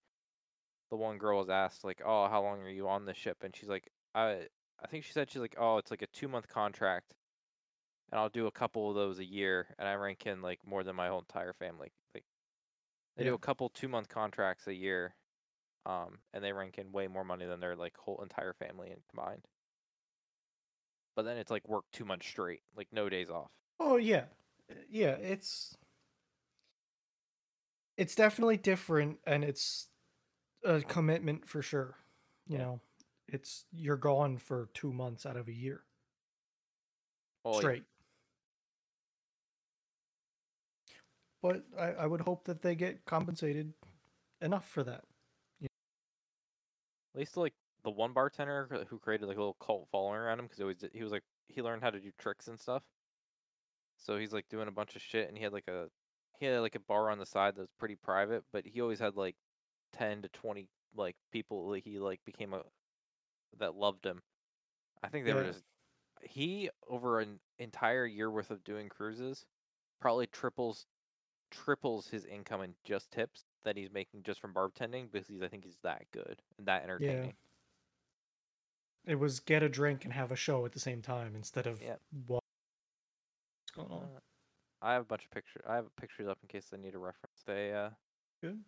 the 0.90 0.96
one 0.96 1.18
girl 1.18 1.38
was 1.38 1.50
asked 1.50 1.84
like, 1.84 2.02
"Oh, 2.04 2.28
how 2.28 2.42
long 2.42 2.62
are 2.62 2.70
you 2.70 2.88
on 2.88 3.06
the 3.06 3.14
ship?" 3.14 3.44
And 3.44 3.54
she's 3.56 3.68
like, 3.68 3.90
"I." 4.14 4.48
I 4.82 4.88
think 4.88 5.04
she 5.04 5.12
said 5.12 5.30
she's 5.30 5.42
like, 5.42 5.56
"Oh, 5.58 5.78
it's 5.78 5.90
like 5.90 6.02
a 6.02 6.06
two 6.08 6.28
month 6.28 6.48
contract, 6.48 7.14
and 8.12 8.20
I'll 8.20 8.28
do 8.30 8.46
a 8.46 8.52
couple 8.52 8.88
of 8.90 8.96
those 8.96 9.18
a 9.18 9.24
year, 9.24 9.74
and 9.78 9.88
I 9.88 9.94
rank 9.94 10.26
in 10.26 10.42
like 10.42 10.66
more 10.66 10.84
than 10.84 10.96
my 10.96 11.08
whole 11.08 11.20
entire 11.20 11.52
family. 11.54 11.92
Like, 12.14 12.24
they 13.16 13.24
do 13.24 13.34
a 13.34 13.38
couple 13.38 13.68
two 13.70 13.88
month 13.88 14.08
contracts 14.08 14.66
a 14.66 14.74
year, 14.74 15.16
um, 15.86 16.20
and 16.34 16.44
they 16.44 16.52
rank 16.52 16.78
in 16.78 16.92
way 16.92 17.08
more 17.08 17.24
money 17.24 17.46
than 17.46 17.60
their 17.60 17.76
like 17.76 17.96
whole 17.98 18.22
entire 18.22 18.54
family 18.54 18.90
in 18.90 19.02
combined. 19.10 19.48
But 21.14 21.22
then 21.22 21.36
it's 21.36 21.52
like 21.52 21.68
work 21.68 21.84
two 21.92 22.04
months 22.04 22.26
straight, 22.26 22.64
like 22.74 22.92
no 22.92 23.08
days 23.08 23.30
off. 23.30 23.52
Oh 23.80 23.96
yeah, 23.96 24.26
yeah. 24.90 25.12
It's 25.16 25.76
it's 27.96 28.14
definitely 28.14 28.56
different, 28.56 29.18
and 29.26 29.44
it's 29.44 29.88
a 30.64 30.80
commitment 30.82 31.48
for 31.48 31.62
sure. 31.62 31.96
You 32.46 32.58
Yeah. 32.58 32.58
know, 32.58 32.80
it's 33.28 33.66
you're 33.72 33.96
gone 33.96 34.38
for 34.38 34.68
two 34.74 34.92
months 34.92 35.26
out 35.26 35.36
of 35.36 35.48
a 35.48 35.52
year 35.52 35.84
yeah. 37.44 37.52
straight. 37.58 37.84
But 41.42 41.64
I, 41.78 41.92
I 41.92 42.06
would 42.06 42.20
hope 42.22 42.44
that 42.44 42.62
they 42.62 42.74
get 42.74 43.04
compensated 43.04 43.72
enough 44.40 44.68
for 44.68 44.84
that. 44.84 45.04
You 45.60 45.64
know? 45.68 45.68
At 47.14 47.18
least 47.20 47.36
like 47.36 47.54
the 47.84 47.90
one 47.90 48.12
bartender 48.12 48.86
who- 48.88 48.98
created 48.98 49.26
like 49.26 49.36
a 49.36 49.40
little 49.40 49.54
cult 49.54 49.88
following 49.90 50.18
around 50.18 50.38
him 50.40 50.46
because 50.46 50.58
he 50.58 50.62
always 50.64 50.78
did, 50.78 50.92
he 50.92 51.02
was 51.02 51.12
like 51.12 51.24
he 51.48 51.62
learned 51.62 51.82
how 51.82 51.90
to 51.90 52.00
do 52.00 52.10
tricks 52.18 52.48
and 52.48 52.58
stuff. 52.58 52.82
So 54.00 54.18
he's 54.18 54.32
like 54.32 54.48
doing 54.48 54.68
a 54.68 54.72
bunch 54.72 54.96
of 54.96 55.02
shit, 55.02 55.28
and 55.28 55.36
he 55.36 55.44
had 55.44 55.52
like 55.52 55.68
a 55.68 55.88
he 56.38 56.46
had 56.46 56.60
like 56.60 56.74
a 56.74 56.80
bar 56.80 57.10
on 57.10 57.18
the 57.18 57.26
side 57.26 57.54
that 57.54 57.60
was 57.60 57.70
pretty 57.78 57.96
private, 57.96 58.44
but 58.52 58.66
he 58.66 58.80
always 58.80 58.98
had 58.98 59.16
like 59.16 59.36
ten 59.92 60.22
to 60.22 60.28
twenty 60.30 60.68
like 60.96 61.16
people 61.32 61.70
that 61.70 61.84
he 61.84 61.98
like 61.98 62.20
became 62.24 62.54
a 62.54 62.62
that 63.58 63.76
loved 63.76 64.04
him. 64.04 64.22
I 65.02 65.08
think 65.08 65.24
they 65.24 65.34
were 65.34 65.44
just 65.44 65.64
he 66.22 66.70
over 66.88 67.20
an 67.20 67.40
entire 67.58 68.06
year 68.06 68.30
worth 68.30 68.50
of 68.50 68.64
doing 68.64 68.88
cruises 68.88 69.46
probably 70.00 70.26
triples 70.26 70.86
triples 71.50 72.08
his 72.08 72.24
income 72.24 72.62
in 72.62 72.74
just 72.84 73.10
tips 73.10 73.44
that 73.64 73.76
he's 73.76 73.90
making 73.92 74.22
just 74.22 74.40
from 74.40 74.54
bartending 74.54 75.10
because 75.10 75.42
I 75.42 75.48
think 75.48 75.64
he's 75.64 75.78
that 75.82 76.04
good 76.12 76.40
and 76.58 76.66
that 76.68 76.82
entertaining. 76.84 77.34
It 79.06 79.16
was 79.16 79.40
get 79.40 79.62
a 79.62 79.68
drink 79.68 80.04
and 80.04 80.12
have 80.12 80.30
a 80.30 80.36
show 80.36 80.64
at 80.64 80.72
the 80.72 80.80
same 80.80 81.02
time 81.02 81.34
instead 81.34 81.66
of 81.66 81.82
Yeah. 81.82 81.96
What's 83.80 83.88
going 83.90 84.02
on. 84.02 84.08
Uh, 84.16 84.20
I 84.82 84.92
have 84.94 85.02
a 85.02 85.06
bunch 85.06 85.24
of 85.24 85.30
pictures. 85.30 85.62
I 85.68 85.76
have 85.76 85.94
pictures 85.96 86.26
up 86.28 86.38
in 86.42 86.48
case 86.48 86.66
they 86.70 86.78
need 86.78 86.94
a 86.94 86.98
reference. 86.98 87.42
They 87.46 87.72
uh 87.72 87.90
Good. 88.42 88.58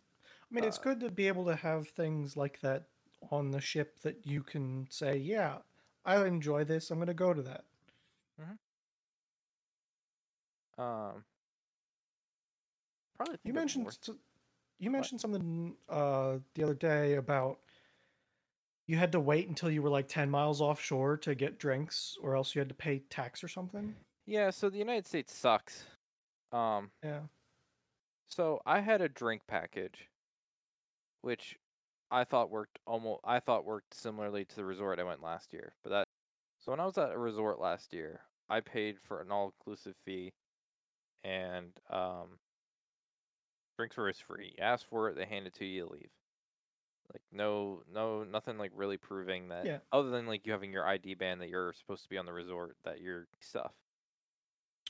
I 0.50 0.54
mean, 0.54 0.64
it's 0.64 0.78
uh, 0.78 0.82
good 0.82 1.00
to 1.00 1.10
be 1.10 1.26
able 1.28 1.46
to 1.46 1.56
have 1.56 1.88
things 1.88 2.36
like 2.36 2.60
that 2.60 2.84
on 3.30 3.50
the 3.50 3.60
ship 3.60 4.00
that 4.02 4.26
you 4.26 4.42
can 4.42 4.86
say, 4.90 5.16
"Yeah, 5.16 5.58
I 6.04 6.24
enjoy 6.26 6.64
this. 6.64 6.90
I'm 6.90 6.98
going 6.98 7.06
to 7.08 7.14
go 7.14 7.32
to 7.34 7.42
that." 7.42 7.64
um 10.78 11.22
probably 13.16 13.34
You 13.44 13.52
think 13.52 13.54
mentioned 13.54 13.84
more- 13.84 14.16
you 14.78 14.90
mentioned 14.90 15.20
something 15.20 15.76
uh, 15.88 16.38
the 16.54 16.64
other 16.64 16.74
day 16.74 17.14
about 17.14 17.58
you 18.86 18.96
had 18.96 19.12
to 19.12 19.20
wait 19.20 19.48
until 19.48 19.70
you 19.70 19.80
were 19.82 19.90
like 19.90 20.08
10 20.08 20.28
miles 20.30 20.60
offshore 20.60 21.18
to 21.18 21.34
get 21.34 21.58
drinks 21.58 22.16
or 22.20 22.34
else 22.34 22.54
you 22.54 22.58
had 22.58 22.68
to 22.70 22.74
pay 22.74 22.98
tax 23.10 23.44
or 23.44 23.48
something. 23.48 23.94
Yeah, 24.26 24.50
so 24.50 24.70
the 24.70 24.78
United 24.78 25.06
States 25.06 25.34
sucks. 25.34 25.86
Um 26.52 26.92
Yeah. 27.02 27.26
so 28.26 28.60
I 28.66 28.80
had 28.80 29.00
a 29.00 29.08
drink 29.08 29.46
package 29.46 30.08
which 31.22 31.56
I 32.10 32.24
thought 32.24 32.50
worked 32.50 32.78
almost 32.86 33.20
I 33.24 33.40
thought 33.40 33.64
worked 33.64 33.94
similarly 33.94 34.44
to 34.44 34.56
the 34.56 34.64
resort 34.64 34.98
I 34.98 35.04
went 35.04 35.22
last 35.22 35.52
year. 35.52 35.76
But 35.82 35.90
that 35.90 36.08
so 36.58 36.72
when 36.72 36.80
I 36.80 36.84
was 36.84 36.98
at 36.98 37.12
a 37.12 37.18
resort 37.18 37.58
last 37.58 37.92
year, 37.92 38.22
I 38.48 38.60
paid 38.60 39.00
for 39.00 39.20
an 39.20 39.30
all-inclusive 39.32 39.96
fee 40.04 40.34
and 41.24 41.78
um 41.90 42.38
drinks 43.78 43.96
were 43.96 44.12
free. 44.12 44.54
You 44.58 44.64
ask 44.64 44.86
for 44.86 45.08
it, 45.08 45.14
they 45.14 45.24
hand 45.24 45.46
it 45.46 45.54
to 45.54 45.64
you, 45.64 45.84
you 45.84 45.86
leave. 45.86 46.10
Like 47.12 47.22
no 47.32 47.82
no 47.88 48.24
nothing 48.24 48.58
like 48.58 48.72
really 48.74 48.98
proving 48.98 49.48
that 49.48 49.68
Yeah. 49.68 49.80
other 49.92 50.10
than 50.10 50.26
like 50.26 50.46
you 50.46 50.52
having 50.52 50.72
your 50.72 50.86
ID 50.86 51.14
band 51.14 51.40
that 51.42 51.48
you're 51.50 51.72
supposed 51.74 52.04
to 52.04 52.08
be 52.08 52.18
on 52.18 52.26
the 52.26 52.32
resort 52.32 52.76
that 52.84 53.00
you're 53.00 53.28
stuff. 53.40 53.74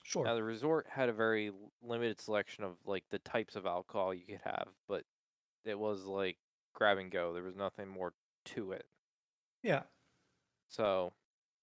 Sure. 0.03 0.31
Now 0.31 0.35
the 0.35 0.43
resort 0.45 0.89
had 0.89 1.09
a 1.09 1.13
very 1.13 1.53
limited 1.83 2.21
selection 2.21 2.65
of 2.65 2.79
like 2.87 3.09
the 3.11 3.19
types 3.21 3.57
of 3.57 3.67
alcohol 3.67 4.15
you 4.15 4.27
could 4.27 4.41
have, 4.43 4.69
but 4.89 5.05
it 5.65 5.79
was 5.79 6.05
like 6.05 6.39
grab 6.75 6.99
and 6.99 7.11
go. 7.11 7.33
There 7.35 7.43
was 7.45 7.57
nothing 7.57 7.89
more 7.89 8.15
to 8.47 8.73
it. 8.73 8.87
Yeah. 9.63 9.85
So 10.69 11.15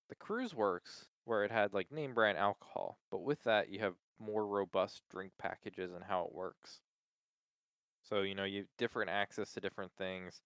the 0.09 0.15
cruise 0.15 0.55
works 0.55 1.09
where 1.25 1.43
it 1.45 1.51
had 1.51 1.73
like 1.73 1.91
name 1.91 2.13
brand 2.13 2.37
alcohol, 2.37 2.99
but 3.11 3.19
with 3.19 3.43
that 3.43 3.69
you 3.69 3.79
have 3.79 3.97
more 4.19 4.47
robust 4.47 5.03
drink 5.09 5.33
packages 5.37 5.91
and 5.93 6.05
how 6.05 6.25
it 6.25 6.33
works. 6.33 6.81
So 8.01 8.23
you 8.23 8.35
know 8.35 8.43
you 8.43 8.59
have 8.63 8.67
different 8.77 9.09
access 9.09 9.53
to 9.53 9.61
different 9.61 9.93
things. 9.95 10.41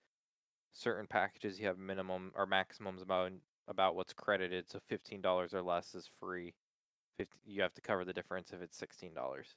Certain 0.74 1.08
packages 1.08 1.60
you 1.60 1.68
have 1.68 1.78
minimum 1.80 2.32
or 2.36 2.46
maximums 2.48 3.02
about 3.02 3.34
about 3.68 3.96
what's 3.96 4.14
credited. 4.14 4.70
So 4.70 4.80
fifteen 4.80 5.22
dollars 5.22 5.54
or 5.54 5.62
less 5.64 5.96
is 5.96 6.08
free. 6.08 6.56
50, 7.18 7.38
you 7.46 7.62
have 7.62 7.74
to 7.76 7.82
cover 7.82 8.06
the 8.06 8.14
difference 8.14 8.52
if 8.54 8.62
it's 8.62 8.78
sixteen 8.78 9.14
dollars. 9.14 9.56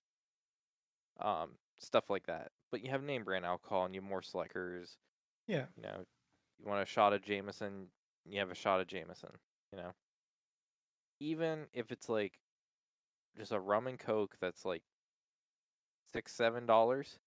Um, 1.18 1.58
stuff 1.78 2.10
like 2.10 2.26
that. 2.26 2.52
But 2.70 2.82
you 2.82 2.90
have 2.90 3.02
name 3.02 3.24
brand 3.24 3.44
alcohol 3.44 3.84
and 3.84 3.94
you 3.94 4.00
have 4.00 4.08
more 4.08 4.22
Slickers. 4.22 4.98
Yeah. 5.46 5.66
You 5.76 5.82
know, 5.84 6.04
you 6.58 6.66
want 6.66 6.82
a 6.82 6.86
shot 6.86 7.12
of 7.12 7.22
Jameson, 7.22 7.90
you 8.24 8.38
have 8.40 8.50
a 8.50 8.54
shot 8.56 8.80
of 8.80 8.86
Jameson. 8.88 9.38
You 9.72 9.78
know, 9.78 9.92
even 11.20 11.68
if 11.72 11.92
it's 11.92 12.08
like 12.08 12.40
just 13.36 13.52
a 13.52 13.60
rum 13.60 13.86
and 13.86 13.98
coke 13.98 14.36
that's 14.40 14.64
like 14.64 14.84
six 16.12 16.32
seven 16.32 16.66
dollars, 16.66 17.18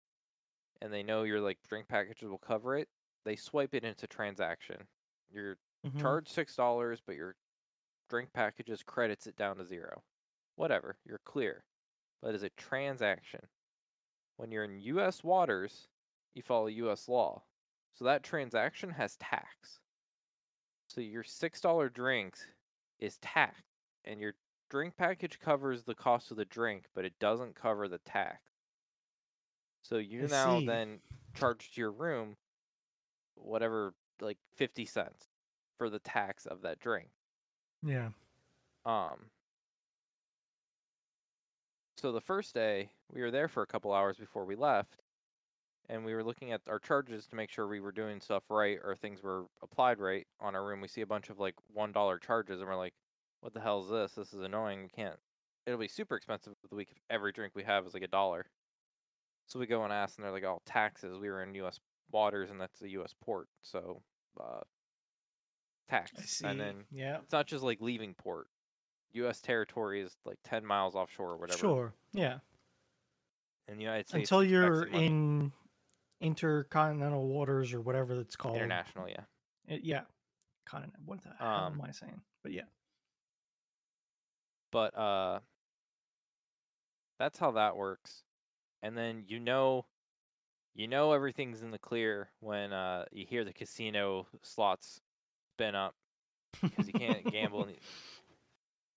and 0.82 0.94
they 0.94 1.04
know 1.04 1.24
your 1.24 1.42
like 1.42 1.60
drink 1.68 1.88
packages 1.88 2.30
will 2.30 2.40
cover 2.40 2.78
it, 2.78 2.90
they 3.26 3.36
swipe 3.36 3.76
it 3.76 3.86
into 3.86 4.08
transaction. 4.08 4.88
You're 5.30 5.58
Mhm. 5.84 6.00
charged 6.00 6.30
six 6.30 6.56
dollars, 6.56 7.02
but 7.06 7.16
your 7.16 7.36
drink 8.10 8.34
packages 8.34 8.84
credits 8.84 9.28
it 9.28 9.36
down 9.38 9.58
to 9.58 9.66
zero. 9.66 10.04
Whatever, 10.60 10.98
you're 11.06 11.22
clear. 11.24 11.64
But 12.22 12.36
as 12.36 12.44
a 12.44 12.50
transaction, 12.50 13.40
when 14.36 14.52
you're 14.52 14.66
in 14.66 14.82
U.S. 14.82 15.24
waters, 15.24 15.88
you 16.36 16.42
follow 16.42 16.68
U.S. 16.68 17.08
law. 17.08 17.44
So 17.94 18.04
that 18.04 18.24
transaction 18.24 18.90
has 18.90 19.16
tax. 19.16 19.80
So 20.90 21.00
your 21.00 21.24
six 21.24 21.62
dollar 21.62 21.88
drink 21.88 22.34
is 23.00 23.18
taxed, 23.22 23.64
and 24.04 24.20
your 24.20 24.34
drink 24.70 24.98
package 24.98 25.40
covers 25.40 25.84
the 25.84 25.96
cost 25.96 26.30
of 26.30 26.36
the 26.36 26.44
drink, 26.44 26.88
but 26.94 27.06
it 27.06 27.14
doesn't 27.22 27.56
cover 27.56 27.88
the 27.88 28.00
tax. 28.00 28.42
So 29.82 29.96
you 29.96 30.24
I 30.24 30.28
now 30.28 30.60
see. 30.60 30.66
then 30.66 31.00
charge 31.36 31.72
to 31.74 31.80
your 31.80 31.92
room 31.94 32.36
whatever 33.36 33.94
like 34.20 34.40
50 34.58 34.86
cents 34.86 35.30
for 35.78 35.90
the 35.90 36.00
tax 36.00 36.46
of 36.46 36.64
that 36.64 36.82
drink. 36.82 37.08
Yeah. 37.82 38.10
Um 38.86 39.30
so 42.00 42.12
the 42.12 42.22
first 42.22 42.54
day 42.54 42.90
we 43.12 43.22
were 43.22 43.32
there 43.32 43.50
for 43.50 43.62
a 43.62 43.68
couple 43.68 43.92
hours 43.92 44.18
before 44.18 44.46
we 44.46 44.56
left 44.56 44.98
and 45.90 46.06
we 46.06 46.14
were 46.14 46.24
looking 46.24 46.52
at 46.52 46.62
our 46.68 46.80
charges 46.80 47.28
to 47.28 47.36
make 47.36 47.50
sure 47.50 47.68
we 47.68 47.82
were 47.82 47.92
doing 47.92 48.22
stuff 48.22 48.44
right 48.50 48.78
or 48.84 48.96
things 48.96 49.22
were 49.22 49.46
applied 49.62 50.00
right 50.00 50.26
on 50.40 50.56
our 50.56 50.66
room. 50.66 50.82
We 50.82 50.88
see 50.88 51.02
a 51.02 51.08
bunch 51.08 51.30
of 51.30 51.40
like 51.40 51.56
one 51.74 51.92
dollar 51.92 52.18
charges 52.18 52.62
and 52.62 52.70
we're 52.70 52.78
like, 52.78 52.94
what 53.42 53.54
the 53.54 53.60
hell 53.60 53.82
is 53.82 53.90
this? 53.90 54.14
This 54.14 54.34
is 54.34 54.42
annoying. 54.42 54.84
We 54.84 54.90
can't 54.90 55.18
it'll 55.66 55.80
be 55.80 55.88
super 55.88 56.16
expensive 56.16 56.54
for 56.62 56.68
the 56.70 56.76
week 56.76 56.90
if 56.92 56.98
every 57.10 57.32
drink 57.32 57.54
we 57.56 57.64
have 57.64 57.86
is 57.86 57.94
like 57.94 58.04
a 58.04 58.08
dollar. 58.08 58.46
So 59.48 59.60
we 59.60 59.66
go 59.66 59.84
and 59.84 59.92
ask 59.92 60.18
and 60.18 60.24
they're 60.24 60.32
like, 60.32 60.46
Oh, 60.46 60.62
taxes. 60.66 61.18
We 61.20 61.30
were 61.30 61.44
in 61.44 61.54
US 61.56 61.80
waters 62.12 62.50
and 62.50 62.62
that's 62.62 62.82
a 62.82 62.90
US 62.90 63.14
port, 63.22 63.48
so 63.62 64.02
uh 64.40 64.62
tax. 65.90 66.12
I 66.18 66.22
see. 66.22 66.46
And 66.46 66.60
then 66.60 66.76
yeah. 66.92 67.18
it's 67.24 67.34
not 67.34 67.48
just 67.48 67.64
like 67.64 67.82
leaving 67.82 68.14
port. 68.14 68.48
U.S. 69.14 69.42
territory 69.42 70.02
is 70.02 70.16
like 70.26 70.38
ten 70.44 70.66
miles 70.66 70.96
offshore 70.96 71.32
or 71.32 71.38
whatever. 71.38 71.58
Sure. 71.60 71.94
Yeah. 72.14 72.40
In 73.68 73.78
the 73.78 73.84
United 73.84 74.08
States, 74.08 74.32
Until 74.32 74.44
you're 74.44 74.84
in 74.86 75.52
intercontinental 76.22 77.28
waters 77.28 77.74
or 77.74 77.82
whatever 77.82 78.16
that's 78.16 78.36
called. 78.36 78.56
international, 78.56 79.08
yeah. 79.08 79.22
It- 79.68 79.84
yeah. 79.84 80.02
Continent. 80.66 80.96
What 81.06 81.22
the 81.24 81.30
hell 81.38 81.48
Um, 81.48 81.74
am 81.74 81.82
I 81.82 81.92
saying? 81.92 82.22
But 82.44 82.52
yeah. 82.52 82.64
But 84.72 84.96
uh, 84.98 85.40
that's 87.18 87.40
how 87.40 87.52
that 87.52 87.76
works. 87.76 88.24
And 88.84 88.96
then 88.98 89.24
you 89.28 89.40
know, 89.40 89.86
you 90.76 90.88
know 90.88 91.12
everything's 91.14 91.62
in 91.64 91.72
the 91.72 91.80
clear 91.80 92.30
when 92.40 92.72
uh 92.72 93.06
you 93.12 93.26
hear 93.28 93.44
the 93.44 93.52
casino 93.54 94.28
slots 94.44 95.02
spin 95.56 95.76
up 95.76 95.96
because 96.62 96.88
you 96.88 96.94
can't 96.94 97.24
gamble. 97.32 97.68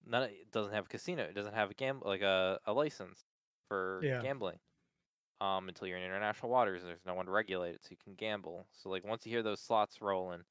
None. 0.07 0.25
It 0.25 0.51
doesn't 0.53 0.73
have 0.73 0.87
a 0.87 0.89
casino. 0.89 1.23
It 1.25 1.35
doesn't 1.35 1.55
have 1.55 1.71
a 1.71 1.75
gamble 1.75 2.07
like 2.09 2.23
a, 2.23 2.59
a 2.67 2.73
license 2.73 3.25
for 3.69 4.01
Yeah. 4.03 4.23
gambling. 4.23 4.59
Um, 5.41 5.69
until 5.69 5.89
you're 5.89 5.99
in 5.99 6.05
international 6.05 6.51
waters, 6.51 6.83
there's 6.85 7.05
no 7.05 7.15
one 7.15 7.27
to 7.27 7.33
regulate 7.33 7.75
it, 7.75 7.83
so 7.83 7.89
you 7.91 7.97
can 8.03 8.15
gamble. 8.15 8.67
So 8.73 8.91
like 8.91 9.05
once 9.05 9.27
you 9.27 9.33
hear 9.33 9.43
those 9.43 9.61
slots 9.61 10.01
rolling, 10.01 10.43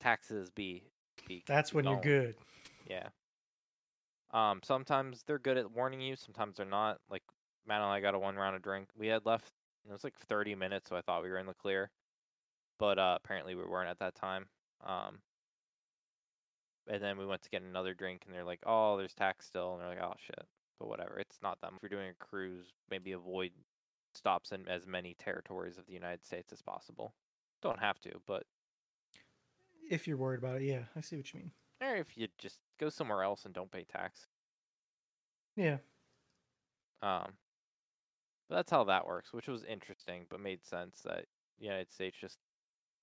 taxes 0.00 0.50
be 0.50 0.82
be. 1.26 1.44
That's 1.46 1.72
when 1.72 1.84
you're 1.84 2.00
good. 2.00 2.34
Yeah. 2.88 3.08
Um, 4.32 4.60
sometimes 4.62 5.22
they're 5.26 5.38
good 5.38 5.56
at 5.56 5.70
warning 5.70 6.00
you. 6.00 6.16
Sometimes 6.16 6.56
they're 6.56 6.66
not. 6.66 6.98
Like 7.08 7.22
Matt 7.66 7.80
and 7.80 7.90
I 7.90 8.00
got 8.00 8.14
a 8.14 8.18
one 8.18 8.36
round 8.36 8.56
of 8.56 8.62
drink. 8.62 8.88
We 8.96 9.06
had 9.06 9.24
left. 9.24 9.52
It 9.88 9.92
was 9.92 10.04
like 10.04 10.18
30 10.18 10.54
minutes, 10.54 10.90
so 10.90 10.96
I 10.96 11.00
thought 11.00 11.22
we 11.22 11.30
were 11.30 11.38
in 11.38 11.46
the 11.46 11.54
clear, 11.54 11.90
but 12.78 12.98
uh, 12.98 13.18
apparently 13.22 13.54
we 13.54 13.64
weren't 13.64 13.88
at 13.88 13.98
that 14.00 14.14
time. 14.14 14.46
Um, 14.84 15.20
and 16.88 17.02
then 17.02 17.18
we 17.18 17.26
went 17.26 17.42
to 17.42 17.50
get 17.50 17.62
another 17.62 17.94
drink, 17.94 18.22
and 18.26 18.34
they're 18.34 18.44
like, 18.44 18.60
"Oh, 18.66 18.96
there's 18.96 19.14
tax 19.14 19.46
still," 19.46 19.72
and 19.74 19.80
they're 19.82 19.88
like, 19.90 20.02
"Oh 20.02 20.14
shit." 20.18 20.46
But 20.78 20.88
whatever, 20.88 21.18
it's 21.18 21.40
not 21.42 21.60
that. 21.60 21.72
much. 21.72 21.80
If 21.82 21.90
you're 21.90 22.00
doing 22.00 22.10
a 22.10 22.24
cruise, 22.24 22.72
maybe 22.90 23.12
avoid 23.12 23.52
stops 24.14 24.52
in 24.52 24.68
as 24.68 24.86
many 24.86 25.14
territories 25.14 25.78
of 25.78 25.86
the 25.86 25.92
United 25.92 26.24
States 26.24 26.52
as 26.52 26.62
possible. 26.62 27.14
Don't 27.62 27.80
have 27.80 28.00
to, 28.00 28.20
but 28.26 28.44
If 29.90 30.06
you're 30.06 30.16
worried 30.16 30.38
about 30.38 30.60
it, 30.60 30.64
yeah, 30.64 30.84
I 30.94 31.00
see 31.00 31.16
what 31.16 31.32
you 31.32 31.40
mean. 31.40 31.52
or 31.80 31.96
if 31.96 32.16
you 32.16 32.28
just 32.38 32.60
go 32.78 32.88
somewhere 32.90 33.22
else 33.22 33.44
and 33.44 33.54
don't 33.54 33.70
pay 33.70 33.84
tax. 33.84 34.26
Yeah. 35.56 35.78
Um, 37.02 37.32
but 38.48 38.56
that's 38.56 38.70
how 38.70 38.84
that 38.84 39.06
works, 39.06 39.32
which 39.32 39.48
was 39.48 39.64
interesting, 39.64 40.26
but 40.28 40.40
made 40.40 40.64
sense 40.64 41.02
that 41.02 41.26
the 41.58 41.64
United 41.66 41.90
States 41.92 42.16
just, 42.18 42.38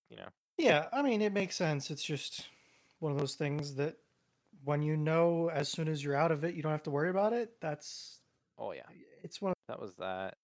you 0.10 0.18
know, 0.18 0.30
Yeah, 0.58 0.90
I 0.94 1.02
mean, 1.02 1.22
it 1.22 1.34
makes 1.34 1.56
sense. 1.56 1.92
It's 1.92 2.04
just 2.04 2.48
one 3.06 3.14
of 3.14 3.20
those 3.20 3.36
things 3.36 3.76
that 3.76 3.96
when 4.64 4.82
you 4.82 4.98
know 4.98 5.52
as 5.54 5.70
soon 5.70 5.88
as 5.88 6.04
you're 6.04 6.16
out 6.16 6.32
of 6.32 6.44
it, 6.44 6.56
you 6.56 6.64
don't 6.64 6.72
have 6.72 6.84
to 6.84 6.90
worry 6.90 7.12
about 7.12 7.34
it. 7.34 7.52
That's 7.62 8.20
oh 8.58 8.72
yeah, 8.72 8.82
it's 9.24 9.40
one 9.40 9.52
of 9.52 9.58
that 9.68 9.80
was 9.80 9.94
that. 10.00 10.38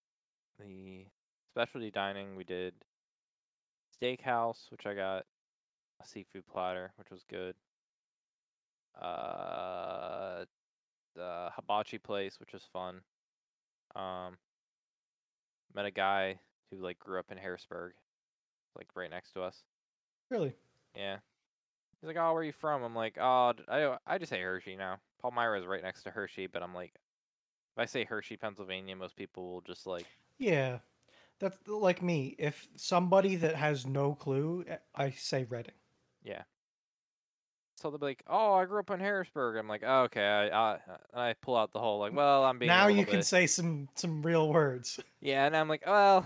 The 0.60 1.06
specialty 1.52 1.90
dining 1.90 2.36
we 2.36 2.44
did 2.44 2.74
steakhouse, 4.00 4.70
which 4.70 4.86
I 4.86 4.94
got 4.94 5.24
a 6.00 6.06
seafood 6.06 6.46
platter, 6.46 6.92
which 6.96 7.10
was 7.10 7.24
good. 7.28 7.56
Uh, 9.00 10.44
the 11.16 11.48
hibachi 11.56 11.98
place, 11.98 12.38
which 12.38 12.52
was 12.52 12.62
fun. 12.72 13.00
Um, 13.96 14.36
met 15.74 15.84
a 15.84 15.90
guy 15.90 16.38
who 16.70 16.78
like 16.78 17.00
grew 17.00 17.18
up 17.18 17.32
in 17.32 17.38
Harrisburg, 17.38 17.94
like 18.76 18.86
right 18.94 19.10
next 19.10 19.32
to 19.32 19.42
us. 19.42 19.64
really 20.30 20.54
Yeah. 20.94 21.16
He's 22.02 22.08
like, 22.08 22.16
"Oh, 22.16 22.32
where 22.32 22.42
are 22.42 22.44
you 22.44 22.52
from?" 22.52 22.82
I'm 22.82 22.96
like, 22.96 23.16
"Oh, 23.20 23.52
I 23.68 23.96
I 24.06 24.18
just 24.18 24.30
say 24.30 24.40
Hershey 24.40 24.74
now. 24.76 24.98
Palmyra 25.20 25.60
is 25.60 25.66
right 25.66 25.82
next 25.82 26.02
to 26.02 26.10
Hershey, 26.10 26.48
but 26.48 26.60
I'm 26.62 26.74
like, 26.74 26.92
if 27.76 27.78
I 27.78 27.84
say 27.84 28.04
Hershey, 28.04 28.36
Pennsylvania, 28.36 28.96
most 28.96 29.14
people 29.16 29.52
will 29.52 29.60
just 29.60 29.86
like, 29.86 30.06
yeah. 30.38 30.78
That's 31.38 31.56
like 31.66 32.02
me. 32.02 32.34
If 32.38 32.68
somebody 32.76 33.36
that 33.36 33.54
has 33.56 33.86
no 33.86 34.14
clue, 34.14 34.64
eh, 34.68 34.76
I 34.94 35.10
say 35.10 35.44
Reading. 35.48 35.74
yeah. 36.24 36.42
So 37.76 37.90
they'll 37.90 37.98
be 37.98 38.06
like, 38.06 38.22
"Oh, 38.28 38.54
I 38.54 38.64
grew 38.64 38.78
up 38.80 38.90
in 38.90 39.00
Harrisburg." 39.00 39.56
I'm 39.56 39.68
like, 39.68 39.82
oh, 39.84 40.02
"Okay." 40.02 40.24
I, 40.24 40.74
I 40.74 40.78
I 41.14 41.32
pull 41.34 41.56
out 41.56 41.72
the 41.72 41.80
whole 41.80 41.98
like, 42.00 42.12
"Well, 42.14 42.44
I'm 42.44 42.58
being 42.58 42.68
now 42.68 42.86
you 42.86 42.98
little 42.98 43.10
can 43.10 43.18
bit-" 43.20 43.26
say 43.26 43.46
some 43.46 43.88
some 43.94 44.22
real 44.22 44.48
words. 44.52 45.00
Yeah, 45.20 45.46
and 45.46 45.56
I'm 45.56 45.68
like, 45.68 45.82
"Well, 45.86 46.24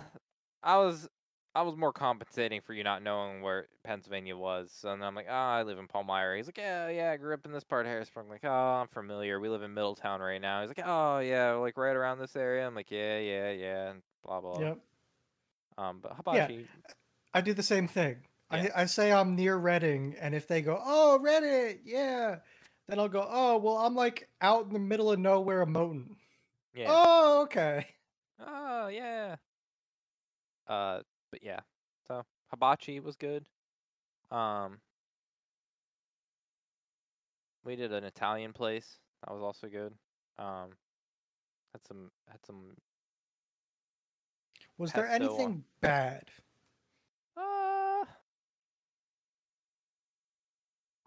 I 0.63 0.77
was 0.79 1.09
I 1.57 1.63
was 1.63 1.77
more 1.77 1.93
compensating 1.93 2.61
for 2.61 2.75
you 2.75 2.85
not 2.85 3.03
knowing 3.03 3.41
where 3.43 3.67
Pennsylvania 3.85 4.37
was." 4.37 4.71
So 4.73 4.89
then 4.89 5.03
I'm 5.03 5.15
like, 5.15 5.27
"Oh, 5.29 5.33
I 5.33 5.63
live 5.63 5.79
in 5.79 5.89
Palmyra." 5.89 6.37
He's 6.37 6.47
like, 6.47 6.59
"Yeah, 6.59 6.89
yeah, 6.89 7.11
I 7.13 7.17
grew 7.17 7.35
up 7.35 7.47
in 7.47 7.53
this 7.53 7.65
part 7.65 7.87
of 7.87 7.91
Harrisburg." 7.91 8.25
I'm 8.25 8.31
like, 8.31 8.45
"Oh, 8.45 8.51
I'm 8.51 8.89
familiar. 8.89 9.41
We 9.41 9.49
live 9.49 9.63
in 9.63 9.75
Middletown 9.75 10.21
right 10.21 10.41
now." 10.41 10.61
He's 10.61 10.69
like, 10.69 10.83
"Oh, 10.85 11.19
yeah, 11.19 11.53
like 11.53 11.77
right 11.77 11.97
around 11.97 12.19
this 12.19 12.37
area." 12.37 12.67
I'm 12.67 12.75
like, 12.75 12.91
"Yeah, 12.91 13.19
yeah, 13.19 13.51
yeah," 13.51 13.91
and 13.91 14.03
blah 14.25 14.41
blah. 14.41 14.61
Yep. 14.61 14.79
Um, 15.79 15.99
but 16.03 16.13
hibachi, 16.13 16.67
I 17.35 17.41
do 17.41 17.55
the 17.55 17.63
same 17.63 17.89
thing. 17.89 18.19
Yeah. 18.53 18.69
I, 18.75 18.83
I 18.83 18.87
say 18.87 19.13
I'm 19.13 19.35
near 19.35 19.57
Reading, 19.57 20.15
and 20.21 20.35
if 20.35 20.47
they 20.47 20.63
go, 20.63 20.81
"Oh, 20.85 21.19
Reading, 21.19 21.81
yeah," 21.85 22.37
then 22.89 22.99
I'll 22.99 23.09
go, 23.09 23.27
"Oh, 23.29 23.59
well, 23.59 23.79
I'm 23.79 23.95
like 23.95 24.29
out 24.41 24.67
in 24.67 24.73
the 24.73 24.79
middle 24.79 25.11
of 25.11 25.19
nowhere, 25.19 25.63
of 25.63 25.69
Mohnton." 25.69 26.17
yeah. 26.75 26.87
Oh, 26.91 27.43
okay. 27.43 27.87
Oh 28.39 28.89
yeah. 28.89 29.37
Uh, 30.69 31.01
but 31.37 31.47
yeah. 31.47 31.61
So 32.09 32.23
hibachi 32.51 33.01
was 33.01 33.17
good. 33.17 33.45
Um, 34.31 34.79
we 37.65 37.77
did 37.77 37.93
an 37.93 38.05
Italian 38.05 38.53
place 38.53 38.99
that 39.23 39.33
was 39.35 39.43
also 39.43 39.67
good. 39.69 39.93
Um, 40.39 40.71
Had 41.73 41.85
some 41.87 42.11
had 42.31 42.41
some. 42.47 42.77
Was 44.79 44.93
there 44.93 45.07
anything 45.09 45.65
bad? 45.81 46.25
Uh, 47.37 48.05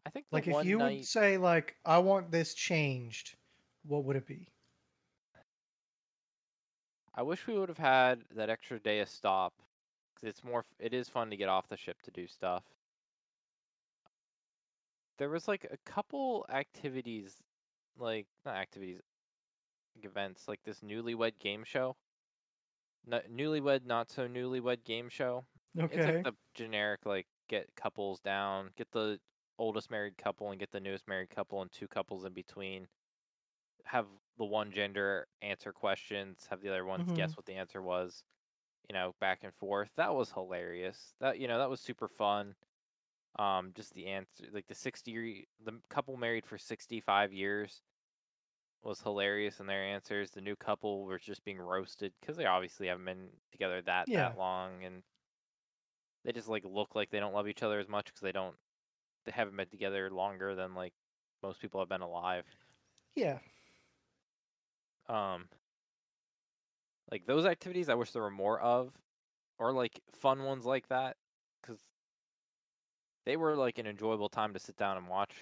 I 0.05 0.09
think 0.11 0.25
Like 0.31 0.47
if 0.47 0.63
you 0.65 0.77
night, 0.77 0.97
would 0.97 1.05
say 1.05 1.37
like 1.37 1.75
I 1.85 1.97
want 1.99 2.31
this 2.31 2.53
changed, 2.53 3.35
what 3.83 4.03
would 4.05 4.15
it 4.15 4.27
be? 4.27 4.47
I 7.15 7.23
wish 7.23 7.47
we 7.47 7.57
would 7.57 7.69
have 7.69 7.79
had 7.79 8.21
that 8.35 8.49
extra 8.49 8.79
day 8.79 8.99
of 8.99 9.09
stop. 9.09 9.53
It's 10.23 10.43
more. 10.43 10.65
It 10.79 10.93
is 10.93 11.09
fun 11.09 11.29
to 11.29 11.37
get 11.37 11.49
off 11.49 11.67
the 11.67 11.77
ship 11.77 12.01
to 12.03 12.11
do 12.11 12.27
stuff. 12.27 12.63
There 15.17 15.29
was 15.29 15.47
like 15.47 15.67
a 15.71 15.77
couple 15.89 16.45
activities, 16.49 17.35
like 17.97 18.27
not 18.45 18.55
activities, 18.55 19.01
like 19.95 20.05
events, 20.05 20.47
like 20.47 20.61
this 20.63 20.79
newlywed 20.79 21.39
game 21.39 21.63
show. 21.63 21.95
N- 23.11 23.21
newlywed, 23.31 23.85
not 23.85 24.09
so 24.09 24.27
newlywed 24.27 24.83
game 24.85 25.09
show. 25.09 25.45
Okay, 25.79 25.97
It's 25.97 26.05
like 26.05 26.23
the 26.23 26.33
generic 26.55 27.05
like 27.05 27.27
get 27.47 27.69
couples 27.75 28.19
down, 28.19 28.69
get 28.77 28.91
the 28.91 29.19
oldest 29.57 29.91
married 29.91 30.17
couple 30.17 30.49
and 30.51 30.59
get 30.59 30.71
the 30.71 30.79
newest 30.79 31.07
married 31.07 31.29
couple 31.29 31.61
and 31.61 31.71
two 31.71 31.87
couples 31.87 32.25
in 32.25 32.33
between. 32.33 32.87
Have 33.85 34.05
the 34.37 34.45
one 34.45 34.71
gender 34.71 35.27
answer 35.41 35.71
questions, 35.71 36.47
have 36.49 36.61
the 36.61 36.69
other 36.69 36.85
ones 36.85 37.11
guess 37.11 37.31
mm-hmm. 37.31 37.37
what 37.37 37.45
the 37.45 37.55
answer 37.55 37.81
was. 37.81 38.23
You 38.89 38.95
know, 38.95 39.13
back 39.21 39.39
and 39.43 39.53
forth. 39.53 39.91
That 39.97 40.15
was 40.15 40.31
hilarious. 40.31 41.13
That 41.19 41.39
you 41.39 41.47
know, 41.47 41.59
that 41.59 41.69
was 41.69 41.79
super 41.79 42.07
fun. 42.07 42.55
Um, 43.37 43.71
just 43.75 43.93
the 43.93 44.07
answer, 44.07 44.45
like 44.51 44.67
the 44.67 44.75
sixty, 44.75 45.47
the 45.63 45.73
couple 45.89 46.17
married 46.17 46.45
for 46.45 46.57
sixty-five 46.57 47.31
years, 47.31 47.83
was 48.83 49.01
hilarious 49.01 49.59
in 49.59 49.67
their 49.67 49.83
answers. 49.83 50.31
The 50.31 50.41
new 50.41 50.55
couple 50.55 51.05
was 51.05 51.21
just 51.21 51.45
being 51.45 51.59
roasted 51.59 52.13
because 52.19 52.35
they 52.35 52.45
obviously 52.45 52.87
haven't 52.87 53.05
been 53.05 53.29
together 53.51 53.81
that 53.83 54.07
Yeah. 54.07 54.29
that 54.29 54.37
long, 54.37 54.83
and 54.83 55.03
they 56.25 56.31
just 56.31 56.49
like 56.49 56.65
look 56.65 56.95
like 56.95 57.11
they 57.11 57.19
don't 57.19 57.33
love 57.33 57.47
each 57.47 57.63
other 57.63 57.79
as 57.79 57.87
much 57.87 58.05
because 58.05 58.21
they 58.21 58.31
don't, 58.31 58.55
they 59.25 59.31
haven't 59.31 59.55
been 59.55 59.69
together 59.69 60.09
longer 60.09 60.55
than 60.55 60.73
like 60.73 60.93
most 61.43 61.61
people 61.61 61.79
have 61.79 61.89
been 61.89 62.01
alive. 62.01 62.45
Yeah. 63.15 63.39
Um, 65.07 65.49
like 67.11 67.25
those 67.25 67.45
activities, 67.45 67.89
I 67.89 67.95
wish 67.95 68.11
there 68.11 68.21
were 68.21 68.29
more 68.29 68.59
of, 68.59 68.97
or 69.57 69.71
like 69.71 69.99
fun 70.13 70.43
ones 70.43 70.65
like 70.65 70.87
that, 70.89 71.17
because 71.61 71.79
they 73.25 73.37
were 73.37 73.55
like 73.55 73.77
an 73.77 73.87
enjoyable 73.87 74.29
time 74.29 74.53
to 74.53 74.59
sit 74.59 74.77
down 74.77 74.97
and 74.97 75.07
watch. 75.07 75.33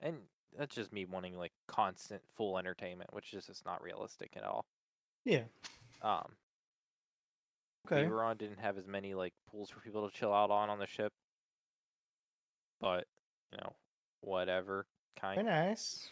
And 0.00 0.16
that's 0.58 0.74
just 0.74 0.92
me 0.92 1.04
wanting 1.04 1.36
like 1.36 1.52
constant 1.68 2.22
full 2.34 2.58
entertainment, 2.58 3.12
which 3.12 3.32
is 3.34 3.46
just 3.46 3.64
not 3.64 3.82
realistic 3.82 4.32
at 4.36 4.44
all. 4.44 4.64
Yeah. 5.24 5.44
Um, 6.02 6.32
Okay. 7.86 8.04
Beaveron 8.04 8.38
didn't 8.38 8.60
have 8.60 8.78
as 8.78 8.86
many 8.86 9.14
like 9.14 9.32
pools 9.50 9.70
for 9.70 9.80
people 9.80 10.08
to 10.08 10.16
chill 10.16 10.32
out 10.32 10.50
on 10.50 10.70
on 10.70 10.78
the 10.78 10.86
ship, 10.86 11.12
but 12.80 13.06
you 13.50 13.58
know, 13.58 13.72
whatever 14.20 14.86
kind. 15.20 15.34
Very 15.34 15.46
nice. 15.46 16.08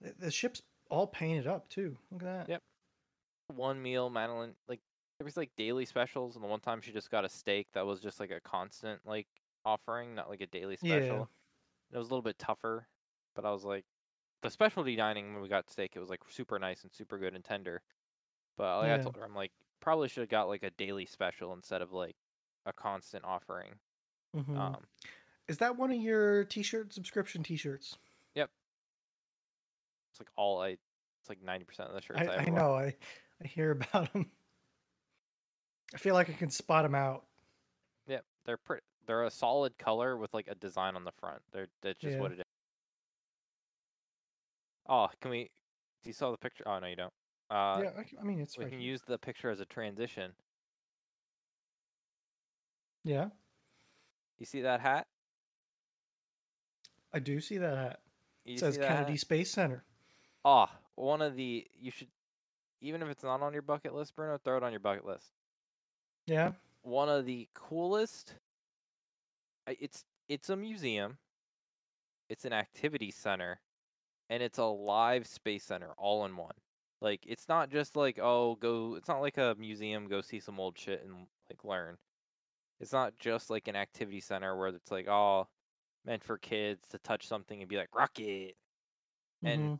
The, 0.00 0.14
the 0.26 0.30
ship's 0.30 0.62
all 0.90 1.06
painted 1.06 1.46
up 1.46 1.68
too. 1.68 1.96
Look 2.12 2.22
at 2.22 2.26
that. 2.26 2.48
Yep. 2.48 2.62
One 3.48 3.82
meal 3.82 4.10
Madeline 4.10 4.54
like 4.68 4.80
there 5.18 5.24
was 5.24 5.36
like 5.36 5.50
daily 5.56 5.84
specials 5.84 6.34
and 6.34 6.42
the 6.42 6.48
one 6.48 6.60
time 6.60 6.80
she 6.80 6.92
just 6.92 7.10
got 7.10 7.24
a 7.24 7.28
steak 7.28 7.68
that 7.74 7.86
was 7.86 8.00
just 8.00 8.18
like 8.18 8.30
a 8.30 8.40
constant 8.40 9.00
like 9.06 9.26
offering, 9.64 10.14
not 10.14 10.28
like 10.28 10.40
a 10.40 10.46
daily 10.46 10.76
Yeah. 10.82 10.98
special. 10.98 11.28
It 11.92 11.98
was 11.98 12.08
a 12.08 12.10
little 12.10 12.22
bit 12.22 12.38
tougher, 12.38 12.88
but 13.36 13.44
I 13.44 13.50
was 13.50 13.64
like 13.64 13.84
the 14.42 14.50
specialty 14.50 14.96
dining 14.96 15.32
when 15.32 15.42
we 15.42 15.48
got 15.48 15.70
steak, 15.70 15.92
it 15.94 16.00
was 16.00 16.10
like 16.10 16.20
super 16.28 16.58
nice 16.58 16.82
and 16.82 16.92
super 16.92 17.18
good 17.18 17.34
and 17.34 17.44
tender. 17.44 17.82
But 18.56 18.80
like 18.80 18.92
I 18.92 19.02
told 19.02 19.16
her, 19.16 19.24
I'm 19.24 19.34
like 19.34 19.52
probably 19.80 20.08
should 20.08 20.20
have 20.22 20.28
got 20.30 20.48
like 20.48 20.62
a 20.62 20.70
daily 20.70 21.06
special 21.06 21.52
instead 21.52 21.82
of 21.82 21.92
like 21.92 22.16
a 22.66 22.72
constant 22.72 23.24
offering. 23.24 23.74
Mhm. 24.36 24.58
Um, 24.58 24.76
Is 25.48 25.58
that 25.58 25.76
one 25.76 25.90
of 25.92 25.96
your 25.98 26.44
t-shirt 26.44 26.92
subscription 26.92 27.42
t-shirts? 27.42 27.98
Yep. 28.34 28.50
It's 30.10 30.20
like 30.20 30.30
all 30.36 30.60
I, 30.62 30.68
it's 30.70 31.28
like 31.28 31.42
ninety 31.42 31.64
percent 31.64 31.88
of 31.88 31.94
the 31.94 32.00
shirts 32.02 32.20
I, 32.20 32.24
I, 32.26 32.36
I 32.38 32.44
know. 32.46 32.74
I 32.74 32.94
I 33.44 33.48
hear 33.48 33.70
about 33.72 34.12
them. 34.12 34.26
I 35.94 35.98
feel 35.98 36.14
like 36.14 36.28
I 36.30 36.32
can 36.32 36.50
spot 36.50 36.84
them 36.84 36.94
out. 36.94 37.24
Yeah, 38.06 38.20
they're 38.46 38.56
pretty. 38.56 38.82
They're 39.06 39.24
a 39.24 39.30
solid 39.30 39.76
color 39.78 40.16
with 40.16 40.32
like 40.32 40.48
a 40.48 40.54
design 40.54 40.96
on 40.96 41.04
the 41.04 41.12
front. 41.20 41.42
They're 41.52 41.68
that's 41.82 42.00
just 42.00 42.14
Yeah. 42.14 42.20
what 42.20 42.32
it 42.32 42.38
is. 42.38 42.44
Oh, 44.88 45.08
can 45.20 45.30
we? 45.30 45.50
Do 46.02 46.10
you 46.10 46.12
saw 46.14 46.30
the 46.30 46.36
picture? 46.38 46.64
Oh 46.66 46.78
no, 46.78 46.86
you 46.86 46.96
don't. 46.96 47.12
Uh, 47.50 47.80
yeah, 47.82 47.90
I, 47.98 48.04
c- 48.04 48.16
I 48.20 48.24
mean 48.24 48.40
it's 48.40 48.56
we 48.58 48.64
right 48.64 48.70
can 48.70 48.80
here. 48.80 48.90
use 48.90 49.02
the 49.06 49.18
picture 49.18 49.50
as 49.50 49.60
a 49.60 49.66
transition. 49.66 50.32
Yeah, 53.04 53.28
You 54.38 54.46
see 54.46 54.62
that 54.62 54.80
hat? 54.80 55.06
I 57.12 57.18
do 57.18 57.38
see 57.38 57.58
that 57.58 57.76
hat. 57.76 58.00
You 58.46 58.54
It 58.54 58.60
says 58.60 58.78
Kennedy 58.78 59.12
hat? 59.12 59.20
Space 59.20 59.50
Center. 59.50 59.84
Ah, 60.42 60.70
one 60.94 61.20
of 61.20 61.36
the 61.36 61.66
you 61.78 61.90
should, 61.90 62.08
even 62.84 63.02
if 63.02 63.08
it's 63.08 63.24
not 63.24 63.40
on 63.40 63.52
your 63.52 63.62
bucket 63.62 63.94
list, 63.94 64.14
Bruno, 64.14 64.38
throw 64.38 64.58
it 64.58 64.62
on 64.62 64.70
your 64.72 64.80
bucket 64.80 65.06
list. 65.06 65.32
Yeah. 66.26 66.52
One 66.82 67.08
of 67.08 67.24
the 67.24 67.48
coolest. 67.54 68.34
It's 69.66 70.04
it's 70.28 70.50
a 70.50 70.56
museum. 70.56 71.16
It's 72.28 72.44
an 72.44 72.52
activity 72.52 73.10
center, 73.10 73.60
and 74.28 74.42
it's 74.42 74.58
a 74.58 74.64
live 74.64 75.26
space 75.26 75.64
center 75.64 75.92
all 75.96 76.26
in 76.26 76.36
one. 76.36 76.54
Like 77.00 77.24
it's 77.26 77.48
not 77.48 77.70
just 77.70 77.96
like 77.96 78.18
oh 78.20 78.56
go. 78.56 78.96
It's 78.96 79.08
not 79.08 79.22
like 79.22 79.38
a 79.38 79.56
museum. 79.58 80.06
Go 80.06 80.20
see 80.20 80.40
some 80.40 80.60
old 80.60 80.78
shit 80.78 81.02
and 81.04 81.26
like 81.50 81.64
learn. 81.64 81.96
It's 82.80 82.92
not 82.92 83.14
just 83.18 83.48
like 83.48 83.66
an 83.68 83.76
activity 83.76 84.20
center 84.20 84.56
where 84.56 84.68
it's 84.68 84.90
like 84.90 85.08
oh 85.08 85.48
meant 86.04 86.22
for 86.22 86.36
kids 86.36 86.86
to 86.90 86.98
touch 86.98 87.26
something 87.26 87.60
and 87.60 87.68
be 87.68 87.76
like 87.76 87.94
rocket. 87.94 88.56
And 89.42 89.62
mhm. 89.62 89.78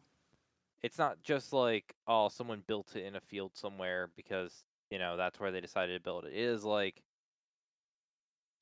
It's 0.84 0.98
not 0.98 1.22
just 1.22 1.54
like 1.54 1.94
oh 2.06 2.28
someone 2.28 2.62
built 2.66 2.94
it 2.94 3.06
in 3.06 3.16
a 3.16 3.20
field 3.20 3.52
somewhere 3.54 4.10
because 4.16 4.64
you 4.90 4.98
know 4.98 5.16
that's 5.16 5.40
where 5.40 5.50
they 5.50 5.62
decided 5.62 5.94
to 5.94 6.00
build 6.04 6.26
it. 6.26 6.34
It 6.34 6.38
is 6.38 6.62
like 6.62 7.02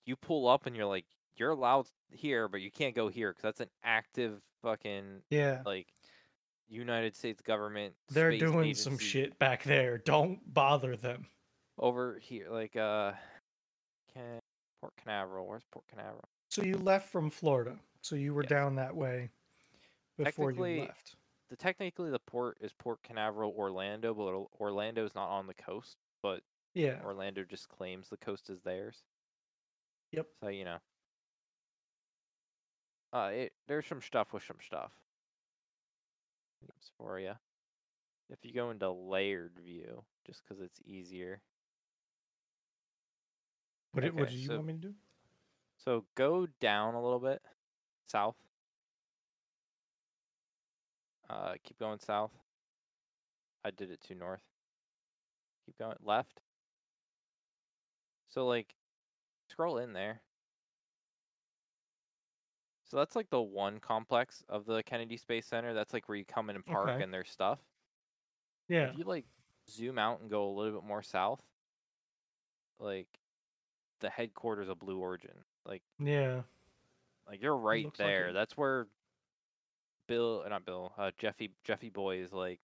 you 0.06 0.14
pull 0.14 0.46
up 0.48 0.66
and 0.66 0.76
you're 0.76 0.86
like 0.86 1.04
you're 1.36 1.50
allowed 1.50 1.86
here, 2.10 2.46
but 2.46 2.60
you 2.60 2.70
can't 2.70 2.94
go 2.94 3.08
here 3.08 3.30
because 3.32 3.42
that's 3.42 3.60
an 3.60 3.70
active 3.82 4.40
fucking 4.62 5.22
yeah, 5.30 5.62
like 5.66 5.88
United 6.68 7.16
States 7.16 7.42
government. 7.42 7.94
they're 8.10 8.38
doing 8.38 8.74
some 8.74 8.98
shit 8.98 9.36
back 9.40 9.64
there. 9.64 9.98
Don't 9.98 10.38
bother 10.54 10.94
them. 10.96 11.26
over 11.78 12.18
here, 12.20 12.46
like 12.50 12.76
uh, 12.76 13.12
can 14.14 14.38
Port 14.80 14.92
Canaveral. 15.02 15.48
Where's 15.48 15.64
Port 15.72 15.86
Canaveral? 15.90 16.28
So 16.50 16.62
you 16.62 16.76
left 16.76 17.10
from 17.10 17.30
Florida. 17.30 17.76
So 18.02 18.14
you 18.14 18.32
were 18.32 18.42
Yes. 18.42 18.50
down 18.50 18.76
that 18.76 18.94
way 18.94 19.30
before 20.18 20.52
you 20.52 20.82
left. 20.82 21.16
The 21.52 21.56
technically 21.56 22.08
the 22.08 22.18
port 22.18 22.56
is 22.62 22.72
Port 22.72 23.02
Canaveral, 23.02 23.52
Orlando, 23.54 24.14
but 24.14 24.58
Orlando 24.58 25.04
is 25.04 25.14
not 25.14 25.28
on 25.28 25.46
the 25.46 25.52
coast, 25.52 25.98
but 26.22 26.40
Yeah. 26.72 26.98
Orlando 27.04 27.44
just 27.44 27.68
claims 27.68 28.08
the 28.08 28.16
coast 28.16 28.48
is 28.48 28.62
theirs. 28.62 29.04
Yep. 30.12 30.28
So 30.42 30.48
you 30.48 30.64
know, 30.64 30.78
uh, 33.12 33.32
it, 33.34 33.52
there's 33.68 33.86
some 33.86 34.00
stuff 34.00 34.32
with 34.32 34.42
some 34.44 34.56
stuff. 34.64 34.92
For 36.96 37.20
you. 37.20 37.34
If 38.30 38.38
you 38.44 38.54
go 38.54 38.70
into 38.70 38.90
layered 38.90 39.52
view, 39.62 40.04
just 40.26 40.40
because 40.42 40.62
it's 40.62 40.80
easier. 40.86 41.42
What, 43.92 44.04
did 44.04 44.14
what 44.14 44.22
okay, 44.22 44.32
do 44.32 44.38
you 44.38 44.46
so- 44.46 44.54
want 44.54 44.66
me 44.68 44.72
to 44.72 44.78
do? 44.78 44.94
So 45.84 46.06
go 46.14 46.46
down 46.60 46.94
a 46.94 47.02
little 47.02 47.18
bit, 47.18 47.42
south. 48.06 48.36
Uh, 51.32 51.54
keep 51.64 51.78
going 51.78 51.98
south. 51.98 52.32
I 53.64 53.70
did 53.70 53.90
it 53.90 54.02
to 54.08 54.14
north. 54.14 54.42
Keep 55.64 55.78
going 55.78 55.96
left. 56.04 56.40
So 58.28 58.46
like, 58.46 58.74
scroll 59.48 59.78
in 59.78 59.92
there. 59.94 60.20
So 62.90 62.98
that's 62.98 63.16
like 63.16 63.30
the 63.30 63.40
one 63.40 63.78
complex 63.78 64.44
of 64.48 64.66
the 64.66 64.82
Kennedy 64.82 65.16
Space 65.16 65.46
Center. 65.46 65.72
That's 65.72 65.94
like 65.94 66.08
where 66.08 66.18
you 66.18 66.24
come 66.26 66.50
in 66.50 66.56
and 66.56 66.66
park 66.66 66.90
Okay. 66.90 67.02
and 67.02 67.12
there's 67.14 67.30
stuff. 67.30 67.58
Yeah. 68.68 68.90
If 68.90 68.98
you 68.98 69.04
like 69.04 69.24
zoom 69.70 69.98
out 69.98 70.20
and 70.20 70.28
go 70.30 70.46
a 70.48 70.52
little 70.52 70.78
bit 70.78 70.86
more 70.86 71.02
south, 71.02 71.40
like 72.78 73.06
the 74.00 74.10
headquarters 74.10 74.68
of 74.68 74.78
Blue 74.78 74.98
Origin, 74.98 75.44
like 75.64 75.82
Yeah. 75.98 76.42
like 77.26 77.40
you're 77.40 77.56
right 77.56 77.84
looks 77.86 77.98
like 77.98 78.08
there. 78.08 78.32
That's 78.34 78.56
where 78.58 78.88
Bill, 80.06 80.42
uh, 80.44 80.48
not 80.48 80.64
Bill, 80.64 80.92
uh, 80.98 81.10
Jeffy 81.18 81.52
Jeffy 81.64 81.88
Boy 81.90 82.18
is 82.18 82.32
like 82.32 82.60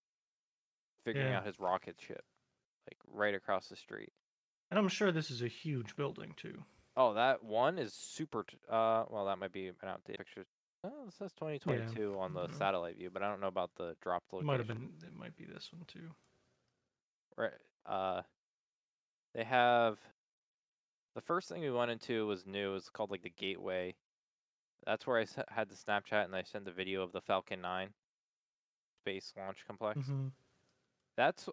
figuring 1.03 1.27
Yeah. 1.29 1.39
out 1.39 1.45
his 1.45 1.59
rocket 1.59 1.99
ship, 1.99 2.23
like 2.89 2.97
right 3.07 3.33
across 3.35 3.67
the 3.69 3.75
street. 3.75 4.11
And 4.71 4.77
I'm 4.77 4.87
sure 4.89 5.11
this 5.11 5.31
is 5.31 5.41
a 5.41 5.47
huge 5.47 5.95
building 5.95 6.33
too. 6.35 6.63
Oh, 6.95 7.13
that 7.13 7.43
one 7.43 7.79
is 7.79 7.93
super. 7.93 8.43
T- 8.43 8.57
uh, 8.69 9.05
well, 9.09 9.25
that 9.25 9.37
might 9.39 9.51
be 9.51 9.67
an 9.67 9.75
outdated 9.83 10.17
picture. 10.19 10.45
Oh, 10.83 11.07
it 11.07 11.13
says 11.13 11.33
2022 11.33 12.17
on 12.17 12.33
the 12.33 12.47
Mhm. 12.47 12.53
satellite 12.55 12.97
view, 12.97 13.09
but 13.09 13.21
I 13.23 13.29
don't 13.29 13.39
know 13.41 13.47
about 13.47 13.75
the 13.75 13.95
dropped 14.01 14.27
It 14.31 14.35
location. 14.35 14.47
might 14.47 14.59
have 14.59 14.67
been. 14.67 14.93
It 15.05 15.13
might 15.13 15.35
be 15.35 15.45
this 15.45 15.71
one 15.73 15.85
too. 15.85 16.13
Right. 17.37 17.53
Uh, 17.85 18.23
they 19.33 19.43
have 19.43 19.99
the 21.15 21.21
first 21.21 21.49
thing 21.49 21.61
we 21.61 21.71
went 21.71 21.91
into 21.91 22.27
was 22.27 22.45
new. 22.45 22.75
It's 22.75 22.89
called 22.89 23.11
like 23.11 23.23
the 23.23 23.29
Gateway. 23.29 23.95
That's 24.85 25.05
where 25.05 25.19
I 25.19 25.25
had 25.49 25.69
the 25.69 25.75
Snapchat 25.75 26.25
and 26.25 26.35
I 26.35 26.43
sent 26.43 26.65
the 26.65 26.71
video 26.71 27.01
of 27.03 27.11
the 27.11 27.21
Falcon 27.21 27.61
9 27.61 27.89
space 29.01 29.33
launch 29.37 29.65
complex. 29.67 29.99
Mm-hmm. 29.99 30.27
That's 31.15 31.49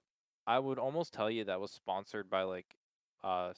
I 0.47 0.59
would 0.59 0.79
almost 0.79 1.13
tell 1.13 1.31
you 1.31 1.45
that 1.45 1.61
was 1.61 1.71
sponsored 1.73 2.31
by 2.31 2.43
like 2.45 2.77
uh, 3.25 3.53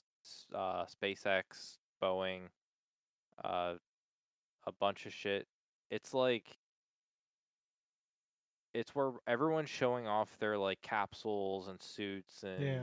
uh 0.54 0.84
SpaceX, 0.86 1.78
Boeing, 2.02 2.48
uh 3.44 3.74
a 4.66 4.72
bunch 4.72 5.06
of 5.06 5.12
shit. 5.12 5.46
It's 5.90 6.12
like 6.14 6.58
it's 8.74 8.94
where 8.94 9.12
everyone's 9.26 9.70
showing 9.70 10.06
off 10.06 10.38
their 10.38 10.58
like 10.58 10.80
capsules 10.82 11.68
and 11.68 11.80
suits 11.82 12.42
and 12.42 12.62
Yeah. 12.62 12.82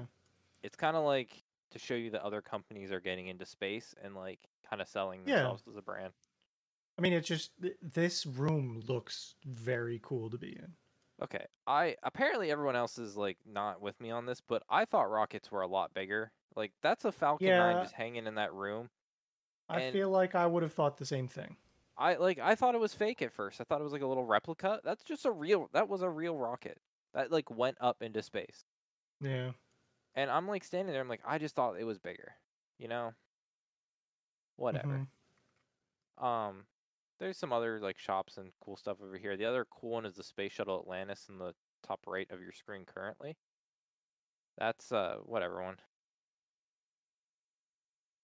it's 0.63 0.75
kind 0.75 0.97
of 0.97 1.03
like 1.03 1.43
to 1.71 1.79
show 1.79 1.93
you 1.93 2.09
that 2.11 2.23
other 2.23 2.41
companies 2.41 2.91
are 2.91 2.99
getting 2.99 3.27
into 3.27 3.45
space 3.45 3.93
and 4.03 4.15
like 4.15 4.39
kind 4.67 4.81
of 4.81 4.88
selling 4.88 5.21
Yeah. 5.25 5.36
themselves 5.36 5.63
as 5.67 5.75
a 5.75 5.81
brand. 5.81 6.13
I 6.97 7.01
mean, 7.01 7.13
it's 7.13 7.27
just 7.27 7.51
th- 7.61 7.75
this 7.81 8.25
room 8.25 8.81
looks 8.87 9.35
very 9.45 9.99
cool 10.01 10.29
to 10.29 10.37
be 10.37 10.49
in. 10.57 10.73
Okay. 11.21 11.45
I 11.67 11.95
apparently 12.03 12.51
everyone 12.51 12.75
else 12.75 12.97
is 12.97 13.15
like 13.17 13.37
not 13.45 13.81
with 13.81 13.99
me 13.99 14.11
on 14.11 14.25
this, 14.25 14.41
but 14.41 14.63
I 14.69 14.85
thought 14.85 15.09
rockets 15.11 15.51
were 15.51 15.61
a 15.61 15.67
lot 15.67 15.93
bigger. 15.93 16.31
Like 16.55 16.71
that's 16.81 17.05
a 17.05 17.11
Falcon 17.11 17.47
9 17.49 17.83
just 17.83 17.95
hanging 17.95 18.27
in 18.27 18.35
that 18.35 18.53
room. 18.53 18.89
I 19.67 19.81
And- 19.81 19.93
feel 19.93 20.09
like 20.09 20.35
I 20.35 20.45
would 20.45 20.63
have 20.63 20.73
thought 20.73 20.97
the 20.97 21.05
same 21.05 21.27
thing. 21.27 21.57
I 21.97 22.15
like 22.15 22.39
I 22.39 22.55
thought 22.55 22.75
it 22.75 22.81
was 22.81 22.93
fake 22.93 23.21
at 23.21 23.31
first. 23.31 23.61
I 23.61 23.63
thought 23.63 23.79
it 23.79 23.85
was 23.85 23.93
like 23.93 24.01
a 24.01 24.07
little 24.07 24.25
replica. 24.25 24.81
That's 24.83 25.03
just 25.05 25.25
a 25.25 25.31
real 25.31 25.69
that 25.73 25.87
was 25.87 26.01
a 26.01 26.09
real 26.09 26.37
rocket. 26.37 26.77
That 27.13 27.31
like 27.31 27.49
went 27.49 27.77
up 27.79 28.01
into 28.01 28.21
space. 28.21 28.65
Yeah. 29.21 29.51
And 30.13 30.29
I'm 30.29 30.47
like 30.47 30.63
standing 30.65 30.91
there 30.93 31.01
I'm 31.01 31.07
like 31.09 31.21
I 31.25 31.37
just 31.37 31.55
thought 31.55 31.79
it 31.79 31.85
was 31.85 31.97
bigger. 31.99 32.33
You 32.77 32.89
know? 32.89 33.13
Whatever. 34.57 35.07
Mhm. 36.21 36.23
Um 36.25 36.65
there's 37.20 37.38
some 37.38 37.53
other 37.53 37.80
like 37.80 37.97
shops 37.97 38.38
and 38.38 38.51
cool 38.63 38.76
stuff 38.78 38.97
over 39.03 39.18
here. 39.18 39.38
The 39.38 39.45
other 39.45 39.66
cool 39.70 39.91
one 39.91 40.05
is 40.05 40.16
the 40.16 40.24
Space 40.24 40.53
Shuttle 40.53 40.80
Atlantis 40.80 41.28
in 41.30 41.38
the 41.38 41.53
top 41.86 41.99
right 42.07 42.30
of 42.32 42.41
your 42.41 42.51
screen 42.51 42.84
currently. 42.86 43.38
That's 44.57 44.91
uh 44.91 45.18
whatever 45.26 45.61
one. 45.63 45.78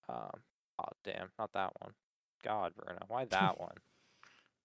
Um 0.09 0.41
oh 0.79 0.91
damn, 1.03 1.29
not 1.39 1.51
that 1.53 1.71
one. 1.79 1.93
God, 2.43 2.73
Bruno, 2.75 3.01
why 3.07 3.25
that 3.25 3.59
one? 3.59 3.75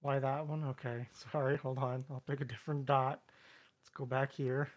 Why 0.03 0.19
that 0.21 0.47
one? 0.47 0.63
Okay. 0.63 1.09
Sorry. 1.33 1.57
Hold 1.57 1.79
on. 1.79 2.05
I'll 2.11 2.23
pick 2.27 2.41
a 2.41 2.45
different 2.45 2.87
dot. 2.87 3.21
Let's 3.81 3.89
go 3.97 4.05
back 4.05 4.31
here. 4.31 4.69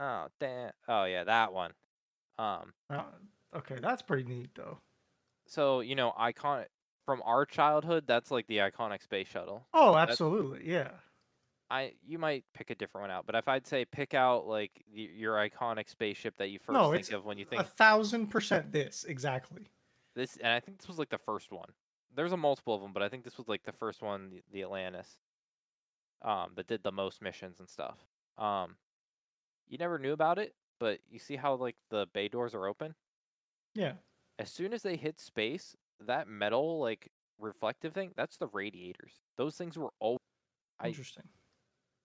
Oh 0.00 0.26
damn. 0.40 0.72
Oh 0.88 1.04
yeah, 1.04 1.24
that 1.24 1.52
one. 1.52 1.72
Um 2.38 2.72
Uh, 2.90 3.04
okay, 3.54 3.76
that's 3.80 4.02
pretty 4.02 4.24
neat 4.24 4.48
though. 4.54 4.78
so 5.46 5.80
you 5.80 5.94
know, 5.94 6.12
icon 6.16 6.64
from 7.04 7.22
our 7.24 7.44
childhood, 7.44 8.04
that's 8.06 8.30
like 8.30 8.46
the 8.46 8.58
iconic 8.58 9.02
space 9.02 9.28
shuttle. 9.28 9.66
Oh, 9.74 9.92
That's- 9.94 10.12
absolutely. 10.12 10.68
Yeah. 10.70 10.90
I 11.70 11.94
you 12.06 12.18
might 12.18 12.44
pick 12.52 12.68
a 12.68 12.74
different 12.74 13.04
one 13.04 13.10
out, 13.10 13.24
but 13.24 13.34
if 13.34 13.48
I'd 13.48 13.66
say 13.66 13.86
pick 13.86 14.12
out 14.12 14.46
like 14.46 14.84
the, 14.94 15.00
your 15.14 15.36
iconic 15.36 15.88
spaceship 15.88 16.36
that 16.36 16.48
you 16.50 16.58
first 16.58 16.74
No, 16.74 16.92
think 16.92 17.10
of 17.12 17.24
when 17.24 17.38
you 17.38 17.46
think 17.46 17.62
A 17.62 17.64
thousand 17.64 18.26
percent 18.26 18.70
this 18.72 19.04
exactly. 19.04 19.70
this, 20.14 20.36
and 20.36 20.48
I 20.52 20.60
think 20.60 20.78
this 20.78 20.86
was 20.88 20.98
like 20.98 21.08
the 21.08 21.16
first 21.16 21.50
one. 21.50 21.70
There's 22.14 22.32
a 22.32 22.36
multiple 22.36 22.74
of 22.74 22.82
them, 22.82 22.92
but 22.92 23.02
I 23.02 23.08
think 23.08 23.24
this 23.24 23.38
was 23.38 23.48
like 23.48 23.62
the 23.64 23.72
first 23.72 24.02
one, 24.02 24.28
the, 24.28 24.42
the 24.52 24.62
Atlantis, 24.64 25.16
um, 26.20 26.50
that 26.56 26.66
did 26.66 26.82
the 26.82 26.92
most 26.92 27.22
missions 27.22 27.58
and 27.58 27.68
stuff. 27.70 27.96
Um, 28.36 28.76
you 29.66 29.78
never 29.78 29.98
knew 29.98 30.12
about 30.12 30.38
it, 30.38 30.54
but 30.78 30.98
you 31.10 31.18
see 31.18 31.36
how 31.36 31.54
like 31.54 31.76
the 31.88 32.06
bay 32.12 32.28
doors 32.28 32.54
are 32.54 32.66
open. 32.66 32.94
Yeah. 33.74 33.94
As 34.38 34.50
soon 34.52 34.74
as 34.74 34.82
they 34.82 34.96
hit 34.96 35.18
space, 35.20 35.74
that 36.06 36.28
metal 36.28 36.80
like 36.80 37.10
reflective 37.38 37.92
thing, 37.92 38.12
that's 38.16 38.36
the 38.36 38.48
radiators. 38.48 39.12
Those 39.36 39.56
things 39.56 39.76
were 39.76 39.92
all. 40.00 40.18
I 40.80 40.88
Interesting. 40.88 41.28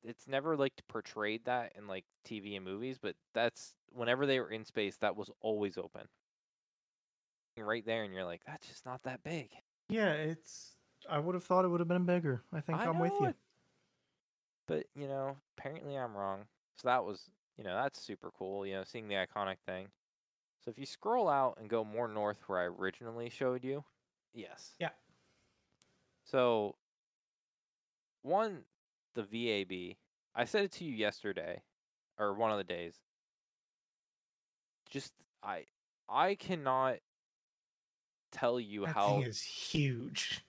it's 0.04 0.28
never 0.28 0.56
like 0.56 0.74
portrayed 0.88 1.46
that 1.46 1.74
in 1.78 1.88
like 1.88 2.06
TV 2.28 2.56
and 2.56 2.66
movies, 2.66 2.98
but 3.02 3.16
that's 3.34 3.74
whenever 3.92 4.26
they 4.26 4.40
were 4.40 4.52
in 4.52 4.66
space, 4.66 4.98
that 4.98 5.16
was 5.16 5.32
always 5.42 5.78
open. 5.78 6.08
Right 7.58 7.86
there, 7.86 8.04
and 8.04 8.14
you're 8.14 8.26
like, 8.26 8.42
that's 8.46 8.68
just 8.68 8.86
not 8.86 9.02
that 9.04 9.24
big. 9.24 9.50
Yeah, 9.90 10.12
it's. 10.12 10.78
I 11.10 11.18
would 11.18 11.34
have 11.34 11.44
thought 11.44 11.66
it 11.66 11.70
would 11.70 11.80
have 11.80 11.88
been 11.88 12.06
bigger. 12.06 12.44
I 12.54 12.60
think 12.62 12.80
I 12.80 12.86
I'm 12.86 13.00
with 13.00 13.14
you. 13.20 13.34
But 14.68 14.86
you 14.96 15.08
know, 15.08 15.38
apparently 15.58 15.96
I'm 15.96 16.16
wrong. 16.16 16.42
So 16.76 16.88
that 16.88 17.04
was, 17.04 17.32
you 17.58 17.64
know, 17.64 17.74
that's 17.74 18.00
super 18.00 18.30
cool. 18.38 18.66
You 18.66 18.76
know, 18.76 18.84
seeing 18.86 19.08
the 19.08 19.16
iconic 19.16 19.56
thing. 19.66 19.88
So 20.68 20.72
if 20.72 20.78
you 20.78 20.86
scroll 20.86 21.30
out 21.30 21.60
and 21.62 21.70
go 21.70 21.86
more 21.86 22.10
north, 22.10 22.40
where 22.48 22.60
I 22.60 22.64
originally 22.64 23.30
showed 23.30 23.64
you, 23.64 23.86
yes. 24.34 24.76
Yeah. 24.80 24.90
So 26.26 26.76
one, 28.22 28.64
the 29.16 29.24
VAB. 29.24 29.96
I 30.36 30.44
said 30.44 30.66
it 30.66 30.74
to 30.74 30.84
you 30.84 30.94
yesterday, 30.94 31.62
or 32.20 32.34
one 32.34 32.52
of 32.52 32.58
the 32.58 32.66
days. 32.66 32.96
Just 34.90 35.14
I, 35.42 35.68
I 36.10 36.36
cannot 36.36 36.98
tell 38.34 38.60
you 38.60 38.86
That 38.88 38.94
how 38.94 39.08
thing 39.08 39.22
is 39.22 39.42
huge. 39.42 40.44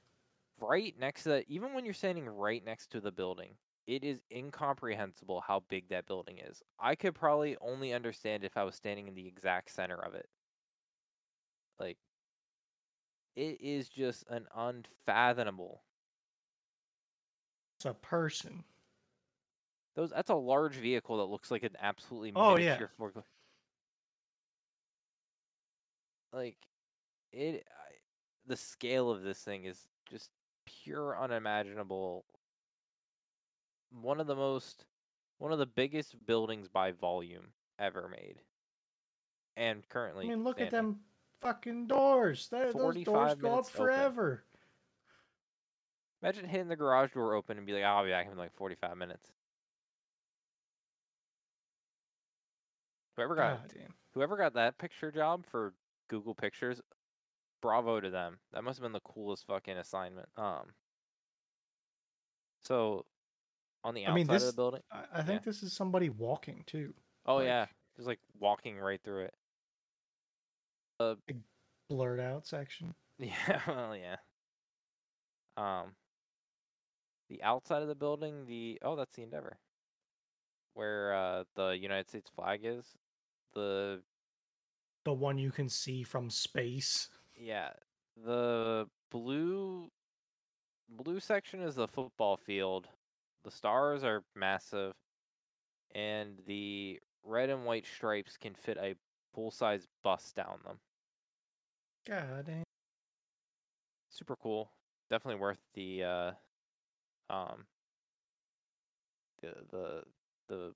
right 0.61 0.97
next 0.99 1.23
to 1.23 1.29
that, 1.29 1.45
even 1.47 1.75
when 1.75 1.85
you're 1.85 1.95
standing 1.95 2.29
right 2.29 2.65
next 2.65 2.91
to 2.91 3.01
the 3.01 3.13
building, 3.13 3.55
it 3.89 4.05
is 4.05 4.21
incomprehensible 4.31 5.41
how 5.41 5.61
big 5.71 5.89
that 5.89 6.07
building 6.07 6.39
is. 6.39 6.63
I 6.79 6.95
could 6.95 7.15
probably 7.15 7.57
only 7.63 7.95
understand 7.95 8.45
if 8.45 8.55
I 8.57 8.63
was 8.63 8.75
standing 8.77 9.09
in 9.09 9.15
the 9.15 9.27
exact 9.27 9.71
center 9.71 9.97
of 9.97 10.15
it. 10.15 10.29
Like, 11.81 11.97
it 13.35 13.63
is 13.63 13.89
just 13.89 14.25
an 14.29 14.47
unfathomable. 14.55 15.81
It's 17.79 17.87
a 17.87 17.95
person. 17.95 18.63
Those 19.97 20.11
that's 20.11 20.31
a 20.31 20.35
large 20.35 20.75
vehicle 20.75 21.17
that 21.17 21.25
looks 21.25 21.51
like 21.51 21.63
an 21.63 21.77
absolutely 21.81 22.33
Oh, 22.37 22.57
yeah. 22.57 22.79
forklift. 23.01 23.23
Like, 26.31 26.59
it. 27.33 27.65
I, 27.67 27.95
the 28.47 28.57
scale 28.57 29.11
of 29.11 29.23
this 29.23 29.41
thing 29.41 29.65
is 29.65 29.89
just 30.11 30.31
pure 30.67 31.19
unimaginable. 31.19 32.27
One 33.91 34.21
of 34.21 34.27
the 34.27 34.37
most, 34.37 34.85
one 35.39 35.53
of 35.53 35.59
the 35.59 35.67
biggest 35.67 36.27
buildings 36.27 36.69
by 36.69 36.93
volume 36.93 37.53
ever 37.79 38.09
made, 38.09 38.41
and 39.57 39.89
currently, 39.89 40.27
I 40.27 40.29
mean, 40.29 40.45
look 40.45 40.61
at 40.61 40.71
them 40.71 41.01
fucking 41.41 41.87
doors. 41.87 42.49
Those 42.49 42.75
doors 42.75 43.05
go 43.05 43.15
up 43.21 43.39
minutes 43.43 43.69
open. 43.71 43.87
forever. 43.87 44.45
Imagine 46.23 46.49
hitting 46.49 46.69
the 46.69 46.77
garage 46.77 47.13
door 47.13 47.35
open 47.35 47.57
and 47.57 47.67
be 47.67 47.73
like, 47.73 47.85
"I'll 47.85 48.05
be 48.05 48.11
back 48.11 48.29
in 48.31 48.37
like 48.37 48.55
forty-five 48.55 48.97
minutes." 48.97 49.33
Whoever 53.17 53.35
got 53.35 53.73
whoever 54.15 54.37
got 54.37 54.55
that 54.55 54.79
picture 54.79 55.11
job 55.11 55.47
for 55.47 55.75
Google 56.09 56.35
Pictures, 56.35 56.81
bravo 57.61 58.01
to 58.01 58.11
them. 58.11 58.39
That 58.53 58.65
must 58.65 58.79
have 58.79 58.83
been 58.83 58.93
the 58.93 59.01
coolest 59.01 59.47
fucking 59.47 59.77
assignment. 59.77 60.29
Um. 60.37 60.75
So, 62.63 63.07
on 63.85 63.95
the 63.95 64.03
I 64.07 64.11
outside 64.11 64.15
mean, 64.15 64.27
of 64.31 64.33
this- 64.41 64.47
the 64.51 64.57
building. 64.57 64.83
I, 64.93 65.05
I 65.15 65.23
think 65.23 65.43
this 65.45 65.63
is 65.63 65.73
somebody 65.73 66.09
walking 66.11 66.65
too. 66.67 66.93
Oh 67.27 67.37
like- 67.37 67.47
yeah, 67.47 67.67
just 67.97 68.09
like 68.09 68.21
walking 68.39 68.79
right 68.79 69.01
through 69.03 69.25
it. 69.25 69.35
The 70.99 71.17
blurred 71.89 72.21
out 72.21 72.47
section. 72.47 72.95
Yeah, 73.21 73.61
well, 73.67 73.97
yeah. 73.97 74.17
Um, 75.57 75.97
the 77.29 77.43
outside 77.43 77.83
of 77.83 77.89
the 77.89 77.97
building, 77.97 78.47
the 78.47 78.79
oh, 78.83 78.95
that's 78.95 79.17
the 79.17 79.23
Endeavor, 79.25 79.59
where 80.75 81.15
uh 81.15 81.45
the 81.57 81.71
United 81.71 82.09
States 82.09 82.31
flag 82.35 82.61
is. 82.63 82.87
The 83.55 84.03
The 85.05 85.13
one 85.13 85.39
you 85.39 85.51
can 85.51 85.69
see 85.69 86.05
from 86.05 86.31
space. 86.31 87.09
yeah, 87.37 87.71
the 88.17 88.87
blue 89.11 89.91
blue 90.89 91.19
section 91.19 91.61
is 91.61 91.75
the 91.75 91.89
football 91.89 92.37
field. 92.37 92.87
The 93.45 93.51
stars 93.51 94.05
are 94.05 94.25
massive, 94.35 94.95
and 95.95 96.39
the 96.47 97.01
red 97.25 97.51
and 97.51 97.65
white 97.65 97.87
stripes 97.87 98.37
can 98.37 98.55
fit 98.55 98.77
a 98.79 98.95
full 99.35 99.51
size 99.51 99.87
bus 100.03 100.33
down 100.33 100.59
them. 100.65 100.79
God 102.07 102.47
damn. 102.47 102.63
super 104.11 104.37
cool. 104.37 104.73
Definitely 105.11 105.41
worth 105.41 105.61
the 105.75 106.05
uh 106.05 106.31
um 107.31 107.67
the 109.43 109.55
the 109.71 110.03
the 110.49 110.73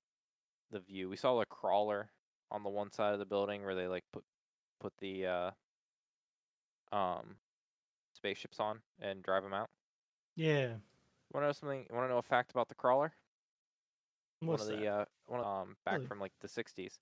the 0.71 0.79
view. 0.79 1.09
We 1.09 1.17
saw 1.17 1.39
a 1.41 1.45
crawler 1.45 2.09
on 2.51 2.63
the 2.63 2.69
one 2.69 2.91
side 2.91 3.13
of 3.13 3.19
the 3.19 3.25
building 3.25 3.63
where 3.63 3.75
they 3.75 3.87
like 3.87 4.03
put 4.11 4.23
put 4.79 4.93
the 4.99 5.25
uh 5.25 5.51
um 6.91 7.35
spaceships 8.13 8.59
on 8.59 8.79
and 9.01 9.23
drive 9.23 9.43
them 9.43 9.53
out. 9.53 9.69
Yeah. 10.35 10.75
Want 11.33 11.43
to 11.43 11.47
know 11.47 11.51
something? 11.53 11.85
Want 11.89 12.05
to 12.05 12.09
know 12.09 12.17
a 12.19 12.21
fact 12.21 12.51
about 12.51 12.69
the 12.69 12.75
crawler? 12.75 13.11
What's 14.39 14.63
one 14.65 14.73
of 14.73 14.79
that? 14.79 14.85
the 14.85 14.91
uh, 14.91 15.05
one 15.27 15.39
of, 15.39 15.45
um 15.45 15.75
back 15.85 15.95
Really? 15.95 16.07
from 16.07 16.19
like 16.19 16.33
the 16.41 16.47
'60s. 16.47 16.99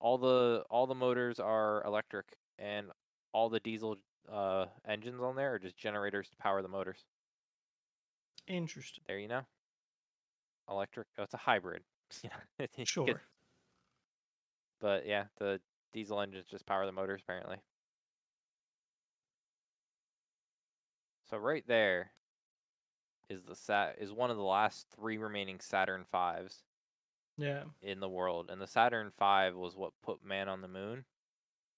All 0.00 0.18
the 0.18 0.64
all 0.70 0.86
the 0.86 0.94
motors 0.94 1.40
are 1.40 1.82
electric, 1.84 2.26
and 2.58 2.88
all 3.32 3.48
the 3.48 3.60
diesel 3.60 3.96
uh 4.30 4.66
engines 4.86 5.20
on 5.20 5.36
there 5.36 5.54
are 5.54 5.58
just 5.58 5.76
generators 5.78 6.28
to 6.28 6.36
power 6.36 6.60
the 6.62 6.68
motors. 6.68 7.04
Interesting. 8.46 9.04
There 9.06 9.18
you 9.18 9.28
know. 9.28 9.42
Electric. 10.68 11.06
Oh, 11.18 11.22
it's 11.22 11.34
a 11.34 11.38
hybrid. 11.38 11.82
Sure. 12.84 13.20
but 14.80 15.06
yeah, 15.06 15.24
the 15.38 15.60
diesel 15.92 16.20
engines 16.20 16.46
just 16.50 16.66
power 16.66 16.86
the 16.86 16.92
motors 16.92 17.20
apparently. 17.22 17.58
So 21.30 21.36
right 21.36 21.64
there 21.66 22.10
is 23.28 23.42
the 23.42 23.54
sat 23.54 23.96
is 23.98 24.12
one 24.12 24.30
of 24.30 24.36
the 24.36 24.42
last 24.42 24.86
three 24.94 25.18
remaining 25.18 25.60
Saturn 25.60 26.04
fives 26.10 26.62
Yeah. 27.36 27.64
in 27.82 28.00
the 28.00 28.08
world, 28.08 28.50
and 28.50 28.60
the 28.60 28.66
Saturn 28.66 29.10
V 29.18 29.50
was 29.52 29.76
what 29.76 29.92
put 30.02 30.24
man 30.24 30.48
on 30.48 30.60
the 30.60 30.68
moon. 30.68 31.04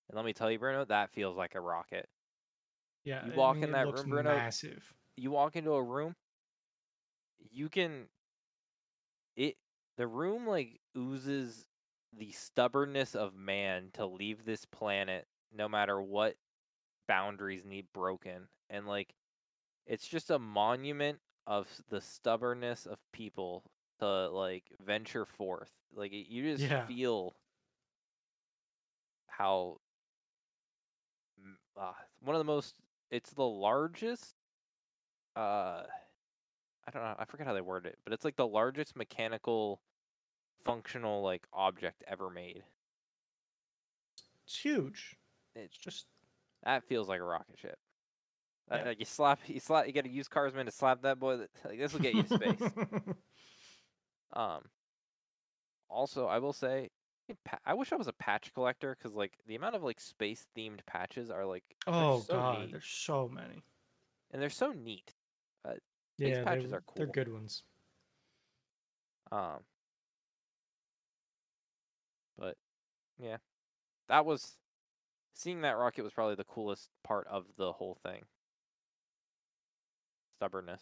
And 0.08 0.16
let 0.16 0.24
me 0.24 0.32
tell 0.32 0.50
you, 0.50 0.58
Bruno, 0.58 0.84
that 0.86 1.10
feels 1.10 1.36
like 1.36 1.54
a 1.54 1.60
rocket. 1.60 2.08
Yeah. 3.04 3.24
You 3.26 3.32
I 3.32 3.36
walk 3.36 3.56
mean, 3.56 3.64
in 3.64 3.72
that 3.72 3.92
room, 3.92 4.08
Bruno, 4.08 4.34
Massive. 4.34 4.94
You 5.16 5.30
walk 5.30 5.56
into 5.56 5.72
a 5.72 5.82
room, 5.82 6.16
you 7.50 7.68
can 7.68 8.08
it 9.36 9.56
the 9.96 10.06
room 10.06 10.46
like 10.46 10.80
oozes 10.96 11.66
the 12.16 12.32
stubbornness 12.32 13.14
of 13.14 13.34
man 13.34 13.90
to 13.94 14.06
leave 14.06 14.44
this 14.44 14.64
planet 14.64 15.26
no 15.56 15.68
matter 15.68 16.00
what 16.00 16.36
boundaries 17.06 17.64
need 17.64 17.86
broken. 17.92 18.48
And 18.68 18.86
like 18.86 19.14
it's 19.86 20.06
just 20.06 20.30
a 20.30 20.38
monument 20.38 21.18
of 21.46 21.68
the 21.90 22.00
stubbornness 22.00 22.86
of 22.86 22.98
people 23.12 23.64
to 24.00 24.28
like 24.28 24.64
venture 24.84 25.24
forth. 25.26 25.70
Like 25.94 26.12
you 26.12 26.42
just 26.52 26.70
Yeah. 26.70 26.86
feel 26.86 27.36
how 29.28 29.80
uh, 31.76 31.92
one 32.20 32.36
of 32.36 32.40
the 32.40 32.44
most 32.44 32.74
it's 33.10 33.30
the 33.32 33.44
largest 33.46 34.34
uh 35.36 35.84
I 36.86 36.90
don't 36.90 37.02
know, 37.02 37.14
I 37.18 37.24
forget 37.24 37.46
how 37.46 37.52
they 37.54 37.60
word 37.60 37.86
it, 37.86 37.98
but 38.04 38.12
it's 38.12 38.24
like 38.24 38.36
the 38.36 38.46
largest 38.46 38.96
mechanical 38.96 39.80
functional 40.64 41.22
like 41.22 41.46
object 41.52 42.02
ever 42.06 42.30
made. 42.30 42.64
It's 44.44 44.56
huge. 44.58 45.16
It's 45.54 45.76
It's 45.76 45.76
just 45.76 46.06
that 46.62 46.84
feels 46.84 47.08
like 47.08 47.20
a 47.20 47.24
rocket 47.24 47.58
ship. 47.58 47.78
Uh, 48.70 48.76
Yeah. 48.76 48.84
Like 48.84 48.98
you 49.00 49.04
slap 49.06 49.40
you 49.46 49.60
slap 49.60 49.86
you 49.86 49.92
got 49.92 50.04
to 50.04 50.10
use 50.10 50.28
Carsman 50.28 50.66
to 50.66 50.72
slap 50.72 51.02
that 51.02 51.18
boy 51.18 51.38
that, 51.38 51.50
like 51.64 51.78
this 51.78 51.92
will 51.92 52.00
get 52.00 52.14
you 52.14 52.24
space. 52.24 52.60
Um. 54.32 54.60
Also, 55.88 56.26
I 56.26 56.38
will 56.38 56.52
say, 56.52 56.90
I 57.66 57.74
wish 57.74 57.92
I 57.92 57.96
was 57.96 58.06
a 58.06 58.12
patch 58.12 58.54
collector 58.54 58.96
because 58.96 59.16
like 59.16 59.32
the 59.48 59.56
amount 59.56 59.74
of 59.74 59.82
like 59.82 59.98
space 60.00 60.46
themed 60.56 60.86
patches 60.86 61.30
are 61.30 61.44
like 61.44 61.64
oh 61.88 62.20
so 62.20 62.34
god, 62.34 62.60
neat. 62.60 62.70
there's 62.70 62.86
so 62.86 63.28
many. 63.28 63.64
and 64.30 64.40
they're 64.40 64.48
so 64.50 64.70
neat. 64.70 65.14
Yeah, 66.18 66.44
patches 66.44 66.72
are 66.72 66.82
cool. 66.86 66.94
They're 66.96 67.06
good 67.06 67.32
ones. 67.32 67.62
Um. 69.32 69.64
But 72.38 72.56
yeah, 73.18 73.38
that 74.08 74.24
was 74.24 74.56
seeing 75.34 75.62
that 75.62 75.76
rocket 75.78 76.02
was 76.02 76.12
probably 76.12 76.34
the 76.36 76.44
coolest 76.44 76.88
part 77.02 77.26
of 77.26 77.46
the 77.56 77.72
whole 77.72 77.98
thing. 78.04 78.22
Stubbornness. 80.40 80.80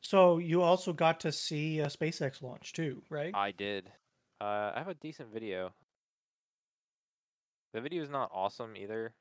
So 0.00 0.38
you 0.38 0.62
also 0.62 0.92
got 0.92 1.20
to 1.20 1.30
see 1.30 1.78
a 1.78 1.86
SpaceX 1.86 2.42
launch 2.42 2.72
too, 2.72 3.02
right? 3.08 3.32
I 3.32 3.52
did. 3.52 3.86
Uh, 4.40 4.72
I 4.74 4.78
have 4.78 4.88
a 4.88 4.94
decent 4.94 5.32
video. 5.32 5.72
The 7.72 7.80
video 7.80 8.02
is 8.02 8.10
not 8.10 8.30
awesome 8.34 8.76
either. 8.76 9.14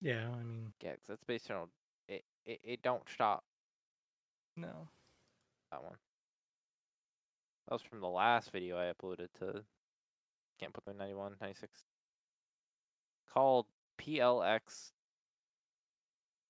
yeah, 0.00 0.28
I 0.34 0.42
mean, 0.42 0.72
Yeah, 0.82 0.96
'cause 0.96 1.06
that's 1.06 1.24
based 1.24 1.48
on 1.52 1.68
it, 2.08 2.24
it. 2.44 2.60
It 2.64 2.82
don't 2.82 3.08
stop 3.08 3.44
no. 4.56 4.88
that 5.70 5.84
one. 5.84 5.96
That 7.68 7.74
was 7.74 7.82
from 7.82 8.00
the 8.00 8.08
last 8.08 8.50
video 8.50 8.76
I 8.78 8.92
uploaded 8.92 9.28
to 9.34 9.64
Can't 10.58 10.72
Put 10.74 10.84
the 10.86 10.92
91, 10.94 11.36
96. 11.40 11.84
Called 13.32 13.66
PLX 13.96 14.90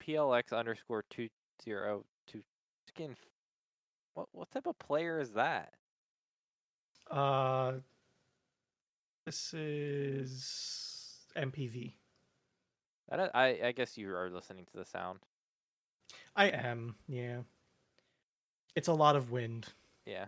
PLX 0.03 0.53
underscore 0.57 1.03
two 1.11 1.29
zero 1.63 2.05
two 2.27 2.43
skin. 2.87 3.17
What 4.15 4.29
what 4.33 4.51
type 4.51 4.67
of 4.67 4.79
player 4.79 5.21
is 5.21 5.33
that? 5.35 5.75
Uh, 7.11 7.75
this 9.25 9.55
is 9.55 11.27
MPV. 11.37 11.95
That 13.09 13.31
I 13.35 13.61
I 13.65 13.73
guess 13.73 13.97
you 13.97 14.15
are 14.15 14.29
listening 14.31 14.67
to 14.67 14.77
the 14.77 14.85
sound. 14.85 15.21
I 16.37 16.47
am, 16.49 16.95
yeah. 17.09 17.39
It's 18.77 18.89
a 18.89 18.93
lot 18.93 19.17
of 19.17 19.31
wind. 19.31 19.69
Yeah. 20.07 20.27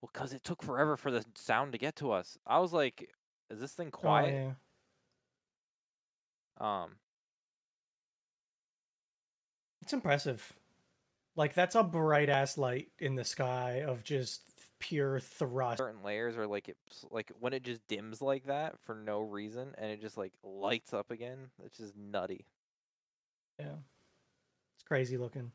Well, 0.00 0.10
cause 0.12 0.32
it 0.32 0.44
took 0.44 0.62
forever 0.62 0.96
for 0.96 1.10
the 1.10 1.24
sound 1.34 1.72
to 1.72 1.78
get 1.78 1.96
to 1.96 2.10
us. 2.12 2.38
I 2.46 2.58
was 2.58 2.72
like, 2.72 3.10
is 3.50 3.60
this 3.60 3.72
thing 3.72 3.88
Oh, 3.88 3.98
quiet? 3.98 4.34
yeah. 6.60 6.82
Um. 6.84 6.96
It's 9.90 9.94
impressive. 9.94 10.52
Like 11.34 11.54
that's 11.54 11.74
a 11.74 11.82
bright 11.82 12.28
ass 12.28 12.56
light 12.56 12.92
in 13.00 13.16
the 13.16 13.24
sky 13.24 13.82
of 13.84 14.04
just 14.04 14.42
pure 14.78 15.18
thrust. 15.18 15.78
certain 15.78 16.04
layers 16.04 16.36
are 16.36 16.46
like 16.46 16.68
it's 16.68 17.04
like 17.10 17.32
when 17.40 17.52
it 17.52 17.64
just 17.64 17.80
dims 17.88 18.22
like 18.22 18.44
that 18.44 18.78
for 18.82 18.94
no 18.94 19.18
reason 19.20 19.74
and 19.78 19.90
it 19.90 20.00
just 20.00 20.16
like 20.16 20.32
lights 20.44 20.94
up 20.94 21.10
again 21.10 21.50
it's 21.64 21.76
just 21.78 21.96
nutty 21.96 22.46
Yeah. 23.58 23.74
It's 24.76 24.84
crazy 24.86 25.18
looking. 25.18 25.50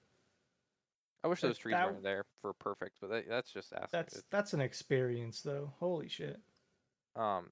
i 1.24 1.28
wish 1.30 1.40
those 1.40 1.58
trees 1.58 1.74
that- 1.76 1.88
weren't 1.88 2.04
there 2.04 2.26
for 2.42 2.52
perfect 2.54 2.98
but 3.00 3.10
that, 3.12 3.30
that's 3.30 3.52
just 3.54 3.72
asking 3.72 3.88
That's 3.94 4.22
that's 4.30 4.54
an 4.54 4.60
experience 4.62 5.42
though. 5.42 5.72
Holy 5.80 6.10
shit. 6.10 6.42
um 7.16 7.52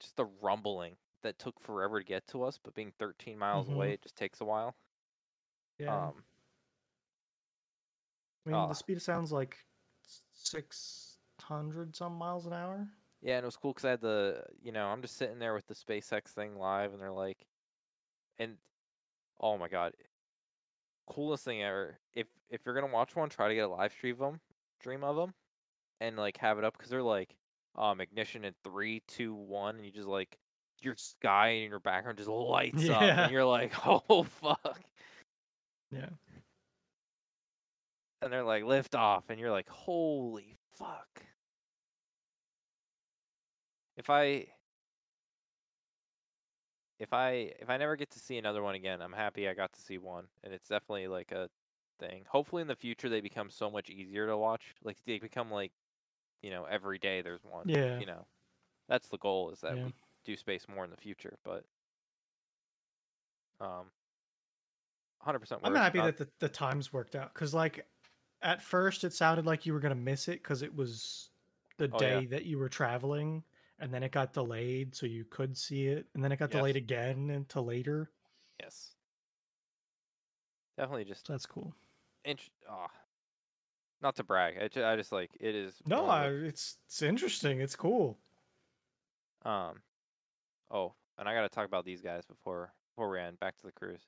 just 0.00 0.16
the 0.16 0.26
rumbling 0.40 0.94
that 1.24 1.38
took 1.40 1.58
forever 1.60 1.98
to 1.98 2.06
get 2.06 2.28
to 2.28 2.44
us 2.44 2.60
but 2.62 2.74
being 2.74 2.92
13 3.00 3.36
miles 3.38 3.66
Mhm. 3.68 3.74
away 3.74 3.92
it 3.94 4.02
just 4.02 4.14
takes 4.16 4.40
a 4.40 4.44
while 4.44 4.76
Yeah. 5.82 6.06
um 6.06 6.12
I 8.44 8.50
mean, 8.50 8.56
ah. 8.56 8.66
the 8.66 8.74
speed 8.74 8.96
of 8.96 9.02
sound's 9.02 9.30
like 9.32 9.56
600 10.34 11.94
some 11.94 12.14
miles 12.14 12.46
an 12.46 12.52
hour. 12.52 12.88
yeah 13.22 13.36
and 13.36 13.44
it 13.44 13.46
was 13.46 13.56
cool 13.56 13.72
because 13.72 13.84
i 13.84 13.90
had 13.90 14.00
the 14.00 14.42
you 14.62 14.72
know 14.72 14.86
i'm 14.86 15.02
just 15.02 15.16
sitting 15.16 15.38
there 15.38 15.54
with 15.54 15.66
the 15.66 15.74
spacex 15.74 16.28
thing 16.28 16.56
live 16.56 16.92
and 16.92 17.00
they're 17.00 17.12
like 17.12 17.46
and 18.38 18.56
oh 19.40 19.56
my 19.56 19.68
god 19.68 19.92
coolest 21.06 21.44
thing 21.44 21.62
ever 21.62 21.98
if 22.14 22.26
if 22.50 22.60
you're 22.64 22.74
gonna 22.74 22.92
watch 22.92 23.14
one 23.14 23.28
try 23.28 23.48
to 23.48 23.54
get 23.54 23.64
a 23.64 23.68
live 23.68 23.92
stream 23.92 24.14
of 24.14 24.18
them 24.18 24.40
stream 24.80 25.04
of 25.04 25.16
them 25.16 25.32
and 26.00 26.16
like 26.16 26.36
have 26.38 26.58
it 26.58 26.64
up 26.64 26.72
because 26.76 26.90
they're 26.90 27.02
like 27.02 27.36
um 27.76 28.00
ignition 28.00 28.44
in 28.44 28.54
three 28.64 29.02
two 29.06 29.34
one 29.34 29.76
and 29.76 29.84
you 29.84 29.92
just 29.92 30.08
like 30.08 30.36
your 30.80 30.96
sky 30.96 31.48
and 31.48 31.70
your 31.70 31.80
background 31.80 32.18
just 32.18 32.28
lights 32.28 32.88
up 32.88 33.02
and 33.02 33.32
you're 33.32 33.44
like 33.44 33.72
oh 33.86 34.22
fuck 34.24 34.80
Yeah. 35.92 36.08
and 38.22 38.32
they're 38.32 38.44
like 38.44 38.64
lift 38.64 38.94
off 38.94 39.24
and 39.28 39.38
you're 39.38 39.50
like 39.50 39.68
holy 39.68 40.56
fuck 40.78 41.22
if 43.96 44.08
i 44.10 44.46
if 46.98 47.12
i 47.12 47.52
if 47.60 47.68
i 47.68 47.76
never 47.76 47.96
get 47.96 48.10
to 48.10 48.18
see 48.18 48.38
another 48.38 48.62
one 48.62 48.74
again 48.74 49.02
i'm 49.02 49.12
happy 49.12 49.48
i 49.48 49.54
got 49.54 49.72
to 49.72 49.80
see 49.80 49.98
one 49.98 50.24
and 50.44 50.52
it's 50.54 50.68
definitely 50.68 51.08
like 51.08 51.32
a 51.32 51.48
thing 51.98 52.24
hopefully 52.28 52.62
in 52.62 52.68
the 52.68 52.76
future 52.76 53.08
they 53.08 53.20
become 53.20 53.50
so 53.50 53.70
much 53.70 53.90
easier 53.90 54.26
to 54.26 54.36
watch 54.36 54.74
like 54.82 54.96
they 55.06 55.18
become 55.18 55.50
like 55.50 55.72
you 56.42 56.50
know 56.50 56.64
every 56.64 56.98
day 56.98 57.22
there's 57.22 57.44
one 57.44 57.68
Yeah. 57.68 57.98
you 57.98 58.06
know 58.06 58.26
that's 58.88 59.08
the 59.08 59.18
goal 59.18 59.50
is 59.50 59.60
that 59.60 59.76
Yeah. 59.76 59.86
we 59.86 59.94
do 60.24 60.36
space 60.36 60.66
more 60.72 60.84
in 60.84 60.90
the 60.90 60.96
future 60.96 61.36
but 61.44 61.64
um 63.60 63.86
100% 65.26 65.60
I'm 65.62 65.74
happy 65.74 65.98
not- 65.98 66.16
that 66.16 66.18
the, 66.18 66.28
the 66.40 66.48
times 66.48 66.92
worked 66.92 67.14
out 67.14 67.32
because, 67.34 67.54
like, 67.54 67.86
at 68.42 68.60
first 68.62 69.04
it 69.04 69.12
sounded 69.12 69.46
like 69.46 69.66
you 69.66 69.72
were 69.72 69.80
gonna 69.80 69.94
miss 69.94 70.28
it 70.28 70.42
because 70.42 70.62
it 70.62 70.74
was 70.74 71.30
the 71.78 71.84
Oh, 71.92 71.98
yeah. 72.00 72.20
day 72.20 72.26
that 72.26 72.44
you 72.44 72.58
were 72.58 72.68
traveling, 72.68 73.42
and 73.78 73.92
then 73.94 74.02
it 74.02 74.10
got 74.12 74.32
delayed, 74.32 74.94
so 74.94 75.06
you 75.06 75.24
could 75.24 75.56
see 75.56 75.86
it, 75.86 76.06
and 76.14 76.22
then 76.24 76.32
it 76.32 76.38
got 76.38 76.50
delayed 76.50 76.76
again 76.76 77.30
until 77.30 77.64
later. 77.64 78.10
yes 78.60 78.94
definitely 80.76 81.04
just 81.04 81.26
So 81.26 81.32
that's 81.34 81.46
cool. 81.46 81.74
int- 82.24 82.50
ah, 82.68 82.88
not 84.00 84.16
to 84.16 84.24
brag. 84.24 84.56
I 84.60 84.68
just, 84.68 84.84
I 84.84 84.96
just 84.96 85.12
like 85.12 85.30
it 85.38 85.54
is. 85.54 85.74
No, 85.86 86.06
I, 86.06 86.26
it's 86.28 86.78
it's 86.86 87.02
interesting. 87.02 87.60
It's 87.60 87.76
cool. 87.76 88.18
um. 89.44 89.82
Oh, 90.70 90.94
and 91.18 91.28
I 91.28 91.34
got 91.34 91.42
to 91.42 91.48
talk 91.50 91.66
about 91.66 91.84
these 91.84 92.00
guys 92.00 92.24
before 92.24 92.72
before 92.94 93.10
we 93.10 93.20
end. 93.20 93.38
Back 93.38 93.56
to 93.58 93.62
the 93.66 93.72
cruise. 93.72 94.00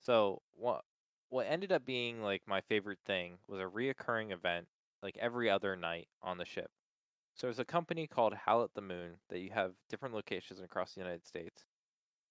So 0.00 0.42
what 0.54 0.82
what 1.30 1.46
ended 1.48 1.72
up 1.72 1.84
being 1.84 2.22
like 2.22 2.42
my 2.46 2.60
favorite 2.62 3.00
thing 3.04 3.38
was 3.46 3.60
a 3.60 3.64
reoccurring 3.64 4.32
event 4.32 4.66
like 5.02 5.16
every 5.20 5.50
other 5.50 5.76
night 5.76 6.08
on 6.22 6.38
the 6.38 6.44
ship. 6.44 6.70
So 7.34 7.46
there's 7.46 7.58
a 7.58 7.64
company 7.64 8.06
called 8.06 8.34
Howl 8.34 8.64
at 8.64 8.74
the 8.74 8.80
Moon 8.80 9.18
that 9.28 9.38
you 9.38 9.50
have 9.50 9.72
different 9.88 10.14
locations 10.14 10.60
across 10.60 10.94
the 10.94 11.00
United 11.00 11.24
States. 11.26 11.64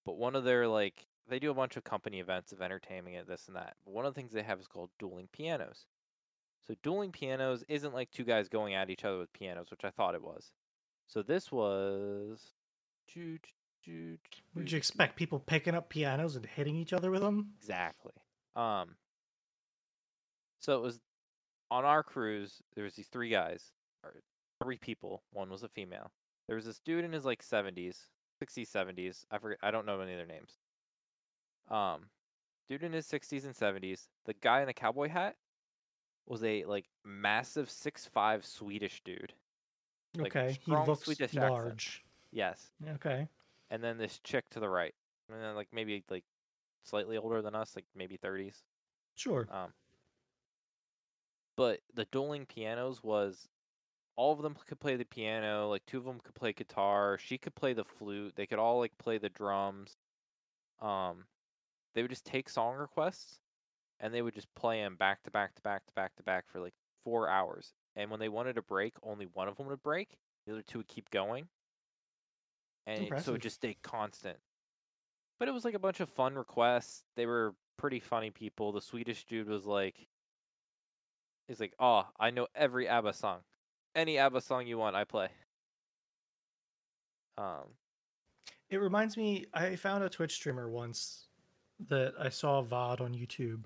But 0.05 0.17
one 0.17 0.35
of 0.35 0.43
their 0.43 0.67
like 0.67 1.05
they 1.29 1.39
do 1.39 1.51
a 1.51 1.55
bunch 1.55 1.77
of 1.77 1.83
company 1.83 2.19
events 2.19 2.51
of 2.51 2.61
entertainment 2.61 3.17
and 3.17 3.27
this 3.27 3.47
and 3.47 3.55
that. 3.55 3.75
But 3.85 3.93
one 3.93 4.05
of 4.05 4.13
the 4.13 4.19
things 4.19 4.31
they 4.33 4.43
have 4.43 4.59
is 4.59 4.67
called 4.67 4.89
dueling 4.99 5.29
pianos. 5.31 5.85
So 6.65 6.75
dueling 6.83 7.11
pianos 7.11 7.63
isn't 7.69 7.93
like 7.93 8.11
two 8.11 8.23
guys 8.23 8.49
going 8.49 8.73
at 8.73 8.89
each 8.89 9.05
other 9.05 9.19
with 9.19 9.31
pianos, 9.33 9.71
which 9.71 9.85
I 9.85 9.89
thought 9.89 10.15
it 10.15 10.23
was. 10.23 10.51
So 11.07 11.21
this 11.21 11.51
was. 11.51 12.53
Would 14.55 14.71
you 14.71 14.77
expect 14.77 15.15
people 15.15 15.39
picking 15.39 15.75
up 15.75 15.89
pianos 15.89 16.35
and 16.35 16.45
hitting 16.45 16.75
each 16.75 16.93
other 16.93 17.11
with 17.11 17.21
them? 17.21 17.53
Exactly. 17.59 18.13
Um. 18.55 18.95
So 20.59 20.75
it 20.77 20.81
was 20.81 20.99
on 21.71 21.85
our 21.85 22.03
cruise. 22.03 22.61
There 22.75 22.83
was 22.83 22.95
these 22.95 23.07
three 23.07 23.29
guys, 23.29 23.71
or 24.03 24.15
three 24.61 24.77
people. 24.77 25.23
One 25.31 25.49
was 25.49 25.63
a 25.63 25.69
female. 25.69 26.11
There 26.47 26.55
was 26.55 26.65
this 26.65 26.79
dude 26.79 27.05
in 27.05 27.13
his 27.13 27.25
like 27.25 27.43
seventies, 27.43 28.07
60s, 28.43 28.71
70s. 28.71 29.25
I 29.31 29.37
forget. 29.37 29.59
I 29.61 29.71
don't 29.71 29.85
know 29.85 29.99
any 29.99 30.13
of 30.13 30.17
their 30.17 30.25
names. 30.25 30.57
Um, 31.69 32.07
dude 32.69 32.83
in 32.83 32.93
his 32.93 33.07
60s 33.07 33.45
and 33.45 33.53
70s. 33.53 34.07
The 34.25 34.33
guy 34.33 34.61
in 34.61 34.67
the 34.67 34.73
cowboy 34.73 35.09
hat 35.09 35.35
was 36.27 36.43
a 36.43 36.63
like 36.65 36.85
massive 37.05 37.69
six 37.69 38.05
five 38.05 38.45
Swedish 38.45 39.01
dude. 39.03 39.33
Like, 40.17 40.35
okay, 40.35 40.57
he 40.65 40.71
looks 40.71 41.05
Swedish 41.05 41.33
large. 41.33 41.71
Accent. 41.71 42.03
Yes. 42.31 42.71
Okay. 42.95 43.27
And 43.69 43.83
then 43.83 43.97
this 43.97 44.19
chick 44.23 44.49
to 44.51 44.59
the 44.59 44.69
right, 44.69 44.95
and 45.29 45.41
then 45.41 45.55
like 45.55 45.67
maybe 45.73 46.03
like 46.09 46.23
slightly 46.83 47.17
older 47.17 47.41
than 47.41 47.55
us, 47.55 47.75
like 47.75 47.85
maybe 47.95 48.17
30s. 48.17 48.61
Sure. 49.15 49.47
Um. 49.51 49.73
But 51.57 51.79
the 51.93 52.05
dueling 52.05 52.45
pianos 52.45 53.03
was 53.03 53.49
all 54.15 54.33
of 54.33 54.41
them 54.41 54.55
could 54.67 54.79
play 54.79 54.95
the 54.95 55.05
piano. 55.05 55.69
Like 55.69 55.85
two 55.85 55.97
of 55.97 56.05
them 56.05 56.19
could 56.23 56.35
play 56.35 56.53
guitar. 56.53 57.17
She 57.17 57.37
could 57.37 57.55
play 57.55 57.73
the 57.73 57.83
flute. 57.83 58.33
They 58.35 58.45
could 58.45 58.59
all 58.59 58.79
like 58.79 58.97
play 58.97 59.17
the 59.17 59.29
drums. 59.29 59.97
Um, 60.81 61.25
they 61.93 62.01
would 62.01 62.11
just 62.11 62.25
take 62.25 62.49
song 62.49 62.75
requests 62.75 63.39
and 63.99 64.13
they 64.13 64.21
would 64.21 64.35
just 64.35 64.53
play 64.55 64.81
them 64.81 64.95
back 64.95 65.23
to 65.23 65.31
back 65.31 65.55
to 65.55 65.61
back 65.61 65.85
to 65.87 65.93
back 65.93 66.15
to 66.15 66.23
back 66.23 66.45
for 66.47 66.59
like 66.59 66.73
four 67.03 67.29
hours. 67.29 67.73
And 67.95 68.11
when 68.11 68.19
they 68.19 68.29
wanted 68.29 68.57
a 68.57 68.61
break, 68.61 68.93
only 69.01 69.25
one 69.25 69.47
of 69.47 69.57
them 69.57 69.67
would 69.67 69.81
break. 69.81 70.17
The 70.45 70.53
other 70.53 70.61
two 70.61 70.79
would 70.79 70.87
keep 70.87 71.09
going. 71.09 71.47
And 72.87 73.21
so 73.21 73.35
it 73.35 73.41
just 73.41 73.57
stayed 73.57 73.81
constant. 73.83 74.37
But 75.39 75.49
it 75.49 75.53
was 75.53 75.65
like 75.65 75.73
a 75.73 75.79
bunch 75.79 75.99
of 75.99 76.09
fun 76.09 76.35
requests. 76.35 77.03
They 77.15 77.25
were 77.25 77.53
pretty 77.77 77.99
funny 77.99 78.31
people. 78.31 78.71
The 78.71 78.81
Swedish 78.81 79.25
dude 79.25 79.49
was 79.49 79.65
like, 79.65 80.07
he's 81.47 81.59
like, 81.59 81.73
oh, 81.79 82.07
I 82.19 82.31
know 82.31 82.47
every 82.55 82.87
ABBA 82.87 83.13
song. 83.13 83.39
Any 83.93 84.17
ABBA 84.17 84.41
song 84.41 84.65
you 84.65 84.77
want, 84.77 84.95
I 84.95 85.03
play. 85.03 85.27
Um, 87.37 87.75
it 88.69 88.77
reminds 88.77 89.17
me. 89.17 89.45
I 89.53 89.75
found 89.75 90.03
a 90.03 90.09
Twitch 90.09 90.33
streamer 90.33 90.69
once 90.69 91.27
that 91.89 92.13
I 92.19 92.29
saw 92.29 92.63
VOD 92.63 93.01
on 93.01 93.13
YouTube, 93.13 93.65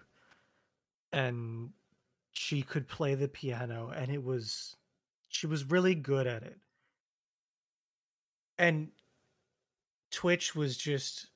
and 1.13 1.69
she 2.31 2.63
could 2.63 2.87
play 2.87 3.15
the 3.15 3.27
piano, 3.27 3.91
and 3.95 4.11
it 4.11 4.23
was 4.23 4.75
she 5.29 5.47
was 5.47 5.69
really 5.69 5.95
good 5.95 6.27
at 6.27 6.43
it. 6.43 6.57
And 8.57 8.89
Twitch 10.11 10.55
was 10.55 10.77
just 10.77 11.27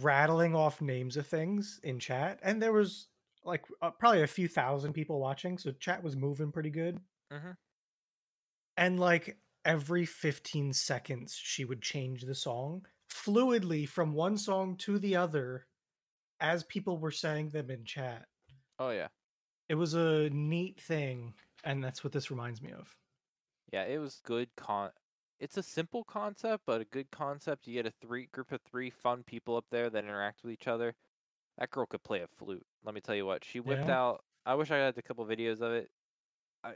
rattling 0.00 0.54
off 0.54 0.80
names 0.80 1.16
of 1.16 1.26
things 1.26 1.80
in 1.82 1.98
chat, 1.98 2.38
and 2.42 2.62
there 2.62 2.72
was 2.72 3.08
like 3.44 3.64
uh, 3.80 3.90
probably 3.90 4.22
a 4.22 4.26
few 4.26 4.48
thousand 4.48 4.92
people 4.92 5.18
watching, 5.20 5.58
so 5.58 5.72
chat 5.72 6.02
was 6.02 6.16
moving 6.16 6.52
pretty 6.52 6.70
good. 6.70 6.98
Mm-hmm. 7.32 7.52
And 8.76 9.00
like 9.00 9.38
every 9.64 10.04
15 10.04 10.72
seconds, 10.72 11.38
she 11.40 11.64
would 11.64 11.82
change 11.82 12.22
the 12.22 12.34
song 12.34 12.86
fluidly 13.10 13.88
from 13.88 14.12
one 14.12 14.36
song 14.36 14.76
to 14.76 14.98
the 14.98 15.16
other 15.16 15.66
as 16.40 16.64
people 16.64 16.98
were 16.98 17.10
saying 17.10 17.50
them 17.50 17.70
in 17.70 17.84
chat. 17.84 18.26
Oh 18.78 18.90
yeah. 18.90 19.08
It 19.68 19.74
was 19.74 19.94
a 19.94 20.28
neat 20.30 20.80
thing, 20.80 21.34
and 21.62 21.82
that's 21.84 22.02
what 22.02 22.12
this 22.12 22.30
reminds 22.30 22.60
me 22.60 22.72
of. 22.72 22.96
Yeah, 23.72 23.84
it 23.84 23.98
was 23.98 24.20
good 24.24 24.48
con 24.56 24.90
it's 25.40 25.56
a 25.56 25.62
simple 25.62 26.04
concept, 26.04 26.64
but 26.66 26.80
a 26.80 26.84
good 26.84 27.10
concept. 27.10 27.66
You 27.66 27.74
get 27.74 27.86
a 27.86 27.92
three 28.06 28.28
group 28.32 28.52
of 28.52 28.60
three 28.60 28.90
fun 28.90 29.22
people 29.24 29.56
up 29.56 29.66
there 29.70 29.90
that 29.90 30.04
interact 30.04 30.42
with 30.42 30.52
each 30.52 30.68
other. 30.68 30.94
That 31.58 31.70
girl 31.70 31.86
could 31.86 32.02
play 32.02 32.20
a 32.20 32.26
flute. 32.26 32.64
Let 32.84 32.94
me 32.94 33.00
tell 33.00 33.14
you 33.14 33.26
what. 33.26 33.44
She 33.44 33.60
whipped 33.60 33.88
yeah. 33.88 33.98
out 33.98 34.24
I 34.46 34.54
wish 34.54 34.70
I 34.70 34.76
had 34.76 34.96
a 34.96 35.02
couple 35.02 35.24
videos 35.26 35.60
of 35.60 35.72
it. 35.72 35.90
I 36.64 36.72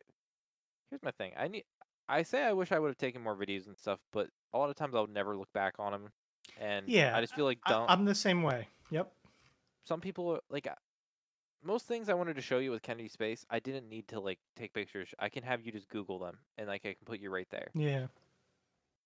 Here's 0.90 1.02
my 1.02 1.12
thing. 1.12 1.32
I 1.38 1.48
need 1.48 1.64
I 2.08 2.22
say 2.22 2.42
I 2.42 2.52
wish 2.52 2.72
I 2.72 2.78
would 2.78 2.88
have 2.88 2.98
taken 2.98 3.22
more 3.22 3.36
videos 3.36 3.66
and 3.66 3.78
stuff, 3.78 4.00
but 4.12 4.28
a 4.52 4.58
lot 4.58 4.70
of 4.70 4.76
times 4.76 4.94
I 4.94 5.00
would 5.00 5.14
never 5.14 5.36
look 5.36 5.52
back 5.52 5.74
on 5.78 5.92
them. 5.92 6.10
And 6.60 6.88
yeah, 6.88 7.16
I 7.16 7.20
just 7.20 7.34
feel 7.34 7.46
like 7.46 7.58
dumb. 7.66 7.86
I, 7.88 7.92
I'm 7.92 8.04
the 8.04 8.14
same 8.14 8.42
way. 8.42 8.68
Yep 8.90 9.10
some 9.84 10.00
people 10.00 10.38
like 10.50 10.66
most 11.62 11.86
things 11.86 12.08
I 12.08 12.14
wanted 12.14 12.36
to 12.36 12.42
show 12.42 12.58
you 12.58 12.70
with 12.70 12.82
Kennedy 12.82 13.08
Space, 13.08 13.46
I 13.48 13.58
didn't 13.58 13.88
need 13.88 14.08
to 14.08 14.20
like 14.20 14.38
take 14.56 14.72
pictures. 14.74 15.14
I 15.18 15.28
can 15.28 15.42
have 15.44 15.62
you 15.64 15.72
just 15.72 15.88
Google 15.88 16.18
them, 16.18 16.38
and 16.58 16.68
like 16.68 16.82
I 16.84 16.88
can 16.88 17.04
put 17.06 17.20
you 17.20 17.30
right 17.30 17.48
there. 17.50 17.68
Yeah. 17.74 18.06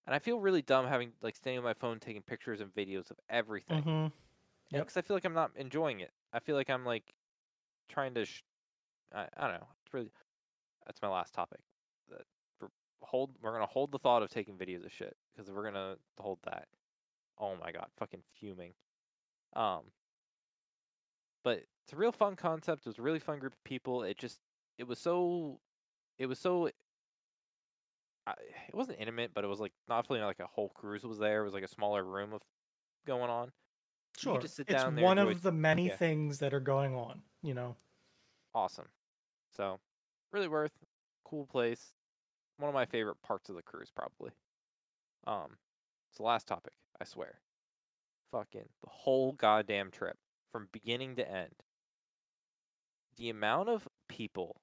And 0.08 0.14
I 0.14 0.20
feel 0.20 0.40
really 0.40 0.62
dumb 0.62 0.86
having 0.86 1.12
like 1.20 1.36
standing 1.36 1.58
on 1.58 1.64
my 1.64 1.74
phone 1.74 2.00
taking 2.00 2.22
pictures 2.22 2.62
and 2.62 2.74
videos 2.74 3.10
of 3.10 3.18
everything. 3.28 3.82
Mm-hmm. 3.82 4.06
Yeah, 4.70 4.78
because 4.80 4.96
I 4.96 5.02
feel 5.02 5.14
like 5.14 5.26
I'm 5.26 5.34
not 5.34 5.50
enjoying 5.54 6.00
it. 6.00 6.12
I 6.32 6.38
feel 6.38 6.56
like 6.56 6.70
I'm 6.70 6.86
like 6.86 7.12
trying 7.90 8.14
to. 8.14 8.24
Sh- 8.24 8.42
I, 9.14 9.26
I 9.36 9.48
don't 9.48 9.60
know. 9.60 9.66
It's 9.84 9.92
really. 9.92 10.10
That's 10.86 11.02
my 11.02 11.10
last 11.10 11.34
topic. 11.34 11.60
That 12.08 12.22
hold. 13.02 13.32
We're 13.42 13.52
gonna 13.52 13.66
hold 13.66 13.92
the 13.92 13.98
thought 13.98 14.22
of 14.22 14.30
taking 14.30 14.56
videos 14.56 14.86
of 14.86 14.92
shit 14.92 15.14
because 15.36 15.50
we're 15.50 15.64
gonna 15.64 15.96
hold 16.18 16.38
that. 16.44 16.68
Oh 17.38 17.56
my 17.62 17.70
god, 17.70 17.88
fucking 17.98 18.22
fuming. 18.40 18.72
Um, 19.54 19.82
but 21.44 21.64
it's 21.84 21.92
a 21.92 21.96
real 21.96 22.12
fun 22.12 22.34
concept. 22.34 22.86
It 22.86 22.88
was 22.88 22.98
a 22.98 23.02
really 23.02 23.18
fun 23.18 23.40
group 23.40 23.52
of 23.52 23.62
people. 23.62 24.04
It 24.04 24.16
just 24.16 24.40
it 24.78 24.88
was 24.88 24.98
so 24.98 25.60
it 26.18 26.24
was 26.24 26.38
so 26.38 26.70
it 28.68 28.74
wasn't 28.74 28.98
intimate, 29.00 29.32
but 29.34 29.44
it 29.44 29.48
was 29.48 29.60
like 29.60 29.72
not 29.88 30.06
feeling 30.06 30.22
like 30.22 30.40
a 30.40 30.46
whole 30.46 30.70
cruise 30.70 31.04
was 31.04 31.18
there. 31.18 31.42
It 31.42 31.44
was 31.44 31.54
like 31.54 31.64
a 31.64 31.68
smaller 31.68 32.04
room 32.04 32.32
of 32.32 32.42
going 33.06 33.30
on. 33.30 33.50
Sure, 34.16 34.40
just 34.40 34.56
sit 34.56 34.68
it's 34.68 34.82
down 34.82 34.96
there, 34.96 35.04
one 35.04 35.18
of 35.18 35.42
the 35.42 35.52
many 35.52 35.88
yeah. 35.88 35.96
things 35.96 36.38
that 36.40 36.52
are 36.52 36.60
going 36.60 36.94
on. 36.94 37.22
You 37.42 37.54
know, 37.54 37.76
awesome. 38.54 38.88
So, 39.56 39.78
really 40.32 40.48
worth 40.48 40.72
cool 41.24 41.46
place. 41.46 41.92
One 42.58 42.68
of 42.68 42.74
my 42.74 42.86
favorite 42.86 43.22
parts 43.22 43.48
of 43.48 43.54
the 43.54 43.62
cruise, 43.62 43.90
probably. 43.94 44.32
Um, 45.26 45.56
it's 46.10 46.18
the 46.18 46.24
last 46.24 46.48
topic. 46.48 46.72
I 47.00 47.04
swear. 47.04 47.38
Fucking 48.32 48.68
the 48.82 48.90
whole 48.90 49.32
goddamn 49.32 49.90
trip 49.90 50.16
from 50.50 50.68
beginning 50.72 51.16
to 51.16 51.30
end. 51.30 51.54
The 53.16 53.30
amount 53.30 53.68
of 53.68 53.88
people 54.08 54.56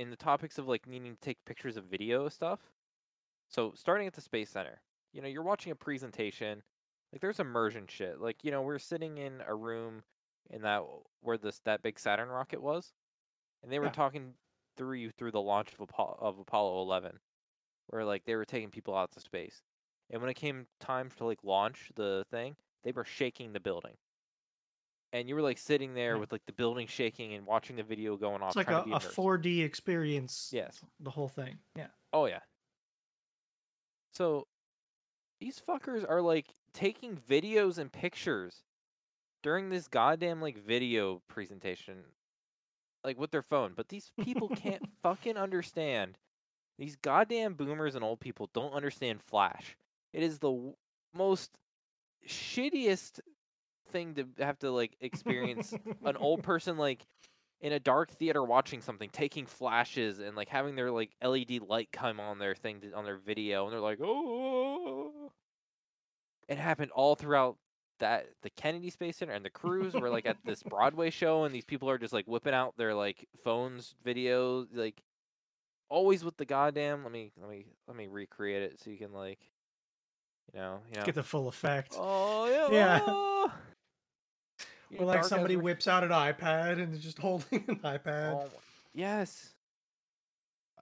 in 0.00 0.08
the 0.08 0.16
topics 0.16 0.56
of 0.56 0.66
like 0.66 0.88
needing 0.88 1.14
to 1.14 1.20
take 1.20 1.44
pictures 1.44 1.76
of 1.76 1.84
video 1.84 2.26
stuff. 2.30 2.60
So 3.50 3.74
starting 3.76 4.06
at 4.06 4.14
the 4.14 4.22
Space 4.22 4.48
Center, 4.48 4.80
you 5.12 5.20
know, 5.20 5.28
you're 5.28 5.42
watching 5.42 5.72
a 5.72 5.76
presentation, 5.76 6.62
like 7.12 7.20
there's 7.20 7.38
immersion 7.38 7.84
shit. 7.86 8.18
Like, 8.18 8.42
you 8.42 8.50
know, 8.50 8.62
we're 8.62 8.78
sitting 8.78 9.18
in 9.18 9.42
a 9.46 9.54
room 9.54 10.02
in 10.48 10.62
that 10.62 10.84
where 11.20 11.36
this 11.36 11.60
that 11.66 11.82
big 11.82 11.98
Saturn 11.98 12.30
rocket 12.30 12.62
was, 12.62 12.94
and 13.62 13.70
they 13.70 13.78
were 13.78 13.86
yeah. 13.86 13.92
talking 13.92 14.32
through 14.78 14.96
you 14.96 15.10
through 15.10 15.32
the 15.32 15.40
launch 15.40 15.68
of 15.74 15.80
Apollo, 15.80 16.16
of 16.18 16.38
Apollo 16.38 16.80
11, 16.80 17.18
where 17.88 18.04
like 18.06 18.24
they 18.24 18.36
were 18.36 18.46
taking 18.46 18.70
people 18.70 18.96
out 18.96 19.12
to 19.12 19.20
space. 19.20 19.60
And 20.08 20.22
when 20.22 20.30
it 20.30 20.34
came 20.34 20.66
time 20.80 21.10
to 21.18 21.26
like 21.26 21.40
launch 21.44 21.92
the 21.94 22.24
thing, 22.30 22.56
they 22.84 22.92
were 22.92 23.04
shaking 23.04 23.52
the 23.52 23.60
building 23.60 23.96
and 25.12 25.28
you 25.28 25.34
were 25.34 25.42
like 25.42 25.58
sitting 25.58 25.94
there 25.94 26.18
with 26.18 26.32
like 26.32 26.44
the 26.46 26.52
building 26.52 26.86
shaking 26.86 27.34
and 27.34 27.46
watching 27.46 27.76
the 27.76 27.82
video 27.82 28.16
going 28.16 28.42
off. 28.42 28.50
It's 28.50 28.56
like 28.56 28.70
a, 28.70 28.82
a 28.82 29.00
4D 29.00 29.64
experience. 29.64 30.50
Yes. 30.52 30.80
The 31.00 31.10
whole 31.10 31.28
thing. 31.28 31.58
Yeah. 31.76 31.88
Oh 32.12 32.26
yeah. 32.26 32.40
So 34.12 34.46
these 35.40 35.60
fuckers 35.60 36.08
are 36.08 36.20
like 36.20 36.46
taking 36.72 37.16
videos 37.16 37.78
and 37.78 37.90
pictures 37.90 38.62
during 39.42 39.70
this 39.70 39.88
goddamn 39.88 40.40
like 40.40 40.64
video 40.64 41.22
presentation 41.28 41.96
like 43.04 43.18
with 43.18 43.30
their 43.30 43.42
phone, 43.42 43.72
but 43.74 43.88
these 43.88 44.12
people 44.20 44.48
can't 44.48 44.86
fucking 45.02 45.36
understand. 45.36 46.18
These 46.78 46.96
goddamn 46.96 47.54
boomers 47.54 47.94
and 47.94 48.04
old 48.04 48.20
people 48.20 48.50
don't 48.52 48.74
understand 48.74 49.22
Flash. 49.22 49.76
It 50.12 50.22
is 50.22 50.38
the 50.38 50.50
w- 50.50 50.74
most 51.14 51.50
shittiest 52.28 53.20
thing 53.90 54.14
to 54.14 54.26
have 54.38 54.58
to 54.60 54.70
like 54.70 54.96
experience 55.00 55.74
an 56.04 56.16
old 56.16 56.42
person 56.44 56.78
like 56.78 57.06
in 57.60 57.72
a 57.72 57.80
dark 57.80 58.10
theater 58.10 58.42
watching 58.42 58.80
something, 58.80 59.10
taking 59.10 59.46
flashes 59.46 60.18
and 60.18 60.34
like 60.34 60.48
having 60.48 60.76
their 60.76 60.90
like 60.90 61.10
LED 61.22 61.60
light 61.68 61.90
come 61.92 62.18
on 62.18 62.38
their 62.38 62.54
thing 62.54 62.82
on 62.94 63.04
their 63.04 63.18
video, 63.18 63.64
and 63.64 63.72
they're 63.72 63.80
like, 63.80 64.00
oh. 64.02 65.32
It 66.48 66.58
happened 66.58 66.90
all 66.92 67.14
throughout 67.14 67.58
that 68.00 68.26
the 68.42 68.50
Kennedy 68.50 68.90
Space 68.90 69.18
Center 69.18 69.32
and 69.32 69.44
the 69.44 69.50
cruise 69.50 69.94
were 69.94 70.10
like 70.10 70.26
at 70.26 70.38
this 70.44 70.62
Broadway 70.62 71.10
show, 71.10 71.44
and 71.44 71.54
these 71.54 71.64
people 71.64 71.88
are 71.88 71.98
just 71.98 72.12
like 72.12 72.26
whipping 72.26 72.54
out 72.54 72.76
their 72.76 72.94
like 72.94 73.28
phones, 73.44 73.94
videos, 74.04 74.66
like 74.72 75.02
always 75.88 76.24
with 76.24 76.36
the 76.36 76.46
goddamn. 76.46 77.04
Let 77.04 77.12
me 77.12 77.30
let 77.40 77.48
me 77.48 77.66
let 77.86 77.96
me 77.96 78.08
recreate 78.08 78.62
it 78.62 78.80
so 78.80 78.90
you 78.90 78.96
can 78.96 79.12
like, 79.12 79.38
you 80.52 80.60
know, 80.60 80.80
you 80.90 80.98
know, 80.98 81.04
get 81.04 81.14
the 81.14 81.22
full 81.22 81.46
effect. 81.46 81.94
Oh 81.96 82.48
yeah, 82.48 82.68
yeah. 82.74 83.00
Oh. 83.06 83.52
Or 84.98 85.06
like 85.06 85.24
somebody 85.24 85.56
whips 85.56 85.86
out 85.86 86.02
an 86.02 86.10
iPad 86.10 86.82
and 86.82 86.94
is 86.94 87.00
just 87.00 87.18
holding 87.20 87.64
an 87.68 87.80
iPad. 87.84 88.34
Oh, 88.34 88.50
yes. 88.92 89.54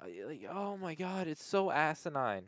like, 0.00 0.46
oh 0.50 0.76
my 0.76 0.94
god, 0.94 1.26
it's 1.26 1.44
so 1.44 1.70
asinine. 1.70 2.44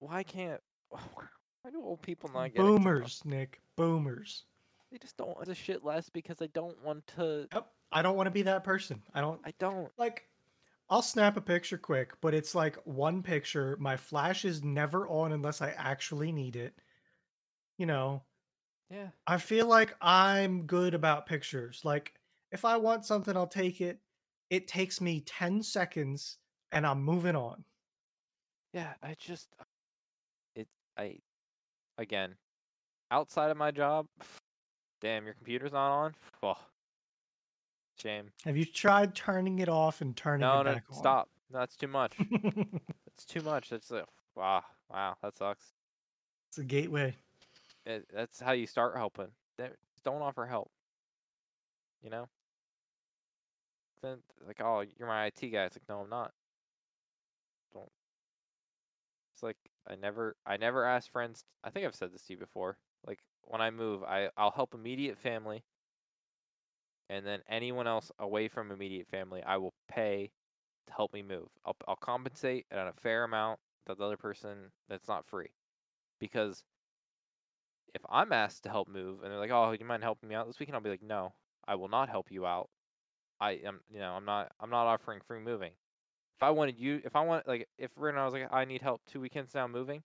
Why 0.00 0.22
can't? 0.22 0.60
Why 0.90 1.70
do 1.70 1.80
old 1.80 2.02
people 2.02 2.28
not 2.34 2.54
get 2.54 2.56
boomers, 2.56 3.22
Nick? 3.24 3.60
Boomers. 3.76 4.44
They 4.90 4.98
just 4.98 5.16
don't 5.16 5.36
want 5.36 5.46
to 5.46 5.54
shit 5.54 5.84
less 5.84 6.10
because 6.10 6.42
I 6.42 6.48
don't 6.48 6.82
want 6.84 7.06
to. 7.16 7.46
Yep. 7.52 7.68
I 7.92 8.02
don't 8.02 8.16
want 8.16 8.26
to 8.26 8.32
be 8.32 8.42
that 8.42 8.64
person. 8.64 9.00
I 9.14 9.20
don't. 9.20 9.40
I 9.44 9.54
don't 9.60 9.90
like. 9.96 10.28
I'll 10.90 11.02
snap 11.02 11.36
a 11.36 11.40
picture 11.40 11.78
quick, 11.78 12.20
but 12.20 12.34
it's 12.34 12.54
like 12.54 12.76
one 12.84 13.22
picture. 13.22 13.76
My 13.78 13.96
flash 13.96 14.44
is 14.44 14.64
never 14.64 15.06
on 15.06 15.32
unless 15.32 15.62
I 15.62 15.70
actually 15.70 16.32
need 16.32 16.56
it. 16.56 16.74
You 17.78 17.86
know. 17.86 18.22
Yeah. 18.92 19.08
I 19.26 19.38
feel 19.38 19.66
like 19.66 19.94
I'm 20.02 20.66
good 20.66 20.92
about 20.92 21.24
pictures. 21.24 21.80
Like 21.82 22.12
if 22.50 22.64
I 22.64 22.76
want 22.76 23.06
something, 23.06 23.34
I'll 23.36 23.46
take 23.46 23.80
it. 23.80 23.98
It 24.50 24.68
takes 24.68 25.00
me 25.00 25.20
10 25.20 25.62
seconds 25.62 26.36
and 26.72 26.86
I'm 26.86 27.02
moving 27.02 27.34
on. 27.34 27.64
Yeah, 28.74 28.92
I 29.02 29.14
just 29.18 29.48
uh, 29.58 29.64
it 30.56 30.68
I 30.98 31.18
again, 31.96 32.34
outside 33.10 33.50
of 33.50 33.56
my 33.56 33.70
job, 33.70 34.06
damn, 35.00 35.24
your 35.24 35.34
computer's 35.34 35.72
not 35.72 35.90
on. 35.90 36.14
Oh, 36.42 36.58
shame. 37.98 38.30
Have 38.44 38.56
you 38.56 38.64
tried 38.66 39.14
turning 39.14 39.58
it 39.60 39.68
off 39.68 40.02
and 40.02 40.14
turning 40.14 40.40
no, 40.40 40.60
it 40.60 40.64
no, 40.64 40.74
back 40.74 40.84
on? 40.90 40.98
stop. 40.98 41.28
No, 41.50 41.60
that's 41.60 41.76
too 41.76 41.86
much. 41.88 42.16
That's 42.18 43.24
too 43.26 43.40
much. 43.42 43.70
That's 43.70 43.90
like, 43.90 44.04
wow, 44.36 44.64
wow, 44.90 45.16
that 45.22 45.36
sucks. 45.36 45.72
It's 46.50 46.58
a 46.58 46.64
gateway. 46.64 47.16
It, 47.84 48.06
that's 48.14 48.40
how 48.40 48.52
you 48.52 48.66
start 48.66 48.96
helping. 48.96 49.28
Don't 50.04 50.22
offer 50.22 50.46
help. 50.46 50.70
You 52.02 52.10
know. 52.10 52.28
Then 54.02 54.18
like, 54.46 54.60
oh, 54.60 54.84
you're 54.98 55.08
my 55.08 55.26
IT 55.26 55.40
guy. 55.40 55.64
It's 55.64 55.76
like, 55.76 55.88
no, 55.88 56.00
I'm 56.00 56.10
not. 56.10 56.32
Don't. 57.72 57.90
It's 59.34 59.42
like 59.42 59.56
I 59.88 59.94
never, 59.96 60.36
I 60.46 60.56
never 60.56 60.84
ask 60.84 61.10
friends. 61.10 61.44
I 61.64 61.70
think 61.70 61.86
I've 61.86 61.94
said 61.94 62.12
this 62.12 62.22
to 62.26 62.32
you 62.32 62.38
before. 62.38 62.78
Like 63.06 63.20
when 63.42 63.60
I 63.60 63.70
move, 63.70 64.02
I 64.02 64.30
I'll 64.36 64.50
help 64.50 64.74
immediate 64.74 65.18
family. 65.18 65.64
And 67.08 67.26
then 67.26 67.40
anyone 67.48 67.86
else 67.86 68.10
away 68.18 68.48
from 68.48 68.70
immediate 68.70 69.06
family, 69.06 69.42
I 69.42 69.58
will 69.58 69.74
pay 69.88 70.30
to 70.86 70.92
help 70.92 71.12
me 71.12 71.22
move. 71.22 71.48
I'll 71.64 71.76
I'll 71.86 71.96
compensate 71.96 72.66
at 72.70 72.86
a 72.86 72.92
fair 72.92 73.24
amount 73.24 73.60
that 73.86 73.98
the 73.98 74.04
other 74.04 74.16
person 74.16 74.72
that's 74.88 75.08
not 75.08 75.24
free, 75.24 75.50
because 76.18 76.64
if 77.94 78.02
I'm 78.08 78.32
asked 78.32 78.64
to 78.64 78.70
help 78.70 78.88
move 78.88 79.22
and 79.22 79.30
they're 79.30 79.38
like, 79.38 79.50
"Oh, 79.50 79.72
you 79.72 79.84
mind 79.84 80.02
helping 80.02 80.28
me 80.28 80.34
out 80.34 80.46
this 80.46 80.58
weekend?" 80.58 80.76
I'll 80.76 80.82
be 80.82 80.90
like, 80.90 81.02
"No, 81.02 81.34
I 81.66 81.74
will 81.74 81.88
not 81.88 82.08
help 82.08 82.30
you 82.30 82.46
out. 82.46 82.70
I 83.40 83.52
am, 83.52 83.80
you 83.90 83.98
know, 83.98 84.12
I'm 84.12 84.24
not, 84.24 84.52
I'm 84.60 84.70
not 84.70 84.86
offering 84.86 85.20
free 85.20 85.40
moving. 85.40 85.72
If 86.36 86.42
I 86.42 86.50
wanted 86.50 86.78
you, 86.78 87.00
if 87.04 87.16
I 87.16 87.22
want, 87.22 87.46
like, 87.46 87.68
if 87.78 87.90
now 87.96 88.22
I 88.22 88.24
was 88.24 88.34
like, 88.34 88.52
I 88.52 88.64
need 88.64 88.82
help 88.82 89.02
two 89.06 89.20
weekends 89.20 89.54
now 89.54 89.66
moving, 89.66 90.02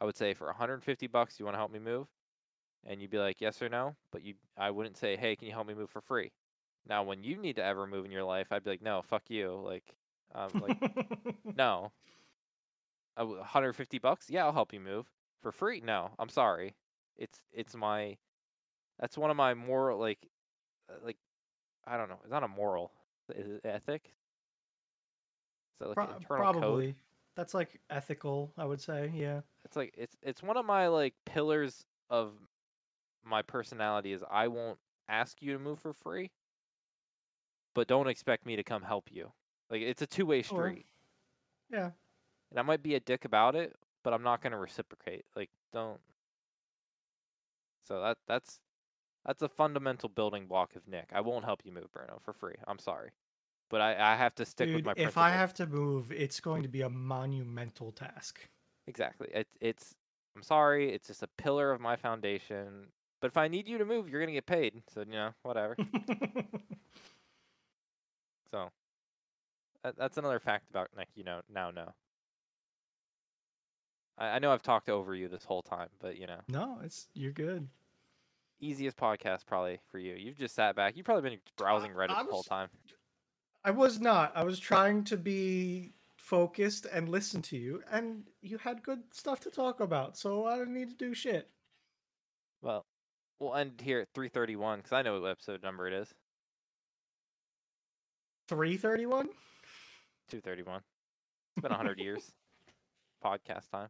I 0.00 0.04
would 0.04 0.16
say 0.16 0.34
for 0.34 0.46
150 0.46 1.06
bucks, 1.08 1.38
you 1.38 1.44
want 1.44 1.54
to 1.54 1.58
help 1.58 1.72
me 1.72 1.78
move, 1.78 2.06
and 2.86 3.00
you'd 3.00 3.10
be 3.10 3.18
like, 3.18 3.40
yes 3.40 3.60
or 3.62 3.68
no. 3.68 3.96
But 4.10 4.22
you, 4.22 4.34
I 4.56 4.70
wouldn't 4.70 4.96
say, 4.96 5.16
hey, 5.16 5.36
can 5.36 5.46
you 5.48 5.54
help 5.54 5.66
me 5.66 5.74
move 5.74 5.90
for 5.90 6.00
free? 6.00 6.32
Now, 6.88 7.04
when 7.04 7.22
you 7.22 7.36
need 7.36 7.56
to 7.56 7.64
ever 7.64 7.86
move 7.86 8.04
in 8.04 8.10
your 8.10 8.24
life, 8.24 8.48
I'd 8.50 8.64
be 8.64 8.70
like, 8.70 8.82
no, 8.82 9.02
fuck 9.02 9.22
you. 9.28 9.60
Like, 9.64 9.84
um, 10.34 10.50
like, 10.60 10.76
no. 11.56 11.92
150 13.16 13.98
bucks? 13.98 14.30
Yeah, 14.30 14.44
I'll 14.44 14.52
help 14.52 14.72
you 14.72 14.80
move 14.80 15.06
for 15.40 15.52
free. 15.52 15.80
No, 15.80 16.10
I'm 16.18 16.28
sorry. 16.28 16.74
It's 17.22 17.40
it's 17.52 17.76
my 17.76 18.16
that's 18.98 19.16
one 19.16 19.30
of 19.30 19.36
my 19.36 19.54
more 19.54 19.94
like 19.94 20.18
uh, 20.90 20.94
like 21.04 21.16
I 21.86 21.96
don't 21.96 22.08
know. 22.08 22.18
It's 22.22 22.32
not 22.32 22.42
a 22.42 22.48
moral. 22.48 22.90
Is 23.34 23.48
it 23.48 23.60
ethic? 23.64 24.12
Is 25.74 25.78
that 25.78 25.88
like 25.88 25.94
Pro- 25.94 26.16
internal 26.16 26.52
probably. 26.52 26.86
Code? 26.86 26.94
That's 27.36 27.54
like 27.54 27.80
ethical, 27.88 28.52
I 28.58 28.64
would 28.64 28.80
say. 28.80 29.12
Yeah. 29.14 29.40
It's 29.64 29.76
like 29.76 29.94
it's 29.96 30.16
it's 30.20 30.42
one 30.42 30.56
of 30.56 30.66
my 30.66 30.88
like 30.88 31.14
pillars 31.24 31.86
of 32.10 32.32
my 33.24 33.40
personality 33.42 34.12
is 34.12 34.24
I 34.28 34.48
won't 34.48 34.78
ask 35.08 35.40
you 35.40 35.52
to 35.52 35.60
move 35.60 35.78
for 35.78 35.92
free, 35.92 36.32
but 37.72 37.86
don't 37.86 38.08
expect 38.08 38.46
me 38.46 38.56
to 38.56 38.64
come 38.64 38.82
help 38.82 39.10
you. 39.12 39.30
Like 39.70 39.82
it's 39.82 40.02
a 40.02 40.06
two 40.06 40.26
way 40.26 40.42
street. 40.42 40.86
yeah. 41.70 41.90
And 42.50 42.58
I 42.58 42.62
might 42.62 42.82
be 42.82 42.96
a 42.96 43.00
dick 43.00 43.24
about 43.24 43.54
it, 43.54 43.74
but 44.02 44.12
I'm 44.12 44.24
not 44.24 44.42
gonna 44.42 44.58
reciprocate. 44.58 45.24
Like 45.36 45.50
don't 45.72 46.00
so 47.86 48.00
that 48.00 48.18
that's 48.26 48.60
that's 49.24 49.42
a 49.42 49.48
fundamental 49.48 50.08
building 50.08 50.46
block 50.46 50.74
of 50.76 50.88
Nick. 50.88 51.10
I 51.12 51.20
won't 51.20 51.44
help 51.44 51.60
you 51.64 51.72
move, 51.72 51.92
Bruno, 51.92 52.18
for 52.24 52.32
free. 52.32 52.54
I'm 52.66 52.78
sorry, 52.78 53.10
but 53.70 53.80
I, 53.80 54.12
I 54.12 54.16
have 54.16 54.34
to 54.36 54.44
stick 54.44 54.68
Dude, 54.68 54.76
with 54.76 54.84
my. 54.84 54.94
If 54.96 55.16
I 55.16 55.30
have 55.30 55.54
to 55.54 55.66
move, 55.66 56.12
it's 56.12 56.40
going 56.40 56.62
to 56.62 56.68
be 56.68 56.82
a 56.82 56.90
monumental 56.90 57.92
task. 57.92 58.40
Exactly. 58.86 59.28
It, 59.32 59.46
it's. 59.60 59.94
I'm 60.36 60.42
sorry. 60.42 60.92
It's 60.92 61.08
just 61.08 61.22
a 61.22 61.28
pillar 61.38 61.72
of 61.72 61.80
my 61.80 61.96
foundation. 61.96 62.88
But 63.20 63.28
if 63.28 63.36
I 63.36 63.48
need 63.48 63.68
you 63.68 63.78
to 63.78 63.84
move, 63.84 64.08
you're 64.08 64.20
gonna 64.20 64.32
get 64.32 64.46
paid. 64.46 64.82
So 64.92 65.00
you 65.00 65.12
know, 65.12 65.30
whatever. 65.42 65.76
so 68.50 68.70
that, 69.84 69.96
that's 69.96 70.18
another 70.18 70.40
fact 70.40 70.70
about 70.70 70.88
Nick. 70.96 71.08
You 71.14 71.24
know, 71.24 71.40
now 71.52 71.70
know. 71.70 71.94
I, 74.18 74.26
I 74.26 74.38
know 74.38 74.52
I've 74.52 74.62
talked 74.62 74.88
over 74.88 75.14
you 75.14 75.28
this 75.28 75.44
whole 75.44 75.62
time, 75.62 75.88
but 76.00 76.18
you 76.18 76.26
know. 76.26 76.40
No, 76.48 76.78
it's 76.82 77.08
you're 77.14 77.32
good. 77.32 77.68
Easiest 78.60 78.96
podcast 78.96 79.46
probably 79.46 79.80
for 79.90 79.98
you. 79.98 80.14
You've 80.14 80.38
just 80.38 80.54
sat 80.54 80.76
back. 80.76 80.96
You've 80.96 81.06
probably 81.06 81.30
been 81.30 81.40
browsing 81.56 81.92
Reddit 81.92 82.16
was, 82.16 82.26
the 82.26 82.32
whole 82.32 82.42
time. 82.42 82.68
I 83.64 83.70
was 83.70 84.00
not. 84.00 84.32
I 84.36 84.44
was 84.44 84.58
trying 84.58 85.04
to 85.04 85.16
be 85.16 85.92
focused 86.16 86.86
and 86.92 87.08
listen 87.08 87.42
to 87.42 87.56
you, 87.56 87.82
and 87.90 88.24
you 88.40 88.58
had 88.58 88.82
good 88.82 89.00
stuff 89.10 89.40
to 89.40 89.50
talk 89.50 89.80
about, 89.80 90.16
so 90.16 90.46
I 90.46 90.58
didn't 90.58 90.74
need 90.74 90.90
to 90.90 90.96
do 90.96 91.14
shit. 91.14 91.48
Well, 92.60 92.86
we'll 93.40 93.56
end 93.56 93.80
here 93.82 94.00
at 94.00 94.08
331 94.14 94.78
because 94.78 94.92
I 94.92 95.02
know 95.02 95.20
what 95.20 95.28
episode 95.28 95.62
number 95.62 95.88
it 95.88 95.92
is. 95.92 96.14
331? 98.48 99.26
231. 100.30 100.80
It's 101.56 101.62
been 101.62 101.70
100 101.70 101.98
years. 101.98 102.32
Podcast 103.24 103.70
time. 103.70 103.88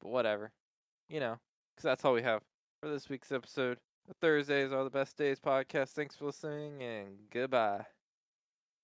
But 0.00 0.10
whatever. 0.10 0.52
You 1.08 1.20
know, 1.20 1.38
because 1.74 1.84
that's 1.84 2.04
all 2.04 2.12
we 2.12 2.22
have 2.22 2.42
for 2.80 2.88
this 2.88 3.08
week's 3.08 3.32
episode. 3.32 3.78
Thursdays 4.20 4.72
are 4.72 4.84
the 4.84 4.90
best 4.90 5.16
days 5.16 5.38
podcast. 5.38 5.90
Thanks 5.90 6.16
for 6.16 6.26
listening 6.26 6.82
and 6.82 7.18
goodbye. 7.30 7.86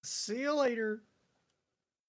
See 0.05 0.41
you 0.41 0.55
later. 0.55 1.03